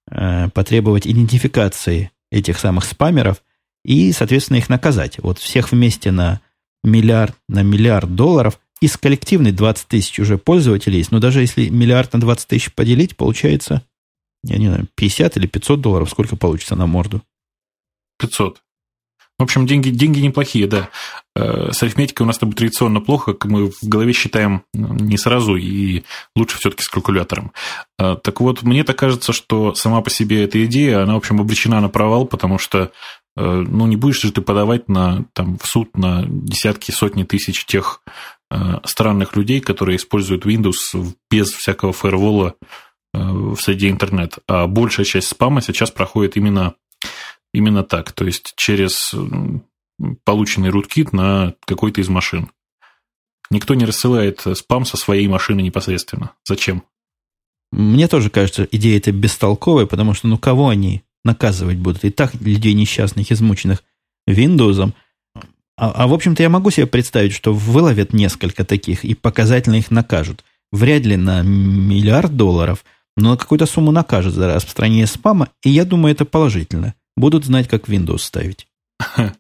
э, 0.10 0.50
потребовать 0.50 1.08
идентификации 1.08 2.12
этих 2.32 2.60
самых 2.60 2.84
спамеров 2.84 3.44
и, 3.86 4.12
соответственно, 4.12 4.58
их 4.58 4.70
наказать. 4.70 5.18
Вот 5.20 5.40
всех 5.40 5.72
вместе 5.72 6.12
на 6.12 6.42
миллиард 6.84 7.36
на 7.48 7.64
миллиард 7.64 8.16
долларов, 8.16 8.60
из 8.82 8.98
коллективной 8.98 9.52
20 9.52 9.88
тысяч 9.88 10.20
уже 10.20 10.38
пользователей 10.38 10.98
есть, 10.98 11.12
но 11.12 11.20
даже 11.20 11.42
если 11.42 11.70
миллиард 11.70 12.14
на 12.14 12.20
20 12.20 12.48
тысяч 12.48 12.74
поделить, 12.74 13.16
получается, 13.16 13.84
я 14.44 14.58
не 14.58 14.68
знаю, 14.68 14.88
50 14.96 15.38
или 15.38 15.48
500 15.48 15.82
долларов, 15.82 16.10
сколько 16.10 16.36
получится 16.36 16.76
на 16.76 16.88
морду? 16.88 17.22
500. 18.18 18.62
В 19.42 19.44
общем, 19.44 19.66
деньги, 19.66 19.90
деньги 19.90 20.20
неплохие, 20.20 20.68
да. 20.68 20.90
Э, 21.36 21.72
с 21.72 21.82
арифметикой 21.82 22.26
у 22.26 22.28
нас 22.28 22.38
тобой 22.38 22.54
традиционно 22.54 23.02
плохо, 23.02 23.36
мы 23.46 23.72
в 23.72 23.78
голове 23.82 24.14
считаем 24.14 24.64
ну, 24.74 24.94
не 24.94 25.18
сразу, 25.18 25.56
и 25.56 26.04
лучше 26.36 26.58
все-таки 26.60 26.84
с 26.84 26.90
калькулятором. 26.90 27.52
Э, 27.98 28.18
так 28.22 28.40
вот, 28.40 28.62
мне 28.62 28.84
так 28.84 29.00
кажется, 29.00 29.34
что 29.34 29.74
сама 29.74 30.02
по 30.02 30.12
себе 30.12 30.44
эта 30.44 30.64
идея, 30.66 31.02
она, 31.02 31.16
в 31.16 31.18
общем, 31.18 31.42
обречена 31.42 31.82
на 31.82 31.90
провал, 31.90 32.28
потому 32.28 32.60
что 32.60 32.92
ну, 33.36 33.88
не 33.88 33.96
будешь 33.96 34.22
же 34.22 34.32
ты 34.32 34.42
подавать 34.42 34.90
на, 34.90 35.26
там, 35.34 35.58
в 35.58 35.66
суд 35.66 35.96
на 35.96 36.24
десятки, 36.28 36.92
сотни 36.92 37.24
тысяч 37.24 37.66
тех 37.66 38.04
э, 38.50 38.56
странных 38.84 39.36
людей, 39.36 39.62
которые 39.62 39.96
используют 39.96 40.46
Windows 40.46 41.16
без 41.30 41.52
всякого 41.52 41.94
фаервола 41.94 42.56
э, 43.14 43.20
в 43.22 43.58
среде 43.58 43.90
интернет. 43.90 44.40
А 44.48 44.68
большая 44.68 45.06
часть 45.06 45.30
спама 45.30 45.62
сейчас 45.62 45.92
проходит 45.92 46.36
именно, 46.36 46.76
именно 47.54 47.84
так, 47.84 48.12
то 48.12 48.26
есть 48.26 48.54
через 48.58 49.14
полученный 50.26 50.70
руткит 50.70 51.14
на 51.14 51.54
какой-то 51.66 52.02
из 52.02 52.10
машин. 52.10 52.52
Никто 53.50 53.76
не 53.76 53.86
рассылает 53.86 54.42
спам 54.56 54.86
со 54.86 54.98
своей 54.98 55.28
машины 55.28 55.62
непосредственно. 55.62 56.32
Зачем? 56.46 56.84
Мне 57.72 58.08
тоже 58.08 58.30
кажется, 58.30 58.68
идея 58.70 58.98
эта 58.98 59.12
бестолковая, 59.12 59.86
потому 59.86 60.14
что 60.14 60.28
ну 60.28 60.38
кого 60.38 60.70
они 60.70 61.04
наказывать 61.24 61.78
будут. 61.78 62.04
И 62.04 62.10
так 62.10 62.34
людей 62.36 62.74
несчастных, 62.74 63.32
измученных 63.32 63.84
Windows. 64.28 64.94
А, 65.78 65.92
а 65.92 66.08
в 66.08 66.14
общем-то, 66.14 66.44
я 66.44 66.50
могу 66.50 66.70
себе 66.72 66.88
представить, 66.88 67.34
что 67.34 67.54
выловят 67.54 68.14
несколько 68.14 68.64
таких 68.64 69.04
и 69.04 69.14
показательно 69.14 69.76
их 69.76 69.92
накажут. 69.92 70.44
Вряд 70.72 71.04
ли 71.06 71.18
на 71.18 71.42
миллиард 71.42 72.36
долларов, 72.36 72.86
но 73.18 73.32
на 73.32 73.38
какую-то 73.38 73.66
сумму 73.66 73.92
накажут 73.92 74.34
за 74.34 74.54
распространение 74.54 75.08
спама, 75.08 75.50
и 75.64 75.70
я 75.70 75.86
думаю, 75.86 76.14
это 76.14 76.26
положительно. 76.26 76.96
Будут 77.18 77.46
знать, 77.46 77.68
как 77.68 77.90
Windows 77.90 78.20
ставить. 78.20 78.68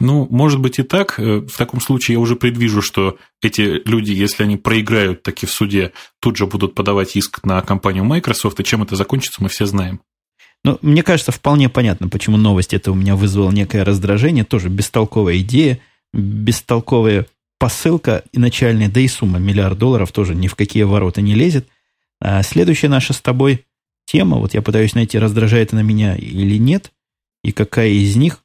Ну, 0.00 0.28
может 0.30 0.60
быть 0.60 0.78
и 0.78 0.84
так. 0.84 1.18
Э, 1.18 1.40
в 1.40 1.56
таком 1.56 1.80
случае 1.80 2.14
я 2.14 2.20
уже 2.20 2.36
предвижу, 2.36 2.82
что 2.82 3.18
эти 3.42 3.82
люди, 3.84 4.12
если 4.12 4.44
они 4.44 4.56
проиграют 4.56 5.24
таки 5.24 5.44
в 5.44 5.50
суде, 5.50 5.92
тут 6.20 6.36
же 6.36 6.46
будут 6.46 6.76
подавать 6.76 7.16
иск 7.16 7.42
на 7.44 7.60
компанию 7.62 8.04
Microsoft, 8.04 8.60
и 8.60 8.64
чем 8.64 8.84
это 8.84 8.94
закончится, 8.94 9.42
мы 9.42 9.48
все 9.48 9.66
знаем. 9.66 10.00
Но 10.64 10.78
мне 10.82 11.02
кажется, 11.02 11.32
вполне 11.32 11.68
понятно, 11.68 12.08
почему 12.08 12.36
новость 12.36 12.74
это 12.74 12.92
у 12.92 12.94
меня 12.94 13.16
вызвала 13.16 13.50
некое 13.50 13.84
раздражение. 13.84 14.44
Тоже 14.44 14.68
бестолковая 14.68 15.38
идея, 15.38 15.78
бестолковая 16.12 17.26
посылка 17.58 18.24
начальная, 18.32 18.88
да 18.88 19.00
и 19.00 19.08
сумма 19.08 19.38
миллиард 19.38 19.78
долларов 19.78 20.12
тоже 20.12 20.34
ни 20.34 20.48
в 20.48 20.54
какие 20.54 20.82
ворота 20.84 21.20
не 21.20 21.34
лезет. 21.34 21.68
А 22.20 22.42
следующая 22.42 22.88
наша 22.88 23.12
с 23.12 23.20
тобой 23.20 23.64
тема, 24.06 24.38
вот 24.38 24.54
я 24.54 24.62
пытаюсь 24.62 24.94
найти, 24.94 25.18
раздражает 25.18 25.72
она 25.72 25.82
меня 25.82 26.16
или 26.16 26.58
нет, 26.58 26.92
и 27.44 27.52
какая 27.52 27.90
из 27.90 28.16
них, 28.16 28.44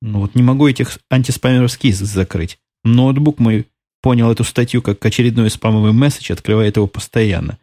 ну 0.00 0.20
вот 0.20 0.34
не 0.34 0.42
могу 0.42 0.68
этих 0.68 0.98
антиспамеровских 1.10 1.94
закрыть. 1.94 2.58
Ноутбук 2.84 3.38
мой 3.38 3.66
понял 4.00 4.30
эту 4.30 4.42
статью 4.42 4.82
как 4.82 5.04
очередной 5.04 5.50
спамовый 5.50 5.92
месседж, 5.92 6.32
открывает 6.32 6.76
его 6.76 6.88
постоянно. 6.88 7.58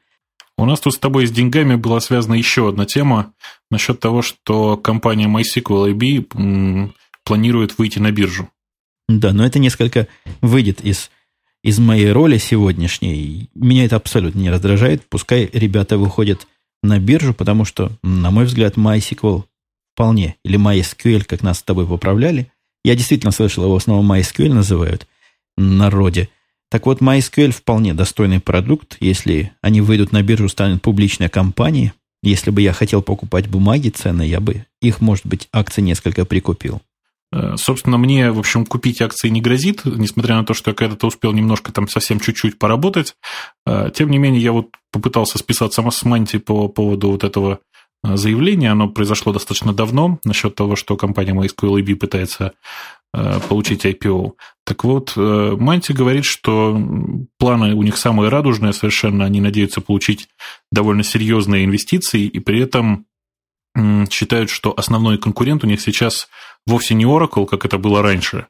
У 0.60 0.66
нас 0.66 0.82
тут 0.82 0.94
с 0.94 0.98
тобой 0.98 1.26
с 1.26 1.32
деньгами 1.32 1.76
была 1.76 2.02
связана 2.02 2.34
еще 2.34 2.68
одна 2.68 2.86
тема 2.86 3.32
насчет 3.72 4.02
того, 4.02 4.22
что 4.22 4.76
компания 4.76 5.28
MySQL 5.28 5.94
IB 5.94 6.92
планирует 7.24 7.78
выйти 7.78 8.00
на 8.00 8.12
биржу. 8.12 8.50
Да, 9.08 9.32
но 9.32 9.46
это 9.46 9.58
несколько 9.58 10.10
выйдет 10.42 10.82
из, 10.82 11.12
из 11.64 11.80
моей 11.80 12.12
роли 12.12 12.38
сегодняшней. 12.38 13.50
Меня 13.56 13.86
это 13.86 13.96
абсолютно 13.96 14.40
не 14.40 14.50
раздражает. 14.50 15.08
Пускай 15.08 15.50
ребята 15.54 15.98
выходят 15.98 16.46
на 16.84 17.00
биржу, 17.00 17.34
потому 17.34 17.64
что, 17.64 17.94
на 18.04 18.30
мой 18.30 18.44
взгляд, 18.44 18.76
MySQL 18.76 19.46
вполне, 19.94 20.36
или 20.44 20.60
MySQL, 20.60 21.24
как 21.24 21.42
нас 21.42 21.60
с 21.60 21.64
тобой 21.64 21.88
поправляли. 21.88 22.52
Я 22.84 22.96
действительно 22.96 23.32
слышал, 23.32 23.64
его 23.64 23.78
основном 23.78 24.12
MySQL 24.12 24.54
называют 24.54 25.08
народе– 25.56 26.28
так 26.70 26.86
вот, 26.86 27.02
MySQL 27.02 27.52
вполне 27.52 27.94
достойный 27.94 28.40
продукт. 28.40 28.98
Если 29.00 29.52
они 29.62 29.82
выйдут 29.82 30.12
на 30.12 30.22
биржу, 30.22 30.48
станут 30.50 30.82
публичной 30.82 31.30
компанией. 31.30 31.94
Если 32.22 32.52
бы 32.52 32.62
я 32.62 32.74
хотел 32.74 33.02
покупать 33.02 33.48
бумаги 33.48 33.90
ценные, 33.90 34.30
я 34.30 34.40
бы 34.40 34.66
их, 34.82 35.02
может 35.02 35.26
быть, 35.26 35.48
акции 35.52 35.82
несколько 35.82 36.26
прикупил. 36.26 36.82
Э, 37.32 37.56
собственно, 37.58 37.98
мне, 37.98 38.32
в 38.32 38.40
общем, 38.40 38.66
купить 38.66 39.02
акции 39.02 39.30
не 39.30 39.42
грозит, 39.42 39.86
несмотря 39.86 40.36
на 40.36 40.46
то, 40.46 40.54
что 40.54 40.72
я 40.72 40.76
когда-то 40.76 41.08
успел 41.08 41.32
немножко 41.32 41.72
там 41.72 41.88
совсем 41.88 42.20
чуть-чуть 42.20 42.60
поработать. 42.60 43.16
Э, 43.66 43.90
тем 43.94 44.10
не 44.12 44.20
менее, 44.20 44.42
я 44.42 44.52
вот 44.52 44.68
попытался 44.92 45.38
списаться 45.40 45.90
с 45.90 46.04
Манти 46.04 46.38
по 46.38 46.68
поводу 46.68 47.12
вот 47.12 47.24
этого 47.24 47.60
э, 48.04 48.16
заявления. 48.16 48.72
Оно 48.72 48.90
произошло 48.90 49.34
достаточно 49.34 49.74
давно 49.74 50.20
насчет 50.24 50.56
того, 50.56 50.76
что 50.76 50.98
компания 50.98 51.34
MySQL 51.34 51.96
пытается 51.96 52.46
Э, 52.48 52.54
получить 53.12 53.86
IPO. 53.86 54.34
Так 54.66 54.84
вот, 54.84 55.14
э, 55.16 55.56
Манти 55.58 55.94
говорит, 55.94 56.26
что 56.26 56.80
планы 57.40 57.74
у 57.74 57.82
них 57.82 57.98
самые 57.98 58.30
радужные 58.30 58.72
совершенно, 58.72 59.26
они 59.26 59.42
надеются 59.42 59.82
получить 59.82 60.28
довольно 60.72 61.04
серьезные 61.04 61.66
инвестиции, 61.66 62.22
и 62.22 62.40
при 62.40 62.62
этом 62.62 63.06
считают, 64.10 64.50
что 64.50 64.74
основной 64.76 65.18
конкурент 65.18 65.64
у 65.64 65.68
них 65.68 65.80
сейчас 65.80 66.28
вовсе 66.66 66.94
не 66.94 67.06
Oracle, 67.06 67.46
как 67.46 67.66
это 67.66 67.78
было 67.78 68.02
раньше, 68.02 68.48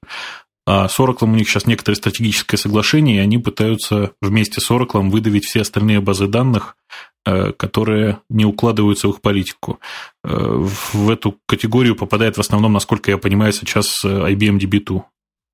а 0.66 0.88
с 0.88 1.00
Oracle 1.00 1.24
у 1.24 1.36
них 1.36 1.48
сейчас 1.50 1.66
некоторое 1.66 1.96
стратегическое 1.96 2.58
соглашение, 2.58 3.18
и 3.18 3.20
они 3.20 3.38
пытаются 3.38 4.12
вместе 4.22 4.60
с 4.62 4.72
Oracle 4.72 5.10
выдавить 5.10 5.46
все 5.46 5.62
остальные 5.62 6.02
базы 6.02 6.28
данных, 6.28 6.76
Э, 6.90 7.09
которые 7.26 8.20
не 8.30 8.46
укладываются 8.46 9.08
в 9.08 9.12
их 9.12 9.22
политику. 9.22 9.80
Э, 10.24 10.66
в 10.94 11.10
эту 11.10 11.38
категорию 11.46 11.96
попадает 11.96 12.38
в 12.38 12.40
основном, 12.40 12.74
насколько 12.74 13.12
я 13.12 13.18
понимаю, 13.18 13.54
сейчас 13.54 14.04
э, 14.04 14.08
IBM 14.08 14.60
DB2. 14.60 15.02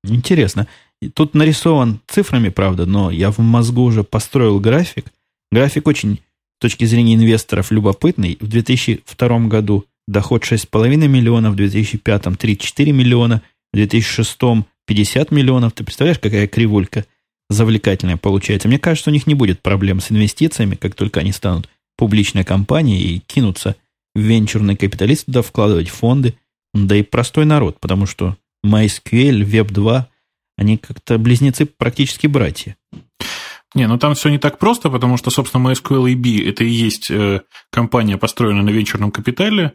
Интересно. 0.04 0.66
Тут 1.14 1.34
нарисован 1.34 2.00
цифрами, 2.06 2.48
правда, 2.48 2.86
но 2.86 3.10
я 3.10 3.30
в 3.30 3.38
мозгу 3.38 3.82
уже 3.82 4.04
построил 4.04 4.60
график, 4.60 5.06
График 5.50 5.86
очень, 5.86 6.20
с 6.58 6.60
точки 6.60 6.84
зрения 6.84 7.14
инвесторов, 7.14 7.70
любопытный. 7.70 8.36
В 8.40 8.48
2002 8.48 9.38
году 9.46 9.84
доход 10.06 10.42
6,5 10.42 10.96
миллионов, 11.06 11.52
в 11.52 11.56
2005 11.56 12.26
3,4 12.26 12.92
миллиона, 12.92 13.42
в 13.72 13.76
2006 13.76 14.38
50 14.86 15.30
миллионов. 15.30 15.72
Ты 15.72 15.84
представляешь, 15.84 16.18
какая 16.18 16.46
кривулька 16.46 17.06
завлекательная 17.48 18.16
получается? 18.16 18.68
Мне 18.68 18.78
кажется, 18.78 19.10
у 19.10 19.12
них 19.12 19.26
не 19.26 19.34
будет 19.34 19.62
проблем 19.62 20.00
с 20.00 20.10
инвестициями, 20.10 20.74
как 20.74 20.94
только 20.94 21.20
они 21.20 21.32
станут 21.32 21.68
публичной 21.96 22.44
компанией 22.44 23.16
и 23.16 23.18
кинутся 23.20 23.76
в 24.14 24.20
венчурный 24.20 24.76
капиталист 24.76 25.26
туда 25.26 25.42
вкладывать 25.42 25.88
фонды, 25.88 26.34
да 26.74 26.96
и 26.96 27.02
простой 27.02 27.44
народ, 27.44 27.80
потому 27.80 28.06
что 28.06 28.36
MySQL, 28.64 29.42
Web2, 29.44 30.04
они 30.56 30.78
как-то 30.78 31.18
близнецы 31.18 31.66
практически 31.66 32.26
братья. 32.26 32.76
Не, 33.74 33.86
ну 33.88 33.98
там 33.98 34.14
все 34.14 34.30
не 34.30 34.38
так 34.38 34.58
просто, 34.58 34.90
потому 34.90 35.16
что, 35.16 35.30
собственно, 35.30 35.68
MySQL 35.68 36.14
EB 36.14 36.48
это 36.48 36.64
и 36.64 36.68
есть 36.68 37.10
э, 37.10 37.42
компания, 37.70 38.16
построенная 38.16 38.62
на 38.62 38.70
венчурном 38.70 39.10
капитале. 39.10 39.72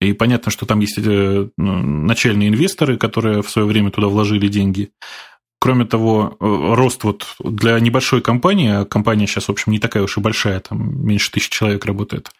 И 0.00 0.12
понятно, 0.12 0.50
что 0.50 0.66
там 0.66 0.80
есть 0.80 0.98
э, 0.98 1.48
ну, 1.56 1.82
начальные 1.82 2.48
инвесторы, 2.48 2.96
которые 2.96 3.42
в 3.42 3.50
свое 3.50 3.66
время 3.68 3.90
туда 3.90 4.08
вложили 4.08 4.48
деньги. 4.48 4.90
Кроме 5.64 5.86
того, 5.86 6.36
э, 6.40 6.74
рост 6.74 7.04
вот 7.04 7.36
для 7.42 7.80
небольшой 7.80 8.20
компании, 8.20 8.68
а 8.68 8.84
компания 8.84 9.26
сейчас, 9.26 9.46
в 9.46 9.50
общем, 9.50 9.72
не 9.72 9.78
такая 9.78 10.02
уж 10.02 10.18
и 10.18 10.20
большая, 10.20 10.60
там 10.60 11.06
меньше 11.06 11.30
тысячи 11.30 11.48
человек 11.48 11.86
работает, 11.86 12.30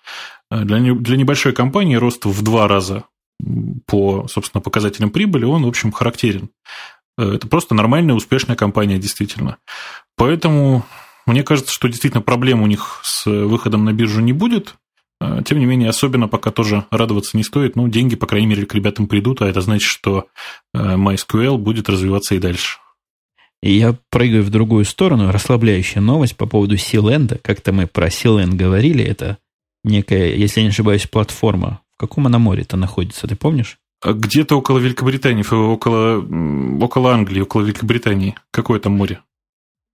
для, 0.50 0.78
для 0.78 1.16
небольшой 1.16 1.54
компании 1.54 1.94
рост 1.94 2.26
в 2.26 2.42
два 2.42 2.68
раза 2.68 3.04
по, 3.86 4.28
собственно, 4.28 4.60
показателям 4.60 5.08
прибыли, 5.08 5.46
он, 5.46 5.64
в 5.64 5.68
общем, 5.68 5.90
характерен. 5.90 6.50
Это 7.16 7.48
просто 7.48 7.74
нормальная, 7.74 8.14
успешная 8.14 8.56
компания, 8.56 8.98
действительно. 8.98 9.56
Поэтому 10.18 10.84
мне 11.24 11.42
кажется, 11.44 11.72
что 11.72 11.88
действительно 11.88 12.20
проблем 12.20 12.60
у 12.60 12.66
них 12.66 13.00
с 13.04 13.24
выходом 13.24 13.86
на 13.86 13.94
биржу 13.94 14.20
не 14.20 14.34
будет. 14.34 14.74
Тем 15.46 15.58
не 15.60 15.64
менее, 15.64 15.88
особенно 15.88 16.28
пока 16.28 16.50
тоже 16.50 16.84
радоваться 16.90 17.38
не 17.38 17.42
стоит. 17.42 17.74
Ну, 17.74 17.88
деньги, 17.88 18.16
по 18.16 18.26
крайней 18.26 18.48
мере, 18.48 18.66
к 18.66 18.74
ребятам 18.74 19.06
придут, 19.06 19.40
а 19.40 19.46
это 19.48 19.62
значит, 19.62 19.88
что 19.88 20.26
э, 20.74 20.96
MySQL 20.96 21.56
будет 21.56 21.88
развиваться 21.88 22.34
и 22.34 22.38
дальше. 22.38 22.80
И 23.64 23.78
я 23.78 23.96
прыгаю 24.10 24.42
в 24.42 24.50
другую 24.50 24.84
сторону. 24.84 25.32
Расслабляющая 25.32 26.02
новость 26.02 26.36
по 26.36 26.44
поводу 26.44 26.76
Силенда. 26.76 27.38
Как-то 27.38 27.72
мы 27.72 27.86
про 27.86 28.10
Силенд 28.10 28.52
говорили. 28.52 29.02
Это 29.02 29.38
некая, 29.82 30.34
если 30.34 30.60
я 30.60 30.64
не 30.66 30.70
ошибаюсь, 30.70 31.06
платформа. 31.06 31.80
В 31.96 32.00
каком 32.00 32.26
она 32.26 32.38
море-то 32.38 32.76
находится, 32.76 33.26
ты 33.26 33.36
помнишь? 33.36 33.78
А 34.02 34.12
где-то 34.12 34.58
около 34.58 34.78
Великобритании, 34.80 35.42
около, 35.50 36.22
около 36.84 37.14
Англии, 37.14 37.40
около 37.40 37.62
Великобритании. 37.62 38.34
Какое 38.50 38.80
там 38.80 38.98
море? 38.98 39.20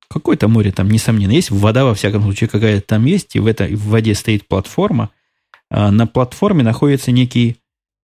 Какое-то 0.08 0.48
море 0.48 0.72
там, 0.72 0.90
несомненно, 0.90 1.30
есть. 1.30 1.52
Вода, 1.52 1.84
во 1.84 1.94
всяком 1.94 2.22
случае, 2.22 2.50
какая-то 2.50 2.84
там 2.84 3.04
есть. 3.04 3.36
И 3.36 3.38
в, 3.38 3.46
этой, 3.46 3.76
в 3.76 3.84
воде 3.84 4.16
стоит 4.16 4.48
платформа. 4.48 5.10
А 5.70 5.92
на 5.92 6.08
платформе 6.08 6.64
находится 6.64 7.12
некий, 7.12 7.58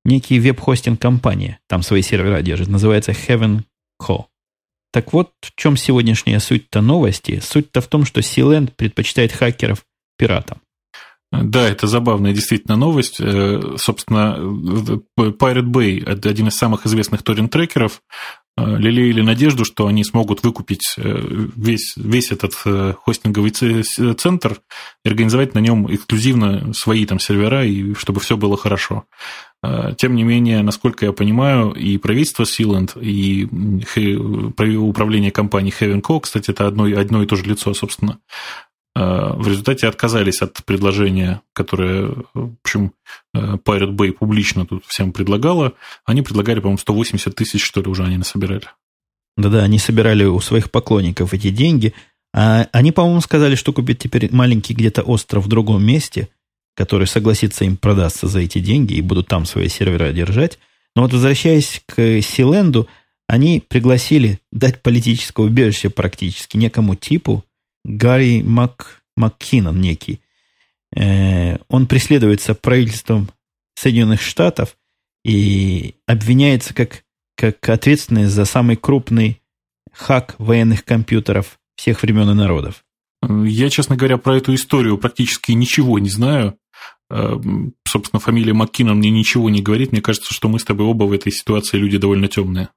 некий 0.04 0.38
веб-хостинг-компания. 0.38 1.58
Там 1.66 1.82
свои 1.82 2.02
сервера 2.02 2.40
держит. 2.40 2.68
Называется 2.68 3.10
Heaven 3.10 3.62
Co. 4.00 4.26
Так 4.96 5.12
вот, 5.12 5.32
в 5.42 5.54
чем 5.60 5.76
сегодняшняя 5.76 6.40
суть-то 6.40 6.80
новости? 6.80 7.42
Суть-то 7.44 7.82
в 7.82 7.86
том, 7.86 8.06
что 8.06 8.20
Sealand 8.20 8.72
предпочитает 8.74 9.30
хакеров 9.30 9.84
пиратам. 10.16 10.62
Да, 11.30 11.68
это 11.68 11.86
забавная 11.86 12.32
действительно 12.32 12.76
новость. 12.76 13.20
Э, 13.20 13.60
собственно, 13.76 14.38
Pirate 15.18 15.70
Bay, 15.70 16.02
один 16.02 16.48
из 16.48 16.56
самых 16.56 16.86
известных 16.86 17.22
торрент-трекеров, 17.22 18.00
э, 18.56 18.76
лелеяли 18.78 19.20
надежду, 19.20 19.66
что 19.66 19.86
они 19.86 20.02
смогут 20.02 20.42
выкупить 20.42 20.94
э, 20.96 21.02
весь, 21.54 21.92
весь 21.98 22.32
этот 22.32 22.54
хостинговый 22.54 23.50
центр 23.50 24.62
и 25.04 25.08
организовать 25.10 25.52
на 25.52 25.58
нем 25.58 25.94
эксклюзивно 25.94 26.72
свои 26.72 27.04
там 27.04 27.18
сервера, 27.18 27.66
и 27.66 27.92
чтобы 27.92 28.20
все 28.20 28.38
было 28.38 28.56
хорошо. 28.56 29.04
Тем 29.96 30.14
не 30.14 30.22
менее, 30.22 30.62
насколько 30.62 31.06
я 31.06 31.12
понимаю, 31.12 31.72
и 31.72 31.98
правительство 31.98 32.46
Силанд, 32.46 32.96
и 33.00 33.46
управление 33.46 35.30
компанией 35.32 35.74
Heaven 35.78 36.02
Co, 36.02 36.20
кстати, 36.20 36.50
это 36.50 36.66
одно, 36.66 36.84
одно 36.84 37.22
и 37.22 37.26
то 37.26 37.36
же 37.36 37.44
лицо, 37.44 37.74
собственно, 37.74 38.20
Э, 38.96 39.34
в 39.36 39.46
результате 39.46 39.88
отказались 39.88 40.40
от 40.40 40.64
предложения, 40.64 41.42
которое, 41.52 42.14
в 42.32 42.54
общем, 42.64 42.92
э, 43.34 43.56
Pirate 43.56 43.94
Bay 43.94 44.12
публично 44.12 44.64
тут 44.64 44.86
всем 44.86 45.12
предлагала. 45.12 45.74
Они 46.06 46.22
предлагали, 46.22 46.60
по-моему, 46.60 46.78
180 46.78 47.34
тысяч, 47.34 47.62
что 47.62 47.82
ли, 47.82 47.88
уже 47.88 48.04
они 48.04 48.16
насобирали. 48.16 48.68
Да-да, 49.36 49.62
они 49.64 49.78
собирали 49.78 50.24
у 50.24 50.40
своих 50.40 50.70
поклонников 50.70 51.34
эти 51.34 51.50
деньги. 51.50 51.92
А 52.32 52.68
они, 52.72 52.90
по-моему, 52.90 53.20
сказали, 53.20 53.54
что 53.54 53.74
купят 53.74 53.98
теперь 53.98 54.34
маленький 54.34 54.72
где-то 54.72 55.02
остров 55.02 55.44
в 55.44 55.48
другом 55.48 55.84
месте, 55.84 56.30
который 56.76 57.06
согласится 57.06 57.64
им 57.64 57.76
продаться 57.76 58.28
за 58.28 58.40
эти 58.40 58.58
деньги 58.58 58.94
и 58.94 59.00
будут 59.00 59.26
там 59.26 59.46
свои 59.46 59.68
сервера 59.68 60.12
держать. 60.12 60.58
Но 60.94 61.02
вот 61.02 61.12
возвращаясь 61.12 61.82
к 61.86 62.20
Силенду, 62.22 62.86
они 63.26 63.62
пригласили 63.66 64.38
дать 64.52 64.82
политическое 64.82 65.46
убежище 65.46 65.90
практически 65.90 66.56
некому 66.56 66.94
типу, 66.94 67.44
Гарри 67.84 68.42
Мак, 68.42 69.02
МакКиннон 69.16 69.80
некий. 69.80 70.20
Э, 70.94 71.56
он 71.68 71.86
преследуется 71.86 72.54
правительством 72.54 73.30
Соединенных 73.74 74.20
Штатов 74.20 74.76
и 75.24 75.94
обвиняется 76.06 76.74
как, 76.74 77.04
как 77.36 77.68
ответственный 77.68 78.26
за 78.26 78.44
самый 78.44 78.76
крупный 78.76 79.40
хак 79.92 80.34
военных 80.38 80.84
компьютеров 80.84 81.58
всех 81.74 82.02
времен 82.02 82.30
и 82.30 82.34
народов. 82.34 82.84
Я, 83.22 83.70
честно 83.70 83.96
говоря, 83.96 84.18
про 84.18 84.36
эту 84.36 84.54
историю 84.54 84.98
практически 84.98 85.52
ничего 85.52 85.98
не 85.98 86.10
знаю. 86.10 86.56
Э, 87.08 87.38
собственно, 87.86 88.20
фамилия 88.20 88.52
МакКиннон 88.52 88.98
мне 88.98 89.10
ничего 89.10 89.50
не 89.50 89.62
говорит. 89.62 89.92
Мне 89.92 90.00
кажется, 90.00 90.32
что 90.34 90.48
мы 90.48 90.58
с 90.58 90.64
тобой 90.64 90.86
оба 90.86 91.04
в 91.04 91.12
этой 91.12 91.32
ситуации 91.32 91.76
люди 91.76 91.98
довольно 91.98 92.28
темные. 92.28 92.68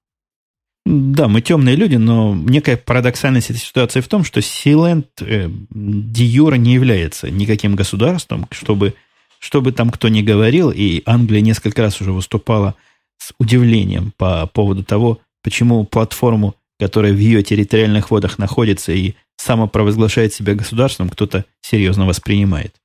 Да, 0.86 1.28
мы 1.28 1.42
темные 1.42 1.76
люди, 1.76 1.98
но 1.98 2.34
некая 2.34 2.78
парадоксальность 2.78 3.52
этой 3.52 3.60
ситуации 3.60 4.02
в 4.02 4.08
том, 4.08 4.24
что 4.24 4.42
Силенд 4.42 5.08
э, 5.22 5.50
не 5.72 6.74
является 6.74 7.30
никаким 7.30 7.76
государством, 7.76 8.48
чтобы, 8.50 8.96
чтобы 9.40 9.72
там 9.72 9.92
кто 9.92 10.08
ни 10.08 10.22
говорил, 10.22 10.72
и 10.72 11.04
Англия 11.06 11.42
несколько 11.42 11.84
раз 11.84 12.02
уже 12.02 12.12
выступала 12.12 12.76
с 13.18 13.34
удивлением 13.38 14.14
по 14.18 14.48
поводу 14.48 14.84
того, 14.84 15.20
почему 15.44 15.84
платформу, 15.84 16.56
которая 16.80 17.14
в 17.14 17.20
ее 17.20 17.44
территориальных 17.44 18.10
водах 18.10 18.40
находится 18.40 18.92
и 18.92 19.14
самопровозглашает 19.38 20.34
себя 20.34 20.56
государством, 20.56 21.10
кто-то 21.10 21.46
серьезно 21.62 22.08
воспринимает. 22.08 22.76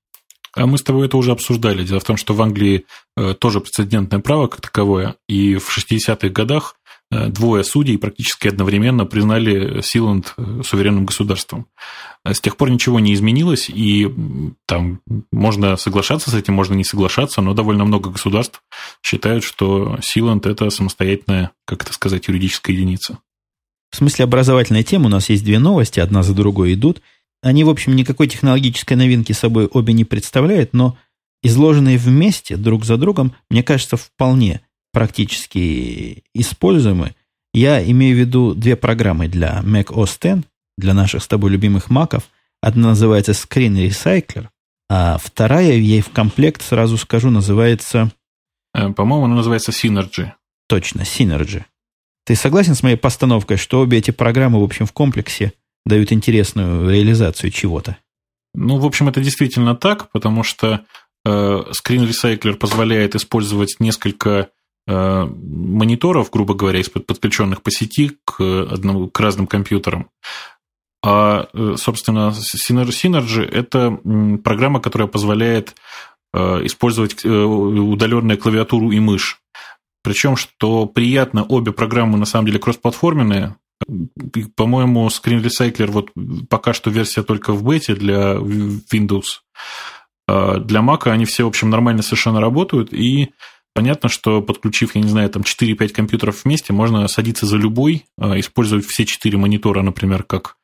А 0.57 0.67
мы 0.67 0.79
с 0.79 0.83
тобой 0.83 1.07
это 1.07 1.17
уже 1.17 1.33
обсуждали. 1.33 1.85
Дело 1.85 2.01
в 2.01 2.05
том, 2.05 2.17
что 2.17 2.35
в 2.35 2.43
Англии 2.43 2.87
э, 3.17 3.35
тоже 3.35 3.61
прецедентное 3.61 4.21
право 4.21 4.47
как 4.47 4.61
таковое, 4.61 5.17
и 5.29 5.57
в 5.57 5.77
60-х 5.77 6.29
годах 6.29 6.77
Э, 7.15 7.29
двое 7.29 7.65
судей 7.65 7.99
практически 7.99 8.49
одновременно 8.49 9.05
признали 9.05 9.81
Силанд 9.83 10.35
э, 10.37 10.63
суверенным 10.65 11.07
государством. 11.07 11.67
Э, 12.25 12.35
с 12.35 12.41
тех 12.41 12.57
пор 12.57 12.71
ничего 12.71 12.99
не 12.99 13.15
изменилось, 13.15 13.69
и 13.69 14.11
там 14.67 15.01
можно 15.31 15.77
соглашаться 15.77 16.31
с 16.31 16.35
этим, 16.35 16.55
можно 16.55 16.75
не 16.75 16.85
соглашаться, 16.85 17.41
но 17.41 17.55
довольно 17.55 17.85
много 17.85 18.11
государств 18.11 18.63
считают, 19.03 19.45
что 19.45 19.99
Силанд– 20.03 20.47
это 20.47 20.71
самостоятельная, 20.71 21.53
как 21.67 21.83
это 21.83 21.93
сказать, 21.93 22.27
юридическая 22.27 22.75
единица. 22.75 23.19
В 23.91 23.97
смысле 23.97 24.25
образовательной 24.25 24.83
темы 24.83 25.07
у 25.07 25.11
нас 25.11 25.29
есть 25.29 25.45
две 25.45 25.61
новости, 25.61 26.01
одна 26.01 26.25
за 26.25 26.35
другой 26.35 26.75
идут. 26.75 27.01
Они, 27.45 27.63
в 27.63 27.69
общем, 27.69 27.95
никакой 27.95 28.27
технологической 28.27 28.97
новинки 28.97 29.33
собой 29.33 29.67
обе 29.67 29.93
не 29.93 30.07
представляют, 30.07 30.73
но 30.73 30.97
изложенные 31.43 31.99
вместе, 31.99 32.57
друг 32.57 32.87
за 32.87 32.97
другом, 32.97 33.35
мне 33.51 33.63
кажется, 33.63 33.99
вполне 33.99 34.63
практически 34.95 36.25
используемы. 36.33 37.15
Я 37.53 37.85
имею 37.85 38.17
в 38.17 38.19
виду 38.19 38.55
две 38.55 38.77
программы 38.77 39.29
для 39.29 39.61
Mac 39.63 39.89
OS 39.89 40.39
X, 40.39 40.47
для 40.79 40.95
наших 40.95 41.23
с 41.23 41.29
тобой 41.29 41.51
любимых 41.51 41.91
маков. 41.91 42.23
Одна 42.63 42.89
называется 42.89 43.33
Screen 43.33 43.89
Recycler, 43.89 44.49
а 44.89 45.19
вторая, 45.23 45.75
ей 45.75 46.01
в 46.01 46.09
комплект, 46.09 46.63
сразу 46.63 46.97
скажу, 46.97 47.29
называется... 47.29 48.11
Э, 48.73 48.89
по-моему, 48.89 49.27
она 49.27 49.35
называется 49.35 49.71
Synergy. 49.71 50.33
Точно, 50.67 51.03
Synergy. 51.03 51.65
Ты 52.25 52.37
согласен 52.37 52.75
с 52.75 52.83
моей 52.83 52.97
постановкой, 52.97 53.59
что 53.59 53.81
обе 53.81 53.99
эти 53.99 54.13
программы, 54.13 54.61
в 54.61 54.65
общем, 54.65 54.87
в 54.87 54.93
комплексе 54.93 55.53
дают 55.85 56.13
интересную 56.13 56.91
реализацию 56.91 57.51
чего-то? 57.51 57.97
Ну, 58.55 58.79
в 58.79 58.87
общем, 58.87 59.09
это 59.09 59.21
действительно 59.21 59.75
так, 59.75 60.11
потому 60.13 60.43
что 60.43 60.85
э, 61.25 61.29
Screen 61.29 62.09
Recycler 62.09 62.55
позволяет 62.55 63.15
использовать 63.15 63.77
несколько 63.81 64.51
Э, 64.87 65.25
мониторов, 65.25 66.31
грубо 66.31 66.55
говоря, 66.55 66.83
подключенных 67.07 67.63
по 67.63 67.71
сети 67.71 68.19
к, 68.25 68.41
одному, 68.41 69.09
к 69.09 69.19
разным 69.19 69.47
компьютерам. 69.47 70.11
А, 71.03 71.49
э, 71.53 71.75
собственно, 71.79 72.33
Synergy– 72.35 73.43
это 73.51 73.99
программа, 74.43 74.81
которая 74.81 75.09
позволяет 75.09 75.75
э, 76.35 76.67
использовать 76.67 77.25
удаленную 77.25 78.39
клавиатуру 78.39 78.91
и 78.91 79.01
мышь. 79.01 79.41
Причем, 80.03 80.37
что 80.37 80.85
приятно, 80.85 81.45
обе 81.45 81.73
программы 81.73 82.19
на 82.19 82.27
самом 82.27 82.47
деле 82.47 82.59
кроссплатформенные. 82.59 83.57
По-моему, 84.57 85.07
Screen 85.09 85.43
Recycler 85.43 85.87
вот 85.87 86.11
пока 86.49 86.73
что 86.73 86.91
версия 86.91 87.23
только 87.23 87.53
в 87.53 87.65
бете 87.65 87.95
для 87.95 88.35
Windows. 88.35 89.41
А 90.27 90.59
для 90.59 90.81
Mac 90.81 91.09
они 91.11 91.25
все, 91.25 91.45
в 91.45 91.49
общем, 91.49 91.71
нормально 91.71 92.03
совершенно 92.03 92.41
работают, 92.41 92.93
и 92.93 93.31
понятно, 93.75 94.09
что 94.09 94.41
подключив, 94.41 94.95
я 94.95 95.03
не 95.03 95.09
знаю, 95.09 95.29
там 95.31 95.43
4-5 95.43 95.89
компьютеров 95.89 96.45
вместе, 96.45 96.73
можно 96.73 97.07
садиться 97.09 97.47
за 97.47 97.57
любой, 97.57 98.07
а, 98.19 98.39
использовать 98.39 98.87
все 98.87 99.05
четыре 99.05 99.37
монитора, 99.37 99.83
например, 99.83 100.23
как, 100.23 100.57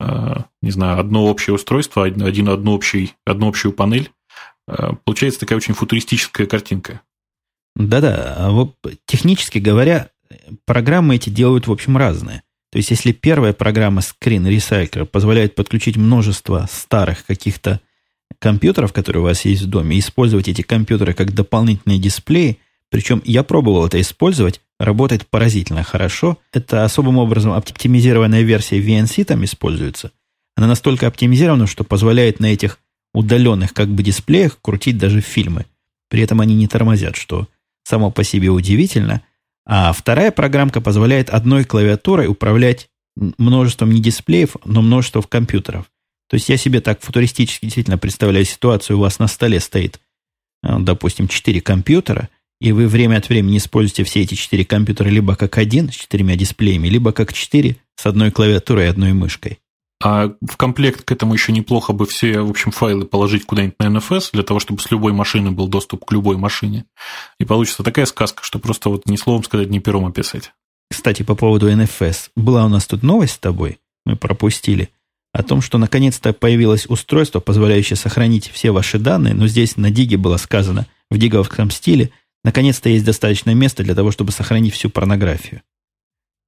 а, 0.00 0.46
не 0.62 0.70
знаю, 0.70 0.98
одно 0.98 1.26
общее 1.26 1.54
устройство, 1.54 2.04
один, 2.04 2.48
одну, 2.48 2.72
общий, 2.72 3.14
одну 3.26 3.48
общую 3.48 3.72
панель. 3.72 4.10
Получается 5.04 5.40
такая 5.40 5.56
очень 5.56 5.74
футуристическая 5.74 6.46
картинка. 6.46 7.00
Да-да, 7.74 8.48
технически 9.06 9.58
говоря, 9.58 10.10
программы 10.64 11.16
эти 11.16 11.30
делают, 11.30 11.66
в 11.66 11.72
общем, 11.72 11.96
разные. 11.96 12.42
То 12.72 12.78
есть, 12.78 12.90
если 12.90 13.12
первая 13.12 13.52
программа 13.52 14.00
Screen 14.00 14.48
Recycler 14.48 15.04
позволяет 15.04 15.54
подключить 15.54 15.98
множество 15.98 16.66
старых 16.72 17.26
каких-то 17.26 17.82
компьютеров, 18.38 18.94
которые 18.94 19.20
у 19.20 19.26
вас 19.26 19.44
есть 19.44 19.62
в 19.62 19.66
доме, 19.66 19.96
и 19.96 19.98
использовать 19.98 20.48
эти 20.48 20.62
компьютеры 20.62 21.12
как 21.12 21.34
дополнительные 21.34 21.98
дисплеи, 21.98 22.58
причем 22.88 23.20
я 23.26 23.42
пробовал 23.42 23.86
это 23.86 24.00
использовать, 24.00 24.62
работает 24.78 25.26
поразительно 25.26 25.82
хорошо. 25.82 26.38
Это 26.54 26.84
особым 26.84 27.18
образом 27.18 27.52
оптимизированная 27.52 28.40
версия 28.40 28.80
VNC 28.80 29.24
там 29.24 29.44
используется. 29.44 30.10
Она 30.56 30.66
настолько 30.66 31.06
оптимизирована, 31.06 31.66
что 31.66 31.84
позволяет 31.84 32.40
на 32.40 32.46
этих 32.46 32.78
удаленных 33.12 33.74
как 33.74 33.88
бы 33.88 34.02
дисплеях 34.02 34.58
крутить 34.62 34.96
даже 34.96 35.20
фильмы. 35.20 35.66
При 36.08 36.22
этом 36.22 36.40
они 36.40 36.54
не 36.54 36.68
тормозят, 36.68 37.16
что 37.16 37.48
само 37.84 38.10
по 38.10 38.24
себе 38.24 38.48
удивительно– 38.48 39.20
а 39.64 39.92
вторая 39.92 40.32
программка 40.32 40.80
позволяет 40.80 41.30
одной 41.30 41.64
клавиатурой 41.64 42.26
управлять 42.26 42.88
множеством 43.16 43.92
не 43.92 44.00
дисплеев, 44.00 44.56
но 44.64 44.82
множеством 44.82 45.22
компьютеров. 45.24 45.86
То 46.28 46.36
есть 46.36 46.48
я 46.48 46.56
себе 46.56 46.80
так 46.80 47.02
футуристически 47.02 47.66
действительно 47.66 47.98
представляю 47.98 48.44
ситуацию, 48.44 48.96
у 48.96 49.00
вас 49.00 49.18
на 49.18 49.28
столе 49.28 49.60
стоит, 49.60 50.00
э, 50.62 50.78
допустим, 50.78 51.28
4 51.28 51.60
компьютера, 51.60 52.30
и 52.60 52.72
вы 52.72 52.88
время 52.88 53.16
от 53.18 53.28
времени 53.28 53.58
используете 53.58 54.04
все 54.04 54.22
эти 54.22 54.34
4 54.34 54.64
компьютера 54.64 55.08
либо 55.08 55.36
как 55.36 55.58
один 55.58 55.90
с 55.90 55.94
четырьмя 55.94 56.36
дисплеями, 56.36 56.88
либо 56.88 57.12
как 57.12 57.32
4 57.32 57.76
с 57.96 58.06
одной 58.06 58.30
клавиатурой 58.30 58.86
и 58.86 58.88
одной 58.88 59.12
мышкой. 59.12 59.58
А 60.04 60.32
в 60.40 60.56
комплект 60.56 61.04
к 61.04 61.12
этому 61.12 61.32
еще 61.32 61.52
неплохо 61.52 61.92
бы 61.92 62.06
все, 62.06 62.40
в 62.40 62.50
общем, 62.50 62.72
файлы 62.72 63.04
положить 63.04 63.46
куда-нибудь 63.46 63.76
на 63.78 63.84
NFS, 63.84 64.30
для 64.32 64.42
того, 64.42 64.58
чтобы 64.58 64.82
с 64.82 64.90
любой 64.90 65.12
машины 65.12 65.52
был 65.52 65.68
доступ 65.68 66.04
к 66.04 66.10
любой 66.10 66.36
машине. 66.36 66.86
И 67.38 67.44
получится 67.44 67.84
такая 67.84 68.06
сказка, 68.06 68.42
что 68.42 68.58
просто 68.58 68.88
вот 68.88 69.06
ни 69.06 69.14
словом 69.14 69.44
сказать, 69.44 69.70
ни 69.70 69.78
пером 69.78 70.06
описать. 70.06 70.52
Кстати, 70.90 71.22
по 71.22 71.36
поводу 71.36 71.70
NFS. 71.70 72.30
Была 72.34 72.64
у 72.64 72.68
нас 72.68 72.86
тут 72.86 73.04
новость 73.04 73.34
с 73.34 73.38
тобой, 73.38 73.78
мы 74.04 74.16
пропустили, 74.16 74.90
о 75.32 75.44
том, 75.44 75.62
что 75.62 75.78
наконец-то 75.78 76.32
появилось 76.32 76.86
устройство, 76.86 77.38
позволяющее 77.38 77.96
сохранить 77.96 78.50
все 78.50 78.72
ваши 78.72 78.98
данные, 78.98 79.34
но 79.34 79.46
здесь 79.46 79.76
на 79.76 79.90
Диге 79.90 80.16
было 80.16 80.36
сказано 80.36 80.86
в 81.10 81.16
диговском 81.16 81.70
стиле, 81.70 82.10
наконец-то 82.44 82.88
есть 82.88 83.04
достаточно 83.04 83.54
места 83.54 83.82
для 83.82 83.94
того, 83.94 84.10
чтобы 84.10 84.32
сохранить 84.32 84.74
всю 84.74 84.90
порнографию. 84.90 85.62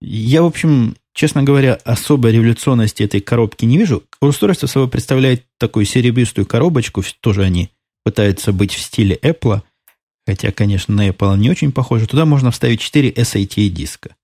Я, 0.00 0.42
в 0.42 0.46
общем, 0.46 0.96
честно 1.14 1.42
говоря, 1.42 1.74
особой 1.84 2.32
революционности 2.32 3.02
этой 3.02 3.20
коробки 3.20 3.64
не 3.64 3.78
вижу. 3.78 4.02
Устройство 4.20 4.66
собой 4.66 4.88
представляет 4.88 5.46
такую 5.58 5.86
серебристую 5.86 6.46
коробочку, 6.46 7.02
тоже 7.20 7.42
они 7.42 7.70
пытаются 8.04 8.52
быть 8.52 8.74
в 8.74 8.80
стиле 8.80 9.18
Apple, 9.22 9.62
хотя, 10.26 10.52
конечно, 10.52 10.94
на 10.94 11.08
Apple 11.08 11.38
не 11.38 11.50
очень 11.50 11.72
похоже. 11.72 12.06
Туда 12.06 12.26
можно 12.26 12.50
вставить 12.50 12.80
4 12.80 13.10
SATA 13.12 13.68
диска. 13.68 14.16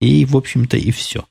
И, 0.00 0.24
в 0.24 0.36
общем-то, 0.36 0.76
и 0.76 0.90
все. 0.90 1.24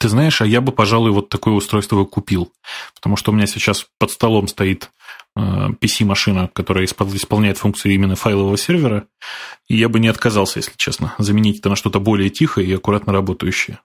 Ты 0.00 0.08
знаешь, 0.08 0.40
а 0.40 0.46
я 0.46 0.60
бы, 0.60 0.72
пожалуй, 0.72 1.10
вот 1.10 1.28
такое 1.28 1.54
устройство 1.54 2.04
купил. 2.04 2.52
Потому 2.94 3.16
что 3.16 3.30
у 3.30 3.34
меня 3.34 3.46
сейчас 3.46 3.86
под 3.98 4.10
столом 4.10 4.48
стоит 4.48 4.90
PC-машина, 5.36 6.44
э, 6.44 6.48
которая 6.52 6.84
исполняет 6.84 7.58
функции 7.58 7.92
именно 7.94 8.16
файлового 8.16 8.56
сервера. 8.56 9.06
И 9.68 9.76
я 9.76 9.88
бы 9.88 10.00
не 10.00 10.08
отказался, 10.08 10.58
если 10.58 10.72
честно, 10.76 11.14
заменить 11.18 11.60
это 11.60 11.68
на 11.68 11.76
что-то 11.76 12.00
более 12.00 12.30
тихое 12.30 12.66
и 12.66 12.72
аккуратно 12.72 13.12
работающее. 13.12 13.78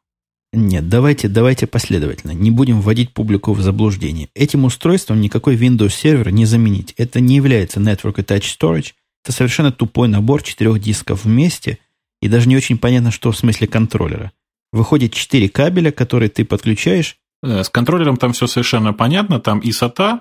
Нет, 0.55 0.87
давайте, 0.87 1.27
давайте 1.27 1.65
последовательно. 1.65 2.31
Не 2.31 2.51
будем 2.51 2.79
вводить 2.79 3.11
публику 3.11 3.53
в 3.53 3.61
заблуждение. 3.61 4.29
Этим 4.35 4.65
устройством 4.65 5.19
никакой 5.19 5.55
Windows 5.55 5.89
сервер 5.89 6.29
не 6.29 6.45
заменить. 6.45 6.93
Это 6.95 7.19
не 7.19 7.37
является 7.37 7.79
Network 7.79 8.17
Attached 8.17 8.55
Storage. 8.59 8.91
Это 9.23 9.31
совершенно 9.31 9.71
тупой 9.71 10.07
набор 10.07 10.43
четырех 10.43 10.79
дисков 10.79 11.25
вместе. 11.25 11.79
И 12.21 12.27
даже 12.27 12.47
не 12.47 12.55
очень 12.55 12.77
понятно, 12.77 13.09
что 13.09 13.31
в 13.31 13.37
смысле 13.37 13.65
контроллера. 13.65 14.31
Выходит 14.71 15.13
четыре 15.13 15.49
кабеля, 15.49 15.91
которые 15.91 16.29
ты 16.29 16.45
подключаешь. 16.45 17.17
Э, 17.41 17.63
с 17.63 17.69
контроллером 17.69 18.17
там 18.17 18.33
все 18.33 18.45
совершенно 18.45 18.93
понятно. 18.93 19.39
Там 19.39 19.57
и 19.59 19.71
SATA, 19.71 20.19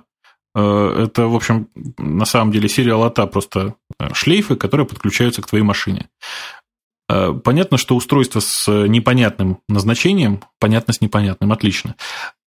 э, 0.55 1.05
это, 1.05 1.27
в 1.27 1.37
общем, 1.37 1.69
на 1.99 2.25
самом 2.25 2.53
деле 2.53 2.71
сериал 2.71 3.07
ATA 3.07 3.27
просто 3.27 3.75
э, 4.01 4.09
шлейфы, 4.15 4.57
которые 4.57 4.87
подключаются 4.87 5.43
к 5.43 5.47
твоей 5.47 5.63
машине. 5.63 6.09
Э, 7.09 7.33
понятно, 7.33 7.79
что 7.79 7.97
устройство 7.97 8.41
с 8.41 8.69
непонятным 8.87 9.59
назначением, 9.69 10.43
понятно 10.59 10.93
с 10.93 11.01
непонятным, 11.01 11.53
отлично. 11.53 11.97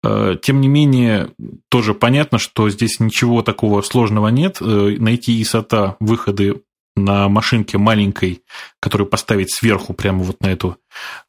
Э, 0.04 0.36
тем 0.40 0.60
не 0.60 0.68
менее, 0.68 1.30
тоже 1.68 1.94
понятно, 1.94 2.38
что 2.38 2.68
здесь 2.70 3.00
ничего 3.00 3.42
такого 3.42 3.82
сложного 3.82 4.28
нет. 4.28 4.58
Э, 4.60 4.96
найти 4.98 5.40
ISATA 5.40 5.96
выходы 6.00 6.62
на 6.94 7.28
машинке 7.28 7.78
маленькой, 7.78 8.42
которую 8.78 9.08
поставить 9.08 9.50
сверху 9.50 9.94
прямо 9.94 10.22
вот 10.22 10.40
на, 10.42 10.48
эту, 10.48 10.76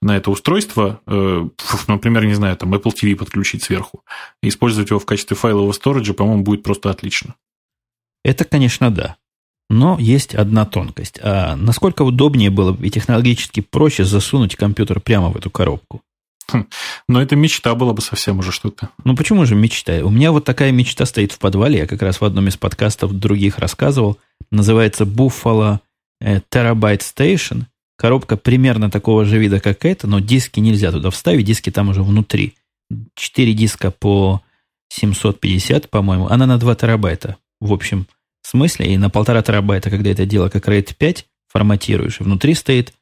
на 0.01 0.17
это 0.17 0.29
устройство, 0.29 0.99
например, 1.87 2.25
не 2.25 2.33
знаю, 2.33 2.57
там 2.57 2.73
Apple 2.73 2.91
TV 2.93 3.15
подключить 3.15 3.63
сверху, 3.63 4.03
использовать 4.41 4.89
его 4.89 4.99
в 4.99 5.05
качестве 5.05 5.37
файлового 5.37 5.71
сториджа, 5.71 6.13
по-моему, 6.13 6.43
будет 6.43 6.63
просто 6.63 6.89
отлично. 6.89 7.35
Это, 8.25 8.43
конечно, 8.43 8.91
да. 8.91 9.15
Но 9.69 9.97
есть 9.99 10.35
одна 10.35 10.65
тонкость. 10.65 11.19
А 11.21 11.55
насколько 11.55 12.03
удобнее 12.03 12.49
было 12.49 12.73
бы 12.73 12.85
и 12.85 12.89
технологически 12.89 13.61
проще 13.61 14.03
засунуть 14.03 14.55
компьютер 14.55 14.99
прямо 14.99 15.29
в 15.29 15.37
эту 15.37 15.49
коробку? 15.49 16.01
Хм, 16.49 16.67
но 17.07 17.21
это 17.21 17.35
мечта 17.35 17.73
была 17.73 17.93
бы 17.93 18.01
совсем 18.01 18.39
уже 18.39 18.51
что-то. 18.51 18.89
Ну 19.03 19.15
почему 19.15 19.45
же 19.45 19.55
мечта? 19.55 19.93
У 20.03 20.09
меня 20.09 20.31
вот 20.31 20.43
такая 20.45 20.71
мечта 20.71 21.05
стоит 21.05 21.31
в 21.31 21.39
подвале. 21.39 21.79
Я 21.79 21.87
как 21.87 22.01
раз 22.01 22.21
в 22.21 22.25
одном 22.25 22.47
из 22.47 22.57
подкастов 22.57 23.13
других 23.13 23.57
рассказывал. 23.57 24.17
Называется 24.51 25.05
Buffalo 25.05 25.79
э, 26.19 26.41
Terabyte 26.51 27.01
Station. 27.01 27.63
Коробка 27.97 28.37
примерно 28.37 28.91
такого 28.91 29.23
же 29.23 29.37
вида, 29.37 29.59
как 29.59 29.85
эта, 29.85 30.07
но 30.07 30.19
диски 30.19 30.59
нельзя 30.59 30.91
туда 30.91 31.09
вставить. 31.09 31.45
Диски 31.45 31.69
там 31.71 31.89
уже 31.89 32.03
внутри. 32.03 32.55
Четыре 33.15 33.53
диска 33.53 33.91
по 33.91 34.41
750, 34.89 35.89
по-моему. 35.89 36.27
Она 36.27 36.45
на 36.45 36.57
2 36.57 36.75
терабайта. 36.75 37.37
В 37.61 37.71
общем, 37.71 38.07
в 38.43 38.49
смысле, 38.49 38.93
и 38.93 38.97
на 38.97 39.09
полтора 39.09 39.41
терабайта, 39.41 39.89
когда 39.89 40.11
это 40.11 40.25
дело 40.25 40.49
как 40.49 40.67
RAID 40.67 40.95
5 40.95 41.25
форматируешь, 41.47 42.19
внутри 42.19 42.53
стоит 42.53 42.93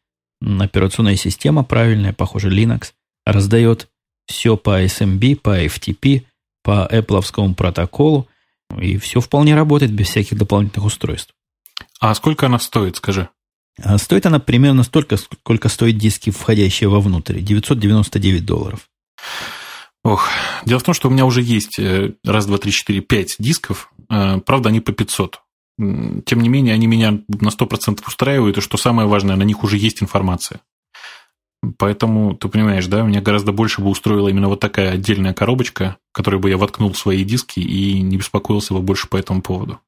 операционная 0.42 1.18
система 1.18 1.64
правильная, 1.64 2.14
похоже, 2.14 2.50
Linux, 2.50 2.94
раздает 3.26 3.90
все 4.26 4.56
по 4.56 4.84
SMB, 4.84 5.36
по 5.38 5.66
FTP, 5.66 6.24
по 6.64 6.88
Apple 6.92 7.54
протоколу, 7.56 8.28
и 8.80 8.98
все 8.98 9.20
вполне 9.20 9.56
работает 9.56 9.92
без 9.92 10.08
всяких 10.08 10.38
дополнительных 10.38 10.86
устройств. 10.86 11.34
А 12.00 12.14
сколько 12.16 12.46
она 12.46 12.60
стоит, 12.60 12.96
скажи? 12.98 13.30
А 13.82 13.98
стоит 13.98 14.26
она 14.26 14.40
примерно 14.40 14.84
столько, 14.84 15.18
сколько 15.18 15.70
стоит 15.70 15.98
диски, 15.98 16.30
входящие 16.30 16.90
вовнутрь. 16.90 17.40
999 17.40 18.46
долларов. 18.46 18.90
Ох, 20.04 20.28
дело 20.66 20.80
в 20.80 20.84
том, 20.84 20.96
что 20.96 21.10
у 21.10 21.12
меня 21.12 21.26
уже 21.26 21.42
есть 21.42 21.78
э, 21.78 22.14
раз, 22.24 22.48
два, 22.48 22.58
три, 22.58 22.72
четыре, 22.72 23.02
пять 23.02 23.36
дисков. 23.38 23.92
Э, 24.10 24.40
правда, 24.40 24.70
они 24.70 24.80
по 24.80 24.92
500. 24.92 25.42
Тем 25.78 26.42
не 26.42 26.50
менее, 26.50 26.74
они 26.74 26.88
меня 26.88 27.22
на 27.28 27.50
100% 27.50 28.02
устраивают, 28.06 28.58
и 28.58 28.62
что 28.62 28.78
самое 28.78 29.08
важное, 29.08 29.36
на 29.36 29.44
них 29.44 29.64
уже 29.64 29.78
есть 29.78 30.02
информация. 30.02 30.62
Поэтому, 31.78 32.36
ты 32.36 32.50
понимаешь, 32.50 32.88
да, 32.88 33.04
меня 33.04 33.22
гораздо 33.22 33.52
больше 33.52 33.82
бы 33.82 33.90
устроила 33.90 34.30
именно 34.30 34.48
вот 34.48 34.60
такая 34.60 34.92
отдельная 34.94 35.34
коробочка, 35.34 35.98
в 36.12 36.16
которой 36.16 36.40
бы 36.40 36.50
я 36.50 36.58
воткнул 36.58 36.94
свои 36.96 37.24
диски 37.24 37.60
и 37.60 38.02
не 38.02 38.18
беспокоился 38.18 38.74
бы 38.74 38.82
больше 38.82 39.08
по 39.08 39.18
этому 39.18 39.42
поводу. 39.44 39.80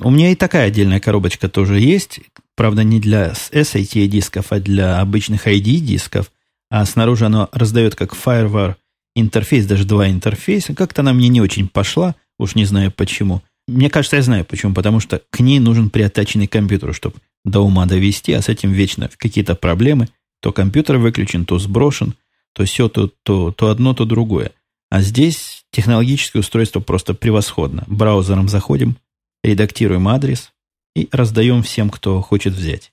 У 0.00 0.10
меня 0.10 0.30
и 0.30 0.34
такая 0.34 0.68
отдельная 0.68 1.00
коробочка 1.00 1.50
тоже 1.50 1.78
есть. 1.78 2.20
Правда, 2.56 2.82
не 2.82 3.00
для 3.00 3.32
SATA 3.32 4.06
дисков, 4.06 4.46
а 4.50 4.60
для 4.60 5.00
обычных 5.00 5.46
ID 5.46 5.78
дисков. 5.80 6.32
А 6.70 6.86
снаружи 6.86 7.26
оно 7.26 7.50
раздает 7.52 7.94
как 7.94 8.14
FireWire 8.14 8.76
интерфейс, 9.14 9.66
даже 9.66 9.84
два 9.84 10.08
интерфейса. 10.08 10.74
Как-то 10.74 11.02
она 11.02 11.12
мне 11.12 11.28
не 11.28 11.40
очень 11.40 11.68
пошла, 11.68 12.14
уж 12.38 12.54
не 12.54 12.64
знаю 12.64 12.90
почему. 12.90 13.42
Мне 13.66 13.88
кажется, 13.88 14.16
я 14.16 14.22
знаю 14.22 14.44
почему, 14.44 14.74
потому 14.74 15.00
что 15.00 15.22
к 15.30 15.40
ней 15.40 15.58
нужен 15.58 15.90
приотаченный 15.90 16.46
компьютер, 16.46 16.94
чтобы 16.94 17.16
до 17.44 17.60
ума 17.60 17.86
довести, 17.86 18.32
а 18.32 18.42
с 18.42 18.48
этим 18.48 18.72
вечно 18.72 19.10
какие-то 19.16 19.54
проблемы. 19.54 20.08
То 20.40 20.52
компьютер 20.52 20.98
выключен, 20.98 21.46
то 21.46 21.58
сброшен, 21.58 22.14
то 22.52 22.64
все, 22.64 22.88
то, 22.88 23.10
то, 23.22 23.50
то 23.52 23.68
одно, 23.68 23.94
то 23.94 24.04
другое. 24.04 24.52
А 24.90 25.00
здесь 25.00 25.64
технологическое 25.72 26.40
устройство 26.40 26.80
просто 26.80 27.14
превосходно. 27.14 27.84
Браузером 27.86 28.48
заходим, 28.48 28.96
редактируем 29.42 30.06
адрес 30.08 30.52
и 30.94 31.08
раздаем 31.10 31.62
всем, 31.62 31.90
кто 31.90 32.20
хочет 32.20 32.52
взять. 32.52 32.92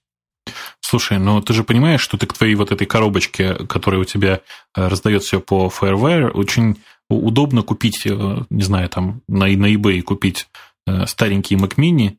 Слушай, 0.80 1.20
ну 1.20 1.41
ты 1.41 1.54
же 1.54 1.64
понимаешь, 1.64 2.02
что 2.02 2.18
ты 2.18 2.26
к 2.26 2.34
твоей 2.34 2.56
вот 2.56 2.72
этой 2.72 2.86
коробочке, 2.86 3.54
которая 3.54 4.02
у 4.02 4.06
тебя 4.06 4.41
э, 4.76 4.88
раздает 4.88 5.24
все 5.24 5.39
по 5.39 5.68
Firewire, 5.68 6.32
очень 6.32 6.78
удобно 7.10 7.62
купить, 7.62 8.06
э, 8.06 8.43
не 8.49 8.64
знаю, 8.64 8.89
там 8.89 9.22
на, 9.28 9.47
на 9.47 9.74
eBay 9.74 10.02
купить 10.02 10.47
э, 10.88 11.06
старенький 11.08 11.56
Mac 11.56 11.76
Mini, 11.76 12.18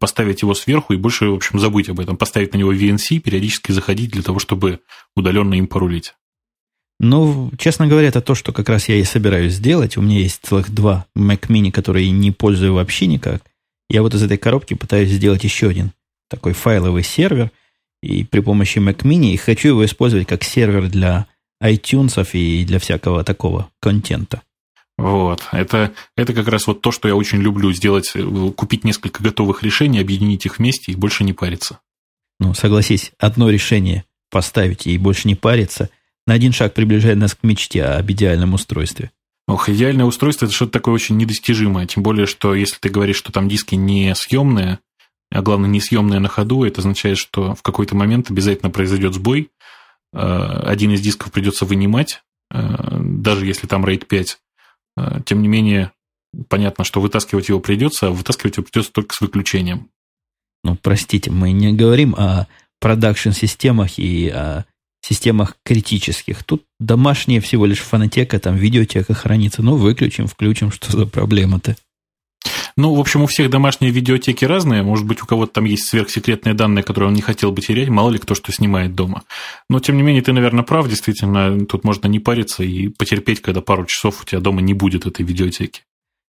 поставить 0.00 0.42
его 0.42 0.52
сверху 0.54 0.94
и 0.94 0.96
больше, 0.96 1.26
в 1.26 1.34
общем, 1.34 1.60
забыть 1.60 1.88
об 1.88 2.00
этом, 2.00 2.16
поставить 2.16 2.52
на 2.54 2.58
него 2.58 2.72
VNC, 2.72 3.20
периодически 3.20 3.70
заходить 3.70 4.10
для 4.10 4.22
того, 4.22 4.40
чтобы 4.40 4.80
удаленно 5.14 5.54
им 5.54 5.68
порулить. 5.68 6.14
Ну, 6.98 7.52
честно 7.56 7.86
говоря, 7.86 8.08
это 8.08 8.20
то, 8.20 8.34
что 8.34 8.52
как 8.52 8.68
раз 8.68 8.88
я 8.88 8.96
и 8.96 9.04
собираюсь 9.04 9.52
сделать. 9.52 9.96
У 9.96 10.02
меня 10.02 10.18
есть 10.18 10.40
целых 10.42 10.70
два 10.70 11.06
Mac 11.16 11.46
Mini, 11.48 11.70
которые 11.70 12.10
не 12.10 12.32
пользую 12.32 12.74
вообще 12.74 13.06
никак. 13.06 13.42
Я 13.88 14.02
вот 14.02 14.14
из 14.14 14.22
этой 14.22 14.38
коробки 14.38 14.74
пытаюсь 14.74 15.10
сделать 15.10 15.44
еще 15.44 15.68
один 15.68 15.92
такой 16.30 16.52
файловый 16.54 17.02
сервер, 17.02 17.50
и 18.02 18.24
при 18.24 18.40
помощи 18.40 18.78
Mac 18.78 19.02
Mini, 19.02 19.32
и 19.32 19.36
хочу 19.36 19.68
его 19.68 19.84
использовать 19.84 20.26
как 20.26 20.42
сервер 20.42 20.88
для 20.88 21.26
iTunes 21.62 22.26
и 22.32 22.64
для 22.64 22.78
всякого 22.78 23.24
такого 23.24 23.68
контента. 23.80 24.40
Вот. 24.96 25.42
Это, 25.52 25.92
это 26.16 26.32
как 26.32 26.48
раз 26.48 26.66
вот 26.66 26.80
то, 26.80 26.92
что 26.92 27.08
я 27.08 27.16
очень 27.16 27.38
люблю 27.38 27.72
сделать, 27.72 28.12
купить 28.56 28.84
несколько 28.84 29.22
готовых 29.22 29.62
решений, 29.62 30.00
объединить 30.00 30.46
их 30.46 30.58
вместе 30.58 30.92
и 30.92 30.96
больше 30.96 31.24
не 31.24 31.32
париться. 31.32 31.80
Ну, 32.38 32.54
согласись, 32.54 33.12
одно 33.18 33.50
решение 33.50 34.04
поставить 34.30 34.86
и 34.86 34.96
больше 34.96 35.28
не 35.28 35.34
париться 35.34 35.90
на 36.26 36.34
один 36.34 36.52
шаг 36.52 36.74
приближает 36.74 37.18
нас 37.18 37.34
к 37.34 37.42
мечте 37.42 37.82
об 37.82 38.10
идеальном 38.10 38.54
устройстве. 38.54 39.10
Ох, 39.48 39.68
идеальное 39.68 40.04
устройство– 40.04 40.44
это 40.46 40.54
что-то 40.54 40.72
такое 40.72 40.94
очень 40.94 41.16
недостижимое. 41.16 41.86
Тем 41.86 42.02
более, 42.02 42.26
что 42.26 42.54
если 42.54 42.78
ты 42.78 42.88
говоришь, 42.88 43.16
что 43.16 43.32
там 43.32 43.48
диски 43.48 43.74
не 43.74 44.14
съемные, 44.14 44.78
а 45.30 45.42
главное, 45.42 45.70
не 45.70 45.80
съемные 45.80 46.20
на 46.20 46.28
ходу, 46.28 46.64
это 46.64 46.80
означает, 46.80 47.18
что 47.18 47.54
в 47.54 47.62
какой-то 47.62 47.94
момент 47.94 48.30
обязательно 48.30 48.70
произойдет 48.70 49.14
сбой. 49.14 49.50
Э, 50.12 50.62
один 50.64 50.90
из 50.92 51.00
дисков 51.00 51.30
придется 51.30 51.64
вынимать, 51.64 52.22
э, 52.52 52.98
даже 53.00 53.46
если 53.46 53.66
там 53.66 53.84
RAID 53.84 54.06
5. 54.06 54.38
Э, 54.96 55.20
тем 55.24 55.40
не 55.42 55.48
менее, 55.48 55.92
понятно, 56.48 56.82
что 56.84 57.00
вытаскивать 57.00 57.48
его 57.48 57.60
придется, 57.60 58.08
а 58.08 58.10
вытаскивать 58.10 58.56
его 58.56 58.66
придется 58.66 58.92
только 58.92 59.14
с 59.14 59.20
выключением. 59.20 59.88
Ну, 60.64 60.76
простите, 60.76 61.30
мы 61.30 61.52
не 61.52 61.72
говорим 61.72 62.14
о 62.16 62.46
продакшн-системах 62.80 63.98
и 63.98 64.28
о 64.28 64.64
системах 65.02 65.56
критических. 65.64 66.44
Тут 66.44 66.64
домашняя 66.78 67.40
всего 67.40 67.66
лишь 67.66 67.80
фонотека, 67.80 68.38
там 68.38 68.56
видеотека 68.56 69.14
хранится. 69.14 69.62
Ну, 69.62 69.76
выключим, 69.76 70.26
включим, 70.26 70.70
что 70.72 70.92
за 70.92 71.06
проблема-то? 71.06 71.76
Ну, 72.76 72.94
в 72.94 73.00
общем, 73.00 73.22
у 73.22 73.26
всех 73.26 73.50
домашние 73.50 73.90
видеотеки 73.90 74.44
разные. 74.44 74.82
Может 74.82 75.06
быть, 75.06 75.22
у 75.22 75.26
кого-то 75.26 75.54
там 75.54 75.64
есть 75.64 75.88
сверхсекретные 75.88 76.54
данные, 76.54 76.82
которые 76.82 77.08
он 77.08 77.14
не 77.14 77.22
хотел 77.22 77.52
бы 77.52 77.60
терять. 77.60 77.88
Мало 77.88 78.10
ли 78.10 78.18
кто 78.18 78.34
что 78.34 78.52
снимает 78.52 78.94
дома. 78.94 79.22
Но, 79.68 79.80
тем 79.80 79.96
не 79.96 80.02
менее, 80.02 80.22
ты, 80.22 80.32
наверное, 80.32 80.64
прав. 80.64 80.88
Действительно, 80.88 81.64
тут 81.66 81.84
можно 81.84 82.06
не 82.06 82.20
париться 82.20 82.62
и 82.62 82.88
потерпеть, 82.88 83.40
когда 83.40 83.60
пару 83.60 83.86
часов 83.86 84.22
у 84.22 84.24
тебя 84.24 84.40
дома 84.40 84.60
не 84.60 84.74
будет 84.74 85.06
этой 85.06 85.24
видеотеки. 85.24 85.82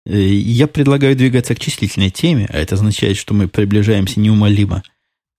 Э, 0.06 0.20
я 0.20 0.68
предлагаю 0.68 1.16
двигаться 1.16 1.56
к 1.56 1.60
числительной 1.60 2.10
теме, 2.10 2.48
а 2.52 2.58
это 2.58 2.76
означает, 2.76 3.18
что 3.18 3.34
мы 3.34 3.48
приближаемся 3.48 4.20
неумолимо, 4.20 4.84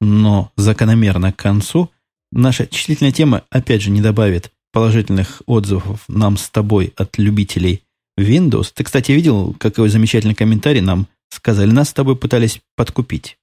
но 0.01 0.53
закономерно 0.57 1.33
к 1.33 1.37
концу– 1.37 1.91
Наша 2.33 2.67
числительная 2.67 3.13
тема, 3.13 3.43
опять 3.51 3.83
же, 3.83 3.91
не 3.91 4.01
добавит 4.01 4.53
положительных 4.73 5.43
отзывов 5.47 6.05
нам 6.07 6.37
с 6.37 6.49
тобой 6.49 6.93
от 6.97 7.19
любителей 7.19 7.83
Windows. 8.21 8.73
Ты, 8.75 8.85
кстати, 8.85 9.13
видел, 9.13 9.55
какой 9.59 9.89
замечательный 9.89 10.35
комментарий 10.35 10.81
нам 10.81 11.07
сказали? 11.31 11.71
Нас 11.71 11.91
с 11.91 11.95
тобой 11.95 12.17
пытались 12.17 12.61
подкупить. 12.77 13.39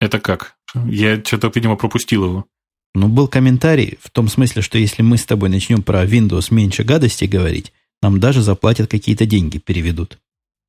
Это 0.00 0.18
как? 0.18 0.56
Я 0.86 1.22
что-то, 1.22 1.50
видимо, 1.54 1.76
пропустил 1.76 2.24
его. 2.24 2.46
Ну, 2.94 3.08
был 3.08 3.28
комментарий 3.28 3.98
в 4.02 4.10
том 4.10 4.28
смысле, 4.28 4.62
что 4.62 4.78
если 4.78 5.02
мы 5.02 5.16
с 5.16 5.24
тобой 5.24 5.48
начнем 5.48 5.82
про 5.82 6.04
Windows 6.04 6.52
меньше 6.52 6.82
гадостей 6.82 7.28
говорить, 7.28 7.72
нам 8.02 8.18
даже 8.18 8.42
заплатят 8.42 8.90
какие-то 8.90 9.26
деньги, 9.26 9.58
переведут. 9.58 10.18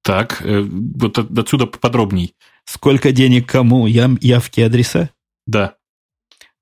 Так, 0.04 0.42
э, 0.42 0.62
вот 0.62 1.18
отсюда 1.18 1.66
поподробней. 1.66 2.34
Сколько 2.66 3.12
денег 3.12 3.50
кому? 3.50 3.88
Ям, 3.88 4.18
явки, 4.22 4.62
адреса? 4.62 5.10
Да. 5.48 5.76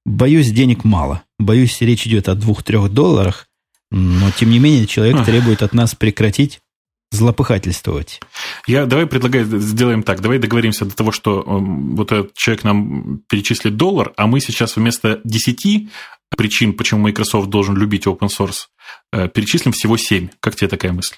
Боюсь, 0.05 0.51
денег 0.51 0.83
мало. 0.83 1.23
Боюсь, 1.37 1.81
речь 1.81 2.07
идет 2.07 2.29
о 2.29 2.35
двух-трех 2.35 2.91
долларах, 2.91 3.47
но 3.91 4.31
тем 4.31 4.49
не 4.49 4.59
менее 4.59 4.87
человек 4.87 5.25
требует 5.25 5.61
от 5.61 5.73
нас 5.73 5.95
прекратить 5.95 6.61
злопыхательствовать. 7.11 8.19
Я 8.67 8.85
давай 8.85 9.07
предлагаю, 9.07 9.45
сделаем 9.59 10.03
так. 10.03 10.21
Давай 10.21 10.37
договоримся 10.37 10.85
до 10.85 10.95
того, 10.95 11.11
что 11.11 11.41
эм, 11.41 11.95
вот 11.95 12.11
этот 12.11 12.33
человек 12.35 12.63
нам 12.63 13.21
перечислит 13.27 13.75
доллар, 13.75 14.13
а 14.15 14.27
мы 14.27 14.39
сейчас 14.39 14.75
вместо 14.75 15.19
10 15.23 15.89
причин, 16.35 16.73
почему 16.73 17.01
Microsoft 17.01 17.49
должен 17.49 17.75
любить 17.75 18.05
open 18.05 18.29
source, 18.29 18.67
э, 19.11 19.27
перечислим 19.27 19.71
всего 19.71 19.97
7. 19.97 20.29
Как 20.39 20.55
тебе 20.55 20.67
такая 20.67 20.91
мысль? 20.91 21.15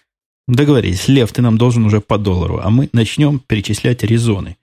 Договорились. 0.47 1.07
Лев, 1.07 1.31
ты 1.31 1.41
нам 1.41 1.57
должен 1.57 1.85
уже 1.85 2.01
по 2.01 2.17
доллару, 2.17 2.59
а 2.63 2.69
мы 2.69 2.89
начнем 2.93 3.39
перечислять 3.39 4.03
резоны. 4.03 4.57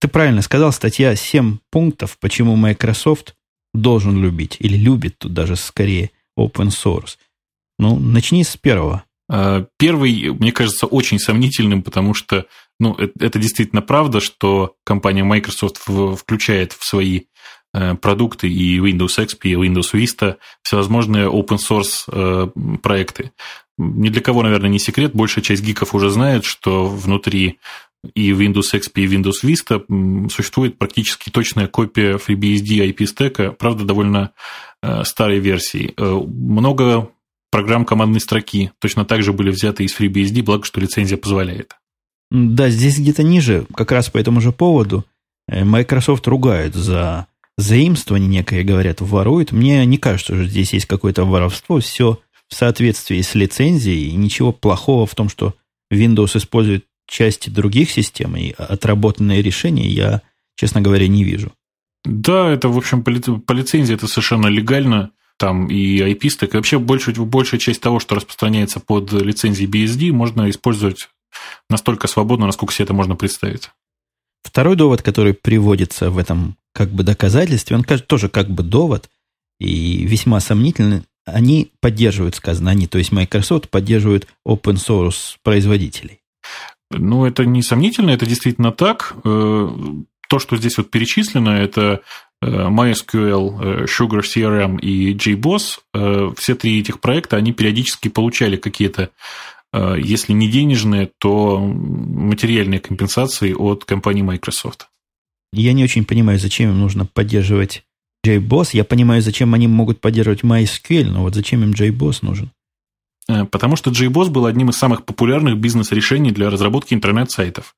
Ты 0.00 0.08
правильно 0.08 0.42
сказал, 0.42 0.72
статья 0.72 1.14
7 1.14 1.58
пунктов, 1.70 2.18
почему 2.18 2.56
Microsoft 2.56 3.34
должен 3.72 4.20
любить, 4.20 4.56
или 4.58 4.76
любит 4.76 5.18
тут 5.18 5.32
даже 5.32 5.56
скорее 5.56 6.10
open 6.38 6.68
source. 6.68 7.18
Ну, 7.78 7.98
начни 7.98 8.42
с 8.44 8.56
первого. 8.56 9.04
А, 9.32 9.64
первый, 9.78 10.30
мне 10.30 10.52
кажется, 10.52 10.84
очень 10.84 11.18
сомнительным, 11.18 11.82
потому 11.82 12.12
что 12.12 12.46
ну, 12.78 12.92
это, 12.94 13.12
это 13.18 13.38
действительно 13.38 13.80
правда, 13.80 14.20
что 14.20 14.74
компания 14.84 15.24
Microsoft 15.24 15.78
включает 16.18 16.72
в 16.74 16.84
свои 16.84 17.22
э, 17.72 17.94
продукты 17.94 18.50
и 18.50 18.78
Windows 18.78 19.18
XP, 19.18 19.38
и 19.44 19.54
Windows 19.54 19.94
Vista 19.94 20.36
всевозможные 20.62 21.30
open 21.30 21.56
source 21.58 22.02
э, 22.08 22.48
проекты. 22.82 23.32
Ни 23.78 24.10
для 24.10 24.20
кого, 24.20 24.42
наверное, 24.42 24.68
не 24.68 24.78
секрет, 24.78 25.14
большая 25.14 25.42
часть 25.42 25.64
гиков 25.64 25.94
уже 25.94 26.10
знает, 26.10 26.44
что 26.44 26.84
внутри 26.84 27.58
и 28.14 28.32
Windows 28.32 28.74
XP, 28.74 28.90
и 28.96 29.06
Windows 29.06 29.42
Vista 29.42 30.28
существует 30.28 30.76
практически 30.76 31.30
точная 31.30 31.68
копия 31.68 32.18
FreeBSD 32.18 32.90
IP 32.90 33.06
стека, 33.06 33.52
правда, 33.52 33.84
довольно 33.84 34.32
э, 34.82 35.04
старой 35.04 35.38
версии. 35.38 35.94
Э, 35.96 36.04
много 36.04 37.08
программ 37.52 37.84
командной 37.84 38.20
строки 38.20 38.72
точно 38.80 39.04
так 39.04 39.22
же 39.22 39.32
были 39.32 39.50
взяты 39.50 39.84
из 39.84 39.96
FreeBSD, 39.96 40.42
благо, 40.42 40.64
что 40.64 40.80
лицензия 40.80 41.16
позволяет. 41.16 41.76
Да, 42.32 42.70
здесь 42.70 42.98
где-то 42.98 43.22
ниже, 43.22 43.66
как 43.76 43.92
раз 43.92 44.08
по 44.08 44.18
этому 44.18 44.40
же 44.40 44.50
поводу, 44.50 45.04
э, 45.46 45.62
Microsoft 45.62 46.26
ругают 46.26 46.74
за 46.74 47.26
заимствование 47.58 48.28
некое, 48.28 48.64
говорят, 48.64 49.02
воруют. 49.02 49.52
Мне 49.52 49.84
не 49.84 49.98
кажется, 49.98 50.34
что 50.34 50.44
здесь 50.44 50.72
есть 50.72 50.86
какое-то 50.86 51.24
воровство. 51.24 51.78
Все 51.80 52.18
в 52.48 52.54
соответствии 52.54 53.20
с 53.20 53.34
лицензией. 53.34 54.08
И 54.08 54.16
ничего 54.16 54.52
плохого 54.52 55.06
в 55.06 55.14
том, 55.14 55.28
что 55.28 55.54
Windows 55.92 56.36
использует 56.36 56.86
части 57.06 57.50
других 57.50 57.90
систем 57.90 58.36
и 58.36 58.52
отработанные 58.52 59.42
решения 59.42 59.88
я, 59.88 60.22
честно 60.56 60.80
говоря, 60.80 61.08
не 61.08 61.24
вижу. 61.24 61.52
Да, 62.04 62.50
это, 62.50 62.68
в 62.68 62.76
общем, 62.78 63.04
по, 63.04 63.12
по 63.12 63.52
лицензии 63.52 63.94
это 63.94 64.06
совершенно 64.08 64.46
легально. 64.46 65.10
Там 65.42 65.66
и 65.66 65.98
IP-стек, 65.98 66.54
и 66.54 66.56
вообще 66.56 66.78
большая, 66.78 67.16
большая 67.16 67.58
часть 67.58 67.80
того, 67.80 67.98
что 67.98 68.14
распространяется 68.14 68.78
под 68.78 69.10
лицензией 69.12 69.68
BSD, 69.68 70.12
можно 70.12 70.48
использовать 70.48 71.08
настолько 71.68 72.06
свободно, 72.06 72.46
насколько 72.46 72.72
себе 72.72 72.84
это 72.84 72.94
можно 72.94 73.16
представить. 73.16 73.70
Второй 74.44 74.76
довод, 74.76 75.02
который 75.02 75.34
приводится 75.34 76.10
в 76.10 76.18
этом 76.18 76.54
как 76.72 76.90
бы 76.90 77.02
доказательстве, 77.02 77.74
он 77.76 77.82
тоже 77.82 78.28
как 78.28 78.50
бы 78.50 78.62
довод 78.62 79.10
и 79.58 80.06
весьма 80.06 80.38
сомнительный. 80.38 81.02
Они 81.26 81.72
поддерживают, 81.80 82.36
сказано 82.36 82.70
они, 82.70 82.86
то 82.86 82.98
есть 82.98 83.10
Microsoft 83.10 83.68
поддерживает 83.68 84.28
open 84.46 84.76
source 84.76 85.38
производителей. 85.42 86.20
Ну, 86.92 87.26
это 87.26 87.46
несомнительно, 87.46 88.10
это 88.10 88.26
действительно 88.26 88.70
так. 88.70 89.16
Э, 90.32 90.34
то, 90.34 90.38
что 90.38 90.56
здесь 90.56 90.78
вот 90.78 90.90
перечислено, 90.90 91.50
это 91.50 92.00
э, 92.40 92.46
MySQL, 92.46 93.84
э, 93.84 93.84
Sugar 93.84 94.22
CRM 94.22 94.80
и 94.80 95.14
JBoss. 95.14 96.34
Все 96.36 96.54
три 96.54 96.80
этих 96.80 97.00
проекта, 97.00 97.36
они 97.36 97.52
периодически 97.52 98.08
получали 98.08 98.56
какие-то, 98.56 99.10
если 99.74 100.32
не 100.32 100.50
денежные, 100.50 101.10
то 101.18 101.58
материальные 101.58 102.80
компенсации 102.80 103.52
от 103.52 103.84
компании 103.84 104.22
Microsoft. 104.22 104.88
Я 105.52 105.72
не 105.74 105.84
очень 105.84 106.04
понимаю, 106.04 106.38
зачем 106.38 106.70
им 106.70 106.80
нужно 106.80 107.04
поддерживать 107.06 107.84
JBoss. 108.26 108.70
Я 108.72 108.84
понимаю, 108.84 109.22
зачем 109.22 109.54
они 109.54 109.66
могут 109.68 110.00
поддерживать 110.00 110.42
MySQL, 110.42 111.10
но 111.10 111.22
вот 111.22 111.34
зачем 111.34 111.62
им 111.62 111.72
JBoss 111.72 112.18
нужен? 112.22 112.50
Э, 113.28 113.44
потому 113.44 113.76
что 113.76 113.90
JBoss 113.90 114.30
был 114.30 114.46
одним 114.46 114.70
из 114.70 114.76
самых 114.76 115.04
популярных 115.04 115.58
бизнес-решений 115.58 116.32
для 116.32 116.50
разработки 116.50 116.94
интернет-сайтов. 116.94 117.74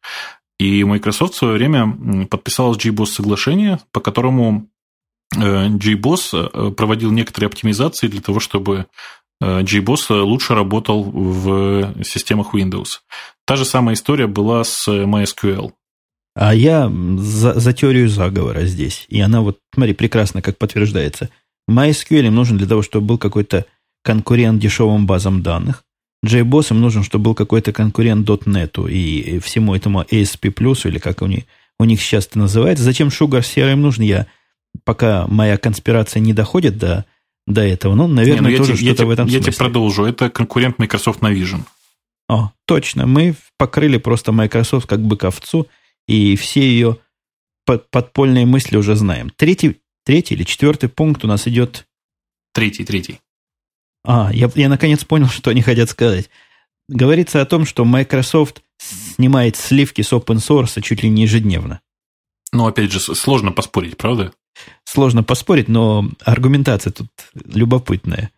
И 0.59 0.85
Microsoft 0.85 1.35
в 1.35 1.39
свое 1.39 1.55
время 1.55 2.27
подписала 2.27 2.75
с 2.75 2.79
JBoss 2.79 3.07
соглашение, 3.07 3.81
по 3.93 4.01
которому 4.01 4.69
JBoss 5.35 6.29
э, 6.33 6.49
э, 6.53 6.71
проводил 6.71 7.11
некоторые 7.11 7.49
оптимизации 7.49 8.07
для 8.07 8.21
того, 8.21 8.41
чтобы 8.41 8.87
JBoss 9.43 10.21
лучше 10.23 10.55
работал 10.55 11.03
в 11.03 12.03
системах 12.05 12.55
Windows. 12.55 13.01
Та 13.45 13.57
же 13.57 13.65
самая 13.65 13.95
история 13.95 14.29
была 14.29 14.63
с 14.63 14.89
MySQL. 14.89 15.73
А 16.37 16.55
я 16.55 16.91
за, 17.19 17.59
за 17.59 17.73
теорию 17.73 18.09
заговора 18.09 18.65
здесь. 18.65 19.07
И 19.09 19.21
она 19.21 19.41
вот, 19.41 19.59
смотри, 19.75 19.93
прекрасно 19.93 20.41
как 20.41 20.57
подтверждается. 20.57 21.31
MySQL 21.71 22.27
им 22.27 22.35
нужен 22.35 22.57
для 22.57 22.67
того, 22.67 22.83
чтобы 22.83 23.07
был 23.07 23.19
какой-то 23.19 23.67
конкурент 24.03 24.61
дешевым 24.61 25.07
базам 25.07 25.43
данных. 25.43 25.85
JBoss 26.25 26.73
им 26.73 26.81
нужен, 26.81 27.03
чтобы 27.03 27.25
был 27.25 27.35
какой-то 27.35 27.73
конкурент 27.73 28.29
.NET 28.29 28.91
и 28.91 29.39
всему 29.41 29.75
этому 29.75 30.03
ASP+, 30.03 30.89
или 30.89 30.99
как 30.99 31.23
у 31.23 31.27
них, 31.27 31.45
у 31.79 31.85
них 31.85 32.01
сейчас 32.01 32.27
это 32.27 32.39
называется. 32.39 32.85
Зачем 32.85 33.09
Sugar 33.09 33.41
CRM 33.41 33.77
нужен, 33.77 34.05
я 34.05 34.27
пока 34.85 35.27
моя 35.29 35.57
конспирация 35.57 36.21
не 36.21 36.33
доходит 36.33 36.79
до, 36.79 37.05
до 37.47 37.63
этого. 37.63 37.95
Ну, 37.95 38.07
наверное, 38.09 38.51
не, 38.51 38.59
ну, 38.59 38.65
тоже 38.65 38.77
что-то 38.77 39.07
в 39.07 39.11
этом 39.11 39.27
я 39.27 39.33
смысле. 39.33 39.39
Я 39.39 39.53
тебе 39.53 39.57
продолжу. 39.57 40.05
Это 40.05 40.31
конкурент 40.31 40.79
Microsoft 40.79 41.21
Navision. 41.21 41.61
О, 42.29 42.51
точно. 42.67 43.07
Мы 43.07 43.35
покрыли 43.59 43.99
просто 43.99 44.33
Microsoft 44.33 44.87
как 44.87 45.01
бы 45.01 45.17
ковцу, 45.17 45.69
и 46.09 46.37
все 46.37 46.61
ее 46.61 46.99
под, 47.67 47.91
подпольные 47.91 48.47
мысли 48.47 48.77
уже 48.77 48.97
знаем. 48.97 49.31
Третий, 49.37 49.81
третий 50.05 50.35
или 50.35 50.45
четвертый 50.45 50.89
пункт 50.89 51.25
у 51.25 51.29
нас 51.29 51.47
идет... 51.47 51.87
Третий, 52.53 52.85
третий. 52.85 53.21
А, 54.05 54.31
я, 54.33 54.51
я 54.55 54.69
наконец 54.69 55.05
понял, 55.05 55.29
что 55.29 55.51
они 55.51 55.63
хотят 55.63 55.89
сказать. 55.91 56.31
Говорится 56.89 57.41
о 57.41 57.47
том, 57.47 57.65
что 57.65 57.85
Microsoft 57.85 58.63
снимает 58.79 59.57
сливки 59.57 60.03
с 60.03 60.13
open 60.13 60.37
source 60.37 60.81
чуть 60.83 61.03
ли 61.03 61.09
не 61.09 61.23
ежедневно. 61.23 61.81
Ну, 62.53 62.67
опять 62.67 62.93
же, 62.93 63.01
сложно 63.01 63.53
поспорить, 63.53 63.97
правда? 63.97 64.33
Сложно 64.85 65.23
поспорить, 65.23 65.69
но 65.69 66.09
аргументация 66.25 66.93
тут 66.93 67.09
любопытная. 67.35 68.31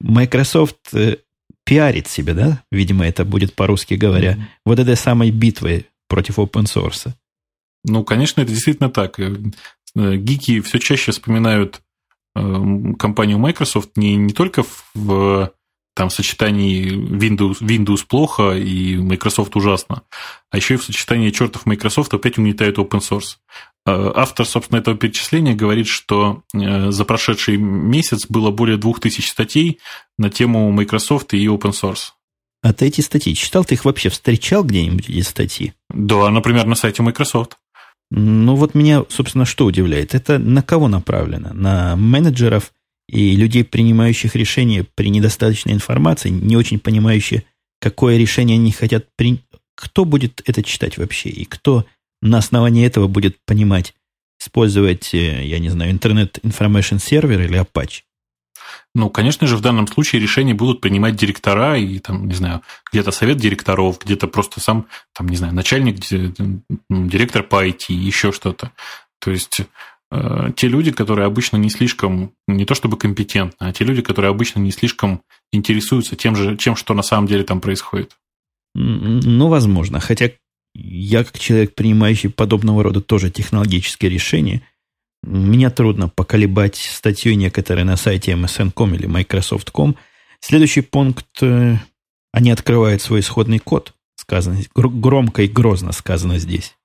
Microsoft 0.00 0.94
э, 0.94 1.18
пиарит 1.64 2.06
себя, 2.06 2.34
да? 2.34 2.62
Видимо, 2.70 3.06
это 3.06 3.24
будет 3.24 3.54
по-русски 3.54 3.94
говоря. 3.94 4.34
Mm-hmm. 4.34 4.42
Вот 4.64 4.78
этой 4.78 4.96
самой 4.96 5.30
битвой 5.30 5.86
против 6.08 6.38
open 6.38 6.64
source. 6.64 7.10
Ну, 7.84 8.04
конечно, 8.04 8.40
это 8.40 8.50
действительно 8.50 8.90
так. 8.90 9.18
Э, 9.18 9.36
гики 9.94 10.60
все 10.60 10.78
чаще 10.78 11.12
вспоминают 11.12 11.76
э, 11.76 11.83
компанию 12.34 13.38
Microsoft 13.38 13.96
не, 13.96 14.16
не 14.16 14.32
только 14.32 14.64
в 14.94 15.52
там 15.94 16.10
сочетании 16.10 16.90
Windows, 16.90 17.60
Windows 17.60 18.04
плохо 18.06 18.52
и 18.52 18.96
Microsoft 18.96 19.54
ужасно, 19.56 20.02
а 20.50 20.56
еще 20.56 20.74
и 20.74 20.76
в 20.76 20.84
сочетании 20.84 21.30
чертов 21.30 21.66
Microsoft 21.66 22.12
опять 22.12 22.36
угнетает 22.36 22.78
open 22.78 23.00
source. 23.00 23.36
Э, 23.86 24.12
автор, 24.14 24.44
собственно, 24.44 24.78
этого 24.78 24.96
перечисления 24.96 25.54
говорит, 25.54 25.86
что 25.86 26.42
э, 26.52 26.90
за 26.90 27.04
прошедший 27.04 27.58
месяц 27.58 28.26
было 28.26 28.50
более 28.50 28.76
2000 28.76 29.24
статей 29.24 29.78
на 30.18 30.30
тему 30.30 30.70
Microsoft 30.72 31.32
и 31.34 31.46
open 31.46 31.70
source. 31.70 32.10
А 32.62 32.72
ты 32.72 32.86
эти 32.86 33.02
статьи 33.02 33.34
читал? 33.34 33.64
Ты 33.64 33.74
их 33.74 33.84
вообще 33.84 34.08
встречал 34.08 34.64
где-нибудь, 34.64 35.08
эти 35.08 35.20
статьи? 35.20 35.74
Да, 35.90 36.30
например, 36.30 36.66
на 36.66 36.74
сайте 36.74 37.02
Microsoft. 37.02 37.58
Ну 38.16 38.54
вот 38.54 38.76
меня, 38.76 39.04
собственно, 39.08 39.44
что 39.44 39.66
удивляет? 39.66 40.14
Это 40.14 40.38
на 40.38 40.62
кого 40.62 40.86
направлено? 40.86 41.52
На 41.52 41.96
менеджеров 41.96 42.72
и 43.08 43.34
людей, 43.34 43.64
принимающих 43.64 44.36
решения 44.36 44.86
при 44.94 45.10
недостаточной 45.10 45.72
информации, 45.72 46.28
не 46.28 46.56
очень 46.56 46.78
понимающие, 46.78 47.42
какое 47.80 48.16
решение 48.16 48.54
они 48.54 48.70
хотят 48.70 49.08
принять. 49.16 49.42
Кто 49.74 50.04
будет 50.04 50.42
это 50.46 50.62
читать 50.62 50.96
вообще? 50.96 51.28
И 51.28 51.44
кто 51.44 51.86
на 52.22 52.38
основании 52.38 52.86
этого 52.86 53.08
будет 53.08 53.36
понимать, 53.44 53.94
использовать, 54.40 55.12
э, 55.12 55.44
я 55.44 55.58
не 55.58 55.70
знаю, 55.70 55.90
интернет 55.90 56.38
Information 56.44 57.00
сервер 57.00 57.40
или 57.40 57.60
Apache? 57.60 58.02
Ну, 58.94 59.10
конечно 59.10 59.46
же, 59.46 59.56
в 59.56 59.60
данном 59.60 59.86
случае 59.86 60.22
решения 60.22 60.54
будут 60.54 60.80
принимать 60.80 61.16
директора 61.16 61.76
и, 61.78 61.98
там, 61.98 62.28
не 62.28 62.34
знаю, 62.34 62.62
где-то 62.90 63.10
совет 63.10 63.38
директоров, 63.38 63.98
где-то 63.98 64.28
просто 64.28 64.60
сам, 64.60 64.86
там, 65.12 65.28
не 65.28 65.36
знаю, 65.36 65.54
начальник, 65.54 65.98
директор 66.88 67.42
по 67.42 67.66
IT, 67.66 67.92
еще 67.92 68.32
что-то. 68.32 68.72
То 69.20 69.30
есть, 69.30 69.60
э, 70.10 70.50
те 70.56 70.68
люди, 70.68 70.92
которые 70.92 71.26
обычно 71.26 71.56
не 71.56 71.70
слишком, 71.70 72.32
не 72.46 72.64
то 72.64 72.74
чтобы 72.74 72.96
компетентны, 72.96 73.66
а 73.66 73.72
те 73.72 73.84
люди, 73.84 74.02
которые 74.02 74.30
обычно 74.30 74.60
не 74.60 74.70
слишком 74.70 75.22
интересуются 75.52 76.16
тем 76.16 76.36
же, 76.36 76.56
чем, 76.56 76.76
что 76.76 76.94
на 76.94 77.02
самом 77.02 77.26
деле 77.26 77.44
там 77.44 77.60
происходит. 77.60 78.16
Ну, 78.74 79.48
возможно. 79.48 80.00
Хотя 80.00 80.30
я, 80.74 81.24
как 81.24 81.38
человек, 81.38 81.74
принимающий 81.74 82.30
подобного 82.30 82.82
рода 82.82 83.00
тоже 83.00 83.30
технологические 83.30 84.10
решения, 84.10 84.62
меня 85.24 85.70
трудно 85.70 86.08
поколебать 86.08 86.76
статью 86.76 87.36
некоторые 87.36 87.84
на 87.84 87.96
сайте 87.96 88.32
MSN.com 88.32 88.94
или 88.94 89.06
Microsoft.com. 89.06 89.96
Следующий 90.40 90.82
пункт. 90.82 91.26
Э, 91.42 91.76
они 92.32 92.50
открывают 92.50 93.00
свой 93.02 93.20
исходный 93.20 93.58
код. 93.58 93.94
Сказано, 94.16 94.58
громко 94.74 95.42
и 95.42 95.48
грозно 95.48 95.92
сказано 95.92 96.38
здесь. 96.38 96.76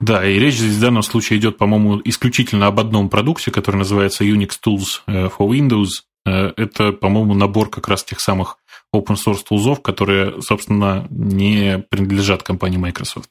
Да, 0.00 0.28
и 0.28 0.38
речь 0.38 0.56
здесь 0.56 0.74
в 0.74 0.80
данном 0.80 1.02
случае 1.02 1.38
идет, 1.38 1.58
по-моему, 1.58 2.00
исключительно 2.04 2.66
об 2.66 2.80
одном 2.80 3.08
продукте, 3.08 3.50
который 3.50 3.76
называется 3.76 4.24
Unix 4.24 4.52
Tools 4.64 5.02
э, 5.06 5.28
for 5.28 5.48
Windows. 5.48 6.02
Э, 6.26 6.52
это, 6.56 6.92
по-моему, 6.92 7.34
набор 7.34 7.70
как 7.70 7.88
раз 7.88 8.02
тех 8.02 8.20
самых 8.20 8.58
open 8.94 9.16
source 9.16 9.44
тулзов, 9.48 9.80
которые, 9.80 10.42
собственно, 10.42 11.06
не 11.10 11.84
принадлежат 11.88 12.42
компании 12.42 12.78
Microsoft. 12.78 13.30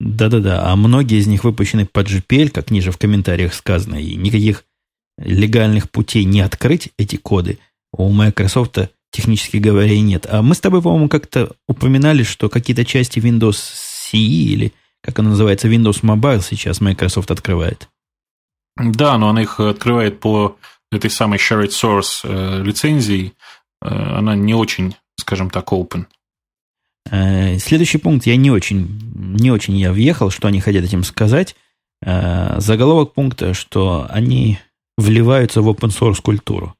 Да-да-да, 0.00 0.70
а 0.70 0.76
многие 0.76 1.18
из 1.18 1.26
них 1.26 1.44
выпущены 1.44 1.86
под 1.86 2.08
GPL, 2.08 2.50
как 2.50 2.70
ниже 2.70 2.90
в 2.90 2.98
комментариях 2.98 3.54
сказано, 3.54 3.96
и 3.96 4.16
никаких 4.16 4.64
легальных 5.18 5.90
путей 5.90 6.24
не 6.24 6.40
открыть 6.40 6.88
эти 6.98 7.16
коды 7.16 7.58
у 7.92 8.10
Microsoft, 8.10 8.78
технически 9.12 9.58
говоря, 9.58 9.92
и 9.92 10.00
нет. 10.00 10.26
А 10.28 10.42
мы 10.42 10.54
с 10.54 10.60
тобой, 10.60 10.80
по-моему, 10.82 11.08
как-то 11.08 11.54
упоминали, 11.68 12.22
что 12.22 12.48
какие-то 12.48 12.84
части 12.84 13.18
Windows 13.18 13.58
CE 14.12 14.16
или, 14.16 14.72
как 15.02 15.18
она 15.18 15.30
называется, 15.30 15.68
Windows 15.68 16.02
Mobile 16.02 16.42
сейчас 16.42 16.80
Microsoft 16.80 17.30
открывает. 17.30 17.88
Да, 18.76 19.18
но 19.18 19.28
она 19.28 19.42
их 19.42 19.60
открывает 19.60 20.20
по 20.20 20.56
этой 20.90 21.10
самой 21.10 21.38
shared 21.38 21.68
source 21.68 22.20
э, 22.24 22.62
лицензии, 22.62 23.34
Э, 23.82 24.18
она 24.18 24.34
не 24.34 24.54
очень, 24.54 24.96
скажем 25.18 25.50
так, 25.50 25.72
open. 25.72 26.06
Э, 27.08 27.58
следующий 27.58 27.98
пункт 27.98 28.26
я 28.26 28.36
не 28.36 28.50
очень, 28.50 29.00
не 29.14 29.50
очень 29.50 29.76
я 29.76 29.92
въехал, 29.92 30.30
что 30.30 30.48
они 30.48 30.60
хотят 30.60 30.84
этим 30.84 31.04
сказать. 31.04 31.56
Э, 32.04 32.58
заголовок 32.60 33.14
пункта, 33.14 33.54
что 33.54 34.06
они 34.08 34.58
вливаются 34.96 35.62
в 35.62 35.68
open 35.68 35.90
source 35.90 36.20
культуру. 36.20 36.74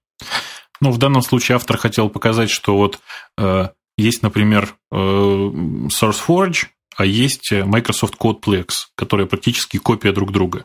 Ну, 0.81 0.91
в 0.91 0.99
данном 0.99 1.23
случае 1.23 1.57
автор 1.57 1.77
хотел 1.77 2.09
показать, 2.09 2.51
что 2.51 2.77
вот 2.77 3.01
э, 3.37 3.69
есть, 3.99 4.23
например, 4.23 4.75
э, 4.91 4.97
SourceForge, 4.97 6.67
а 6.97 7.05
есть 7.05 7.53
Microsoft 7.53 8.15
CodePlex, 8.19 8.69
которые 8.95 9.27
практически 9.27 9.79
копия 9.79 10.13
друг 10.13 10.33
друга. 10.33 10.65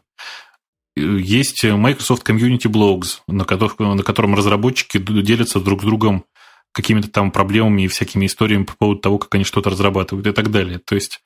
Есть 0.95 1.65
Microsoft 1.65 2.27
Community 2.27 2.67
Blogs, 2.67 3.19
на, 3.27 3.43
котором, 3.43 3.97
на 3.97 4.03
котором 4.03 4.35
разработчики 4.35 4.97
делятся 4.97 5.59
друг 5.59 5.81
с 5.81 5.85
другом 5.85 6.25
какими-то 6.75 7.09
там 7.09 7.31
проблемами 7.31 7.83
и 7.83 7.87
всякими 7.87 8.25
историями 8.25 8.65
по 8.65 8.75
поводу 8.75 8.99
того, 8.99 9.17
как 9.17 9.33
они 9.33 9.45
что-то 9.45 9.69
разрабатывают 9.69 10.27
и 10.27 10.33
так 10.33 10.51
далее. 10.51 10.79
То 10.79 10.95
есть, 10.95 11.21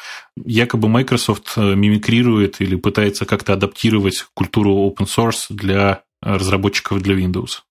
якобы 0.46 0.88
Microsoft 0.88 1.54
э, 1.58 1.74
мимикрирует 1.74 2.62
или 2.62 2.76
пытается 2.76 3.26
как-то 3.26 3.54
адаптировать 3.54 4.28
культуру 4.36 4.76
open 4.88 5.08
source 5.08 5.48
для 5.50 6.04
разработчиков 6.22 7.02
для 7.02 7.16
Windows. 7.16 7.62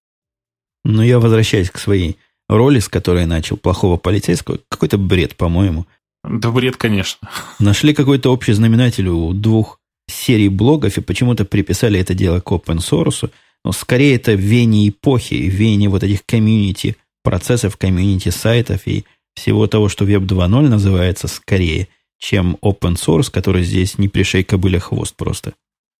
Но 0.85 1.05
я 1.05 1.21
возвращаюсь 1.21 1.71
к 1.71 1.79
своей 1.79 2.17
роли, 2.49 2.81
с 2.81 2.89
которой 2.89 3.27
начал, 3.27 3.57
плохого 3.57 3.97
полицейского. 3.97 4.59
Какой-то 4.69 4.99
бред, 4.99 5.37
по-моему. 5.37 5.87
Да 6.25 6.51
бред, 6.51 6.77
конечно. 6.77 7.29
Нашли 7.61 7.95
какой-то 7.95 8.33
общий 8.33 8.55
знаменатель 8.55 9.07
у 9.07 9.33
двух 9.33 9.79
серий 10.11 10.49
блогов 10.49 10.99
и 10.99 11.01
почему-то 11.01 11.45
приписали 11.45 12.01
это 12.01 12.13
дело 12.13 12.41
к 12.41 12.51
open 12.51 12.79
source. 12.79 13.31
Но 13.65 13.71
скорее 13.71 14.17
это 14.17 14.33
вене 14.33 14.89
эпохи, 14.89 15.35
вене 15.35 15.89
вот 15.89 16.03
этих 16.03 16.27
комьюнити 16.27 16.97
процессов, 17.23 17.77
комьюнити 17.77 18.31
сайтов 18.31 18.87
и 18.87 19.05
всего 19.35 19.67
того, 19.67 19.89
что 19.89 20.05
Web 20.05 20.27
2.0 20.27 20.69
называется, 20.69 21.29
скорее, 21.29 21.89
чем 22.19 22.57
open 22.63 22.95
source, 22.95 23.31
который 23.31 23.63
здесь 23.63 23.99
не 23.99 24.09
пришей 24.09 24.45
кобыля 24.45 24.81
хвост 24.81 25.15
просто. 25.17 25.55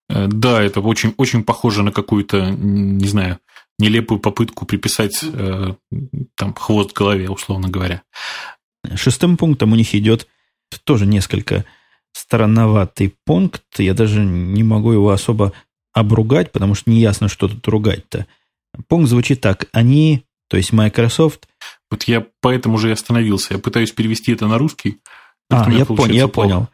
Э, 0.09 0.27
да, 0.27 0.63
это 0.63 0.81
очень, 0.81 1.15
очень 1.17 1.45
похоже 1.45 1.83
на 1.83 1.93
какую-то, 1.93 2.51
не 2.51 3.07
знаю, 3.07 3.39
нелепую 3.79 4.19
попытку 4.19 4.67
приписать 4.67 5.23
э, 5.23 5.75
там 6.35 6.55
хвост 6.55 6.93
голове, 6.93 7.31
условно 7.31 7.69
говоря. 7.69 8.03
Шестым 8.95 9.37
пунктом 9.37 9.73
у 9.73 9.77
них 9.77 9.95
идет 9.95 10.27
тоже 10.85 11.07
несколько 11.07 11.65
странноватый 12.13 13.15
пункт. 13.25 13.63
Я 13.79 13.95
даже 13.95 14.21
не 14.25 14.63
могу 14.63 14.93
его 14.93 15.11
особо 15.11 15.53
обругать, 15.93 16.53
потому 16.53 16.75
что 16.75 16.91
не 16.91 17.01
ясно, 17.01 17.29
что 17.29 17.49
тут 17.49 17.67
ругать-то. 17.69 18.27
Пункт 18.89 19.09
звучит 19.09 19.41
так. 19.41 19.69
Они, 19.73 20.25
то 20.49 20.57
есть 20.57 20.73
Microsoft... 20.73 21.49
Вот 21.91 22.05
я 22.05 22.27
поэтому 22.43 22.77
же 22.77 22.91
и 22.91 22.93
остановился. 22.93 23.55
Я 23.55 23.61
пытаюсь 23.61 23.93
перевести 23.93 24.33
это 24.33 24.47
на 24.47 24.59
русский. 24.59 24.99
А, 25.51 25.71
я, 25.71 25.87
пон, 25.87 26.11
я 26.11 26.29
понял. 26.29 26.69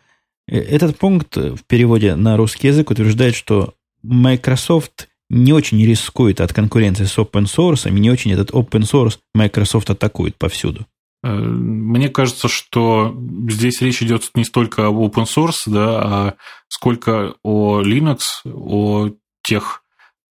Э, 0.49 0.59
этот 0.59 0.99
пункт 0.99 1.37
в 1.37 1.63
переводе 1.67 2.17
на 2.17 2.37
русский 2.37 2.69
язык 2.69 2.91
утверждает, 2.91 3.37
что 3.37 3.75
Microsoft 4.03 5.09
не 5.31 5.53
очень 5.53 5.85
рискует 5.85 6.41
от 6.41 6.53
конкуренции 6.53 7.05
с 7.05 7.17
open 7.19 7.45
source, 7.45 7.89
и 7.89 7.93
не 7.93 8.11
очень 8.11 8.33
этот 8.33 8.51
open 8.51 8.83
source 8.83 9.19
Microsoft 9.35 9.91
атакует 9.91 10.37
повсюду. 10.37 10.87
Мне 11.23 12.11
кажется, 12.11 12.49
что 12.49 13.17
здесь 13.49 13.81
речь 13.81 14.03
идет 14.03 14.31
не 14.35 14.45
столько 14.45 14.87
об 14.87 14.97
open 14.97 15.25
source, 15.25 15.63
да, 15.67 16.03
а 16.03 16.35
сколько 16.69 17.35
о 17.43 17.81
Linux, 17.81 18.19
о 18.45 19.11
тех 19.43 19.83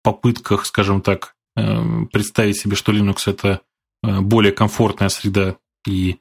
попытках, 0.03 0.67
скажем 0.67 1.01
так, 1.01 1.35
представить 1.55 2.59
себе, 2.59 2.77
что 2.77 2.93
Linux 2.93 3.23
это 3.27 3.61
более 4.03 4.53
комфортная 4.53 5.09
среда 5.09 5.57
и 5.87 6.19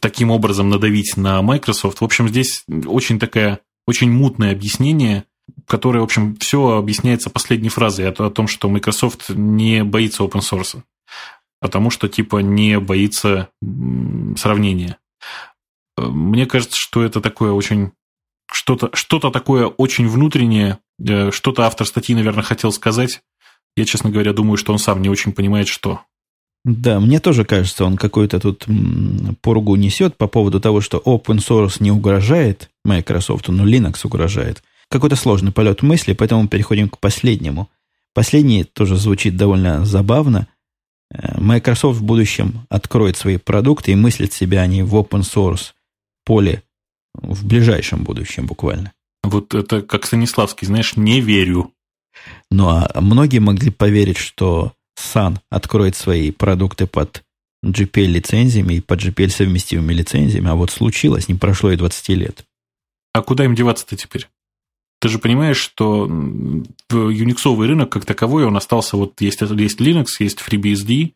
таким 0.00 0.30
образом 0.30 0.68
надавить 0.68 1.16
на 1.16 1.40
Microsoft. 1.42 2.00
В 2.00 2.04
общем, 2.04 2.28
здесь 2.28 2.64
очень 2.86 3.18
такая, 3.18 3.60
очень 3.86 4.10
мутное 4.10 4.52
объяснение, 4.52 5.24
которое, 5.66 6.00
в 6.00 6.04
общем, 6.04 6.36
все 6.36 6.76
объясняется 6.76 7.30
последней 7.30 7.70
фразой 7.70 8.08
о 8.10 8.30
том, 8.30 8.46
что 8.46 8.68
Microsoft 8.68 9.30
не 9.30 9.84
боится 9.84 10.22
open 10.22 10.40
source, 10.40 10.82
потому 11.60 11.90
что, 11.90 12.08
типа, 12.08 12.38
не 12.38 12.78
боится 12.78 13.48
сравнения. 14.36 14.98
Мне 15.96 16.46
кажется, 16.46 16.76
что 16.76 17.02
это 17.02 17.20
такое 17.20 17.52
очень 17.52 17.92
что-то 18.50 18.90
что 18.94 19.18
такое 19.18 19.66
очень 19.66 20.08
внутреннее, 20.08 20.78
э, 20.98 21.30
что-то 21.30 21.66
автор 21.66 21.86
статьи, 21.86 22.14
наверное, 22.14 22.42
хотел 22.42 22.72
сказать. 22.72 23.22
Я, 23.78 23.84
честно 23.84 24.10
говоря, 24.10 24.32
думаю, 24.32 24.56
что 24.56 24.72
он 24.72 24.80
сам 24.80 25.00
не 25.00 25.08
очень 25.08 25.30
понимает, 25.30 25.68
что. 25.68 26.00
Да, 26.64 26.98
мне 26.98 27.20
тоже 27.20 27.44
кажется, 27.44 27.84
он 27.84 27.96
какую-то 27.96 28.40
тут 28.40 28.66
поругу 29.40 29.76
несет 29.76 30.16
по 30.16 30.26
поводу 30.26 30.58
того, 30.58 30.80
что 30.80 30.98
open 30.98 31.38
source 31.38 31.76
не 31.78 31.92
угрожает 31.92 32.70
Microsoft, 32.84 33.46
но 33.46 33.64
Linux 33.64 34.00
угрожает. 34.02 34.64
Какой-то 34.90 35.14
сложный 35.14 35.52
полет 35.52 35.82
мысли, 35.82 36.12
поэтому 36.12 36.48
переходим 36.48 36.88
к 36.88 36.98
последнему. 36.98 37.70
Последний 38.14 38.64
тоже 38.64 38.96
звучит 38.96 39.36
довольно 39.36 39.84
забавно. 39.84 40.48
Э, 41.14 41.40
Microsoft 41.40 42.00
в 42.00 42.02
будущем 42.02 42.66
откроет 42.70 43.16
свои 43.16 43.36
продукты 43.36 43.92
и 43.92 43.94
мыслит 43.94 44.32
себя 44.32 44.62
они 44.62 44.82
в 44.82 44.96
open 44.96 45.20
source 45.20 45.72
поле 46.24 46.64
в 47.14 47.46
ближайшем 47.46 48.02
будущем 48.02 48.46
буквально. 48.46 48.92
Вот 49.22 49.54
это 49.54 49.82
как 49.82 50.04
Станиславский, 50.04 50.66
знаешь, 50.66 50.96
не 50.96 51.20
верю. 51.20 51.72
Ну, 52.50 52.68
а 52.68 52.90
многие 53.00 53.38
могли 53.38 53.70
поверить, 53.70 54.18
что 54.18 54.72
Sun 54.98 55.38
откроет 55.50 55.96
свои 55.96 56.30
продукты 56.30 56.86
под 56.86 57.22
GPL-лицензиями 57.64 58.74
и 58.74 58.80
под 58.80 59.00
GPL-совместимыми 59.00 59.92
лицензиями, 59.92 60.48
а 60.48 60.54
вот 60.54 60.70
случилось, 60.70 61.28
не 61.28 61.34
прошло 61.34 61.70
и 61.70 61.76
20 61.76 62.08
лет. 62.10 62.44
А 63.12 63.22
куда 63.22 63.44
им 63.44 63.54
деваться-то 63.54 63.96
теперь? 63.96 64.28
Ты 65.00 65.08
же 65.08 65.18
понимаешь, 65.18 65.58
что 65.58 66.06
юниксовый 66.90 67.68
рынок 67.68 67.90
как 67.90 68.04
таковой, 68.04 68.44
он 68.44 68.56
остался, 68.56 68.96
вот 68.96 69.20
есть, 69.20 69.40
есть 69.40 69.80
Linux, 69.80 70.06
есть 70.18 70.40
FreeBSD, 70.40 71.12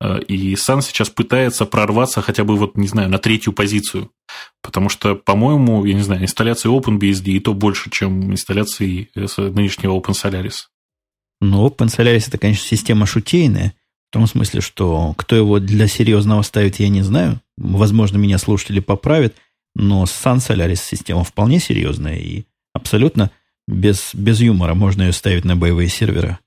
и 0.00 0.54
Sun 0.54 0.82
сейчас 0.82 1.08
пытается 1.08 1.66
прорваться 1.66 2.20
хотя 2.20 2.44
бы, 2.44 2.56
вот, 2.56 2.76
не 2.76 2.88
знаю, 2.88 3.08
на 3.08 3.18
третью 3.18 3.52
позицию. 3.52 4.10
Потому 4.62 4.88
что, 4.88 5.14
по-моему, 5.14 5.84
я 5.84 5.94
не 5.94 6.02
знаю, 6.02 6.22
инсталляции 6.22 6.70
OpenBSD 6.70 7.30
и 7.30 7.40
то 7.40 7.54
больше, 7.54 7.90
чем 7.90 8.32
инсталляции 8.32 9.08
нынешнего 9.14 9.98
OpenSolaris. 9.98 10.66
Ну, 11.40 11.66
OpenSolaris 11.66 12.24
это, 12.28 12.38
конечно, 12.38 12.66
система 12.66 13.06
шутейная, 13.06 13.74
в 14.10 14.12
том 14.14 14.26
смысле, 14.26 14.60
что 14.60 15.14
кто 15.16 15.34
его 15.34 15.58
для 15.58 15.88
серьезного 15.88 16.42
ставит, 16.42 16.78
я 16.78 16.88
не 16.88 17.02
знаю. 17.02 17.40
Возможно, 17.56 18.16
меня 18.16 18.38
слушатели 18.38 18.80
поправят, 18.80 19.34
но 19.74 20.04
Sun 20.04 20.36
Solaris 20.36 20.80
система 20.84 21.24
вполне 21.24 21.58
серьезная, 21.58 22.18
и 22.18 22.44
абсолютно 22.72 23.30
без, 23.66 24.14
без 24.14 24.40
юмора 24.40 24.74
можно 24.74 25.02
ее 25.02 25.12
ставить 25.12 25.44
на 25.44 25.56
боевые 25.56 25.88
сервера. 25.88 26.38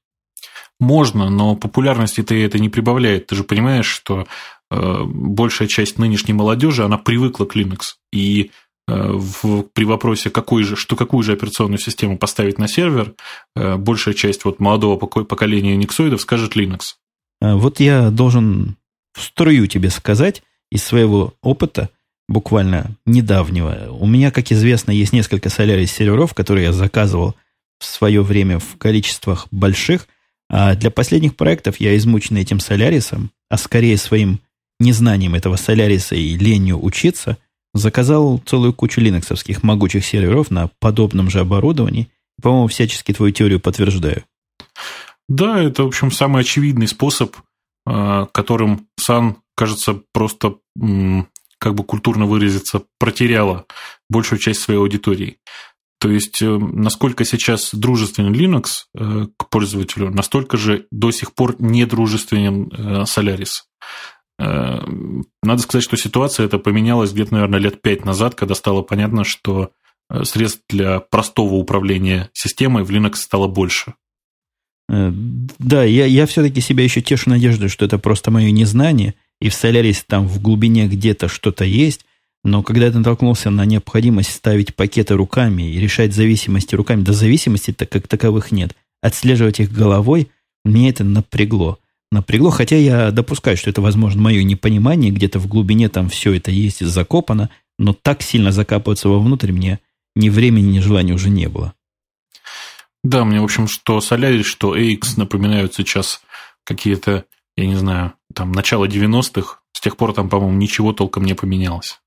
Можно, 0.80 1.30
но 1.30 1.56
популярности 1.56 2.22
ты 2.22 2.44
это 2.44 2.60
не 2.60 2.70
прибавляет. 2.70 3.28
Ты 3.28 3.36
же 3.36 3.44
понимаешь, 3.44 3.88
что 3.88 4.28
э, 4.70 5.04
большая 5.06 5.68
часть 5.68 5.98
нынешней 5.98 6.34
молодежи, 6.34 6.84
она 6.84 6.98
привыкла 6.98 7.46
к 7.46 7.56
Linux. 7.56 7.96
И 8.12 8.52
э, 8.88 9.12
в, 9.12 9.64
при 9.74 9.86
вопросе, 9.86 10.30
какой 10.30 10.64
же, 10.64 10.76
что, 10.76 10.96
какую 10.96 11.24
же 11.24 11.34
операционную 11.34 11.80
систему 11.80 12.18
поставить 12.18 12.60
на 12.60 12.68
сервер, 12.68 13.14
э, 13.56 13.76
большая 13.78 14.14
часть 14.14 14.46
вот 14.46 14.60
молодого 14.60 14.98
поколения 14.98 15.74
униксоидов 15.74 16.22
скажет 16.22 16.56
Linux. 16.56 16.96
А 17.42 17.56
вот 17.56 17.80
я 17.80 18.12
должен 18.12 18.78
в 19.14 19.24
струю 19.24 19.68
тебе 19.68 19.90
сказать 19.90 20.44
из 20.72 20.84
своего 20.84 21.34
опыта, 21.42 21.90
буквально 22.28 22.96
недавнего. 23.06 23.90
У 23.92 24.06
меня, 24.06 24.32
как 24.32 24.52
известно, 24.52 24.92
есть 24.92 25.14
несколько 25.14 25.50
Solaris 25.50 25.88
серверов, 25.88 26.34
которые 26.34 26.66
я 26.66 26.74
заказывал 26.74 27.36
в 27.80 27.86
свое 27.86 28.22
время 28.22 28.60
в 28.60 28.78
количествах 28.78 29.48
больших. 29.52 30.08
А 30.50 30.76
для 30.76 30.92
последних 30.92 31.36
проектов 31.36 31.80
я 31.80 31.96
измучен 31.98 32.38
этим 32.38 32.60
Солярисом, 32.60 33.32
а 33.50 33.58
скорее 33.58 33.98
своим 33.98 34.40
незнанием 34.80 35.36
этого 35.36 35.56
Соляриса 35.56 36.16
и 36.16 36.38
ленью 36.38 36.84
учиться, 36.84 37.38
заказал 37.74 38.40
целую 38.46 38.74
кучу 38.74 39.02
линоксовских 39.02 39.64
могучих 39.64 40.06
серверов 40.06 40.52
на 40.52 40.70
подобном 40.80 41.30
же 41.30 41.40
оборудовании. 41.40 42.10
По-моему, 42.42 42.68
всячески 42.68 43.14
твою 43.14 43.32
теорию 43.32 43.60
подтверждаю. 43.60 44.24
Да, 45.28 45.62
это, 45.62 45.84
в 45.84 45.88
общем, 45.88 46.12
самый 46.12 46.42
очевидный 46.42 46.88
способ, 46.88 47.36
а, 47.86 48.28
которым 48.28 48.88
Сан, 48.98 49.38
кажется, 49.56 50.02
просто 50.14 50.56
как 51.60 51.74
бы 51.74 51.84
культурно 51.84 52.26
выразиться, 52.26 52.84
протеряла 53.00 53.66
большую 54.10 54.40
часть 54.40 54.62
своей 54.62 54.80
аудитории. 54.80 55.40
То 56.00 56.10
есть, 56.10 56.42
э, 56.42 56.58
насколько 56.58 57.26
сейчас 57.26 57.74
дружественен 57.74 58.34
Linux 58.34 58.86
э, 58.96 59.28
к 59.36 59.50
пользователю, 59.50 60.12
настолько 60.12 60.58
же 60.58 60.86
до 60.92 61.12
сих 61.12 61.34
пор 61.34 61.56
недружественен 61.60 62.72
э, 62.72 63.04
Solaris. 63.04 63.64
Надо 64.40 65.62
сказать, 65.64 65.84
что 65.84 65.98
ситуация 65.98 66.46
эта 66.46 66.60
поменялась 66.60 67.12
где-то, 67.12 67.34
наверное, 67.34 67.60
лет 67.60 67.82
пять 67.82 68.06
назад, 68.06 68.36
когда 68.36 68.54
стало 68.54 68.84
понятно, 68.84 69.24
что 69.24 69.72
средств 70.26 70.62
для 70.70 71.00
простого 71.00 71.56
управления 71.56 72.30
системой 72.34 72.84
в 72.84 72.92
Linux 72.92 73.16
стало 73.16 73.48
больше. 73.48 73.96
Да, 74.88 75.84
я, 75.84 76.06
я 76.06 76.28
все-таки 76.28 76.62
себя 76.62 76.84
еще 76.84 77.02
тешу 77.02 77.32
надеждой, 77.32 77.70
что 77.70 77.84
это 77.84 77.98
просто 77.98 78.30
мое 78.30 78.52
незнание– 78.52 79.16
и 79.40 79.50
в 79.50 79.54
Solaris 79.54 80.04
там 80.08 80.28
в 80.28 80.42
глубине 80.42 80.88
где-то 80.88 81.28
что-то 81.28 81.64
есть, 81.64 82.06
но 82.48 82.64
когда 82.64 82.90
ты 82.90 82.98
натолкнулся 82.98 83.50
на 83.50 83.66
необходимость 83.66 84.32
ставить 84.32 84.74
пакеты 84.74 85.16
руками 85.16 85.70
и 85.70 85.80
решать 85.80 86.14
зависимости 86.14 86.76
руками, 86.76 87.02
да 87.02 87.12
зависимостей-то 87.12 87.86
как 87.86 88.08
таковых 88.08 88.52
нет, 88.54 88.74
отслеживать 89.02 89.60
их 89.60 89.72
головой, 89.72 90.32
мне 90.64 90.90
это 90.90 91.04
напрягло. 91.04 91.78
Напрягло, 92.10 92.50
хотя 92.50 92.78
я 92.78 93.12
допускаю, 93.12 93.58
что 93.58 93.70
это, 93.70 93.82
возможно, 93.82 94.22
мое 94.22 94.44
непонимание, 94.44 95.12
где-то 95.12 95.40
в 95.40 95.48
глубине 95.48 95.90
там 95.90 96.08
все 96.08 96.34
это 96.34 96.50
есть 96.50 96.86
закопано, 96.86 97.50
но 97.78 97.92
так 97.94 98.22
сильно 98.22 98.54
закапываться 98.54 99.10
вовнутрь 99.10 99.52
мне 99.52 99.82
ни 100.16 100.30
времени, 100.30 100.78
ни 100.78 100.80
желания 100.80 101.14
уже 101.14 101.30
не 101.30 101.50
было. 101.50 101.74
Да, 103.04 103.26
мне, 103.26 103.42
в 103.42 103.44
общем, 103.44 103.68
что 103.68 103.98
Solaris, 103.98 104.44
что 104.44 104.78
AX 104.78 105.18
напоминают 105.18 105.76
сейчас 105.76 106.22
какие-то 106.64 107.26
я 107.58 107.66
не 107.66 107.76
знаю, 107.76 108.14
там, 108.34 108.52
начало 108.52 108.86
90-х, 108.86 109.60
с 109.74 109.82
тех 109.82 109.98
пор 109.98 110.14
там, 110.14 110.30
по-моему, 110.30 110.56
ничего 110.56 110.94
толком 110.94 111.26
не 111.26 111.34
поменялось. 111.34 112.00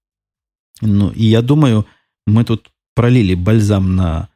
Ну, 0.80 1.10
и 1.10 1.24
я 1.24 1.42
думаю, 1.42 1.86
мы 2.26 2.44
тут 2.44 2.70
пролили 2.94 3.34
бальзам 3.34 3.96
на, 3.96 4.28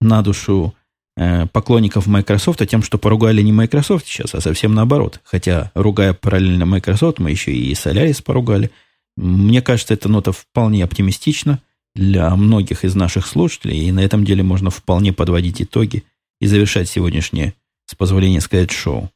на 0.00 0.22
душу 0.22 0.74
э, 1.16 1.46
поклонников 1.46 2.06
Microsoft 2.06 2.66
тем, 2.68 2.82
что 2.82 2.98
поругали 2.98 3.42
не 3.42 3.52
Microsoft 3.52 4.06
сейчас, 4.06 4.34
а 4.34 4.40
совсем 4.40 4.74
наоборот. 4.74 5.20
Хотя, 5.24 5.70
ругая 5.74 6.12
параллельно 6.12 6.66
Microsoft, 6.66 7.18
мы 7.18 7.30
еще 7.30 7.52
и 7.52 7.72
Solaris 7.72 8.22
поругали. 8.22 8.70
Мне 9.16 9.62
кажется, 9.62 9.94
эта 9.94 10.08
нота 10.08 10.32
вполне 10.32 10.84
оптимистична 10.84 11.60
для 11.94 12.34
многих 12.34 12.84
из 12.84 12.94
наших 12.94 13.26
слушателей, 13.26 13.86
и 13.86 13.92
на 13.92 14.00
этом 14.00 14.24
деле 14.24 14.42
можно 14.42 14.70
вполне 14.70 15.12
подводить 15.12 15.60
итоги 15.60 16.04
и 16.40 16.46
завершать 16.46 16.88
сегодняшнее, 16.88 17.54
с 17.86 17.94
позволения 17.94 18.40
сказать, 18.40 18.70
шоу. 18.70 19.10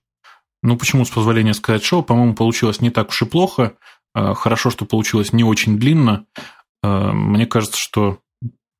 Ну, 0.62 0.76
почему, 0.76 1.04
с 1.04 1.10
позволения 1.10 1.54
сказать, 1.54 1.84
шоу, 1.84 2.02
по-моему, 2.02 2.34
получилось 2.34 2.80
не 2.80 2.90
так 2.90 3.08
уж 3.08 3.22
и 3.22 3.24
плохо. 3.24 3.74
А, 4.14 4.34
хорошо, 4.34 4.70
что 4.70 4.84
получилось 4.84 5.32
не 5.32 5.44
очень 5.44 5.78
длинно. 5.78 6.26
А, 6.86 7.12
мне 7.12 7.46
кажется, 7.46 7.78
что 7.78 8.20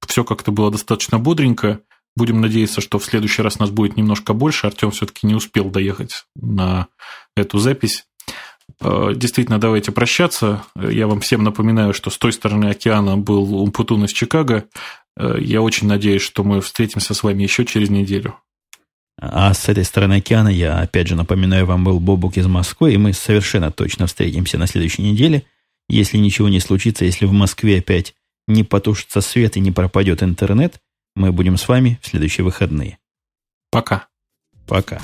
все 0.07 0.24
как-то 0.24 0.52
было 0.52 0.70
достаточно 0.70 1.18
бодренько. 1.18 1.80
Будем 2.14 2.40
надеяться, 2.40 2.80
что 2.80 2.98
в 2.98 3.04
следующий 3.04 3.42
раз 3.42 3.59
нас 3.59 3.70
будет 3.70 3.96
немножко 3.96 4.32
больше. 4.32 4.66
Артем 4.66 4.90
все-таки 4.90 5.26
не 5.26 5.34
успел 5.34 5.68
доехать 5.70 6.24
на 6.34 6.86
эту 7.36 7.59
запись. 7.59 8.04
А, 8.80 9.12
действительно, 9.12 9.59
давайте 9.59 9.92
прощаться. 9.92 10.64
Я 10.76 11.09
вам 11.09 11.20
всем 11.20 11.42
напоминаю, 11.42 11.92
что 11.92 12.11
с 12.11 12.18
той 12.18 12.32
стороны 12.32 12.66
океана 12.66 13.16
был 13.16 13.62
Умпутун 13.62 14.04
из 14.04 14.12
Чикаго. 14.12 14.64
Я 15.18 15.62
очень 15.62 15.88
надеюсь, 15.88 16.22
что 16.22 16.44
мы 16.44 16.61
встретимся 16.61 17.14
с 17.14 17.22
вами 17.22 17.42
еще 17.42 17.64
через 17.64 17.88
неделю. 17.88 18.36
А 19.18 19.54
с 19.54 19.68
этой 19.70 19.84
стороны 19.84 20.14
океана 20.14 20.48
я, 20.48 20.78
опять 20.78 21.09
же, 21.09 21.16
напоминаю 21.16 21.64
вам, 21.64 21.84
был 21.84 22.00
Бобук 22.00 22.36
из 22.36 22.46
Москвы, 22.46 22.92
и 22.92 22.98
мы 22.98 23.14
совершенно 23.14 23.72
точно 23.72 24.07
встретимся 24.07 24.59
на 24.59 24.66
следующей 24.66 25.02
неделе. 25.02 25.44
Если 25.89 26.18
ничего 26.18 26.49
не 26.49 26.61
случится, 26.61 27.05
если 27.05 27.26
в 27.26 27.32
Москве 27.32 27.78
опять 27.78 28.14
не 28.49 28.64
потушится 28.64 29.20
свет 29.20 29.57
и 29.57 29.61
не 29.61 29.72
пропадет 29.72 30.22
интернет, 30.22 30.80
мы 31.14 31.32
будем 31.32 31.57
с 31.57 31.68
вами 31.68 31.99
в 32.03 32.07
следующие 32.07 32.45
выходные. 32.45 32.99
Пока. 33.70 34.09
Пока. 34.66 35.01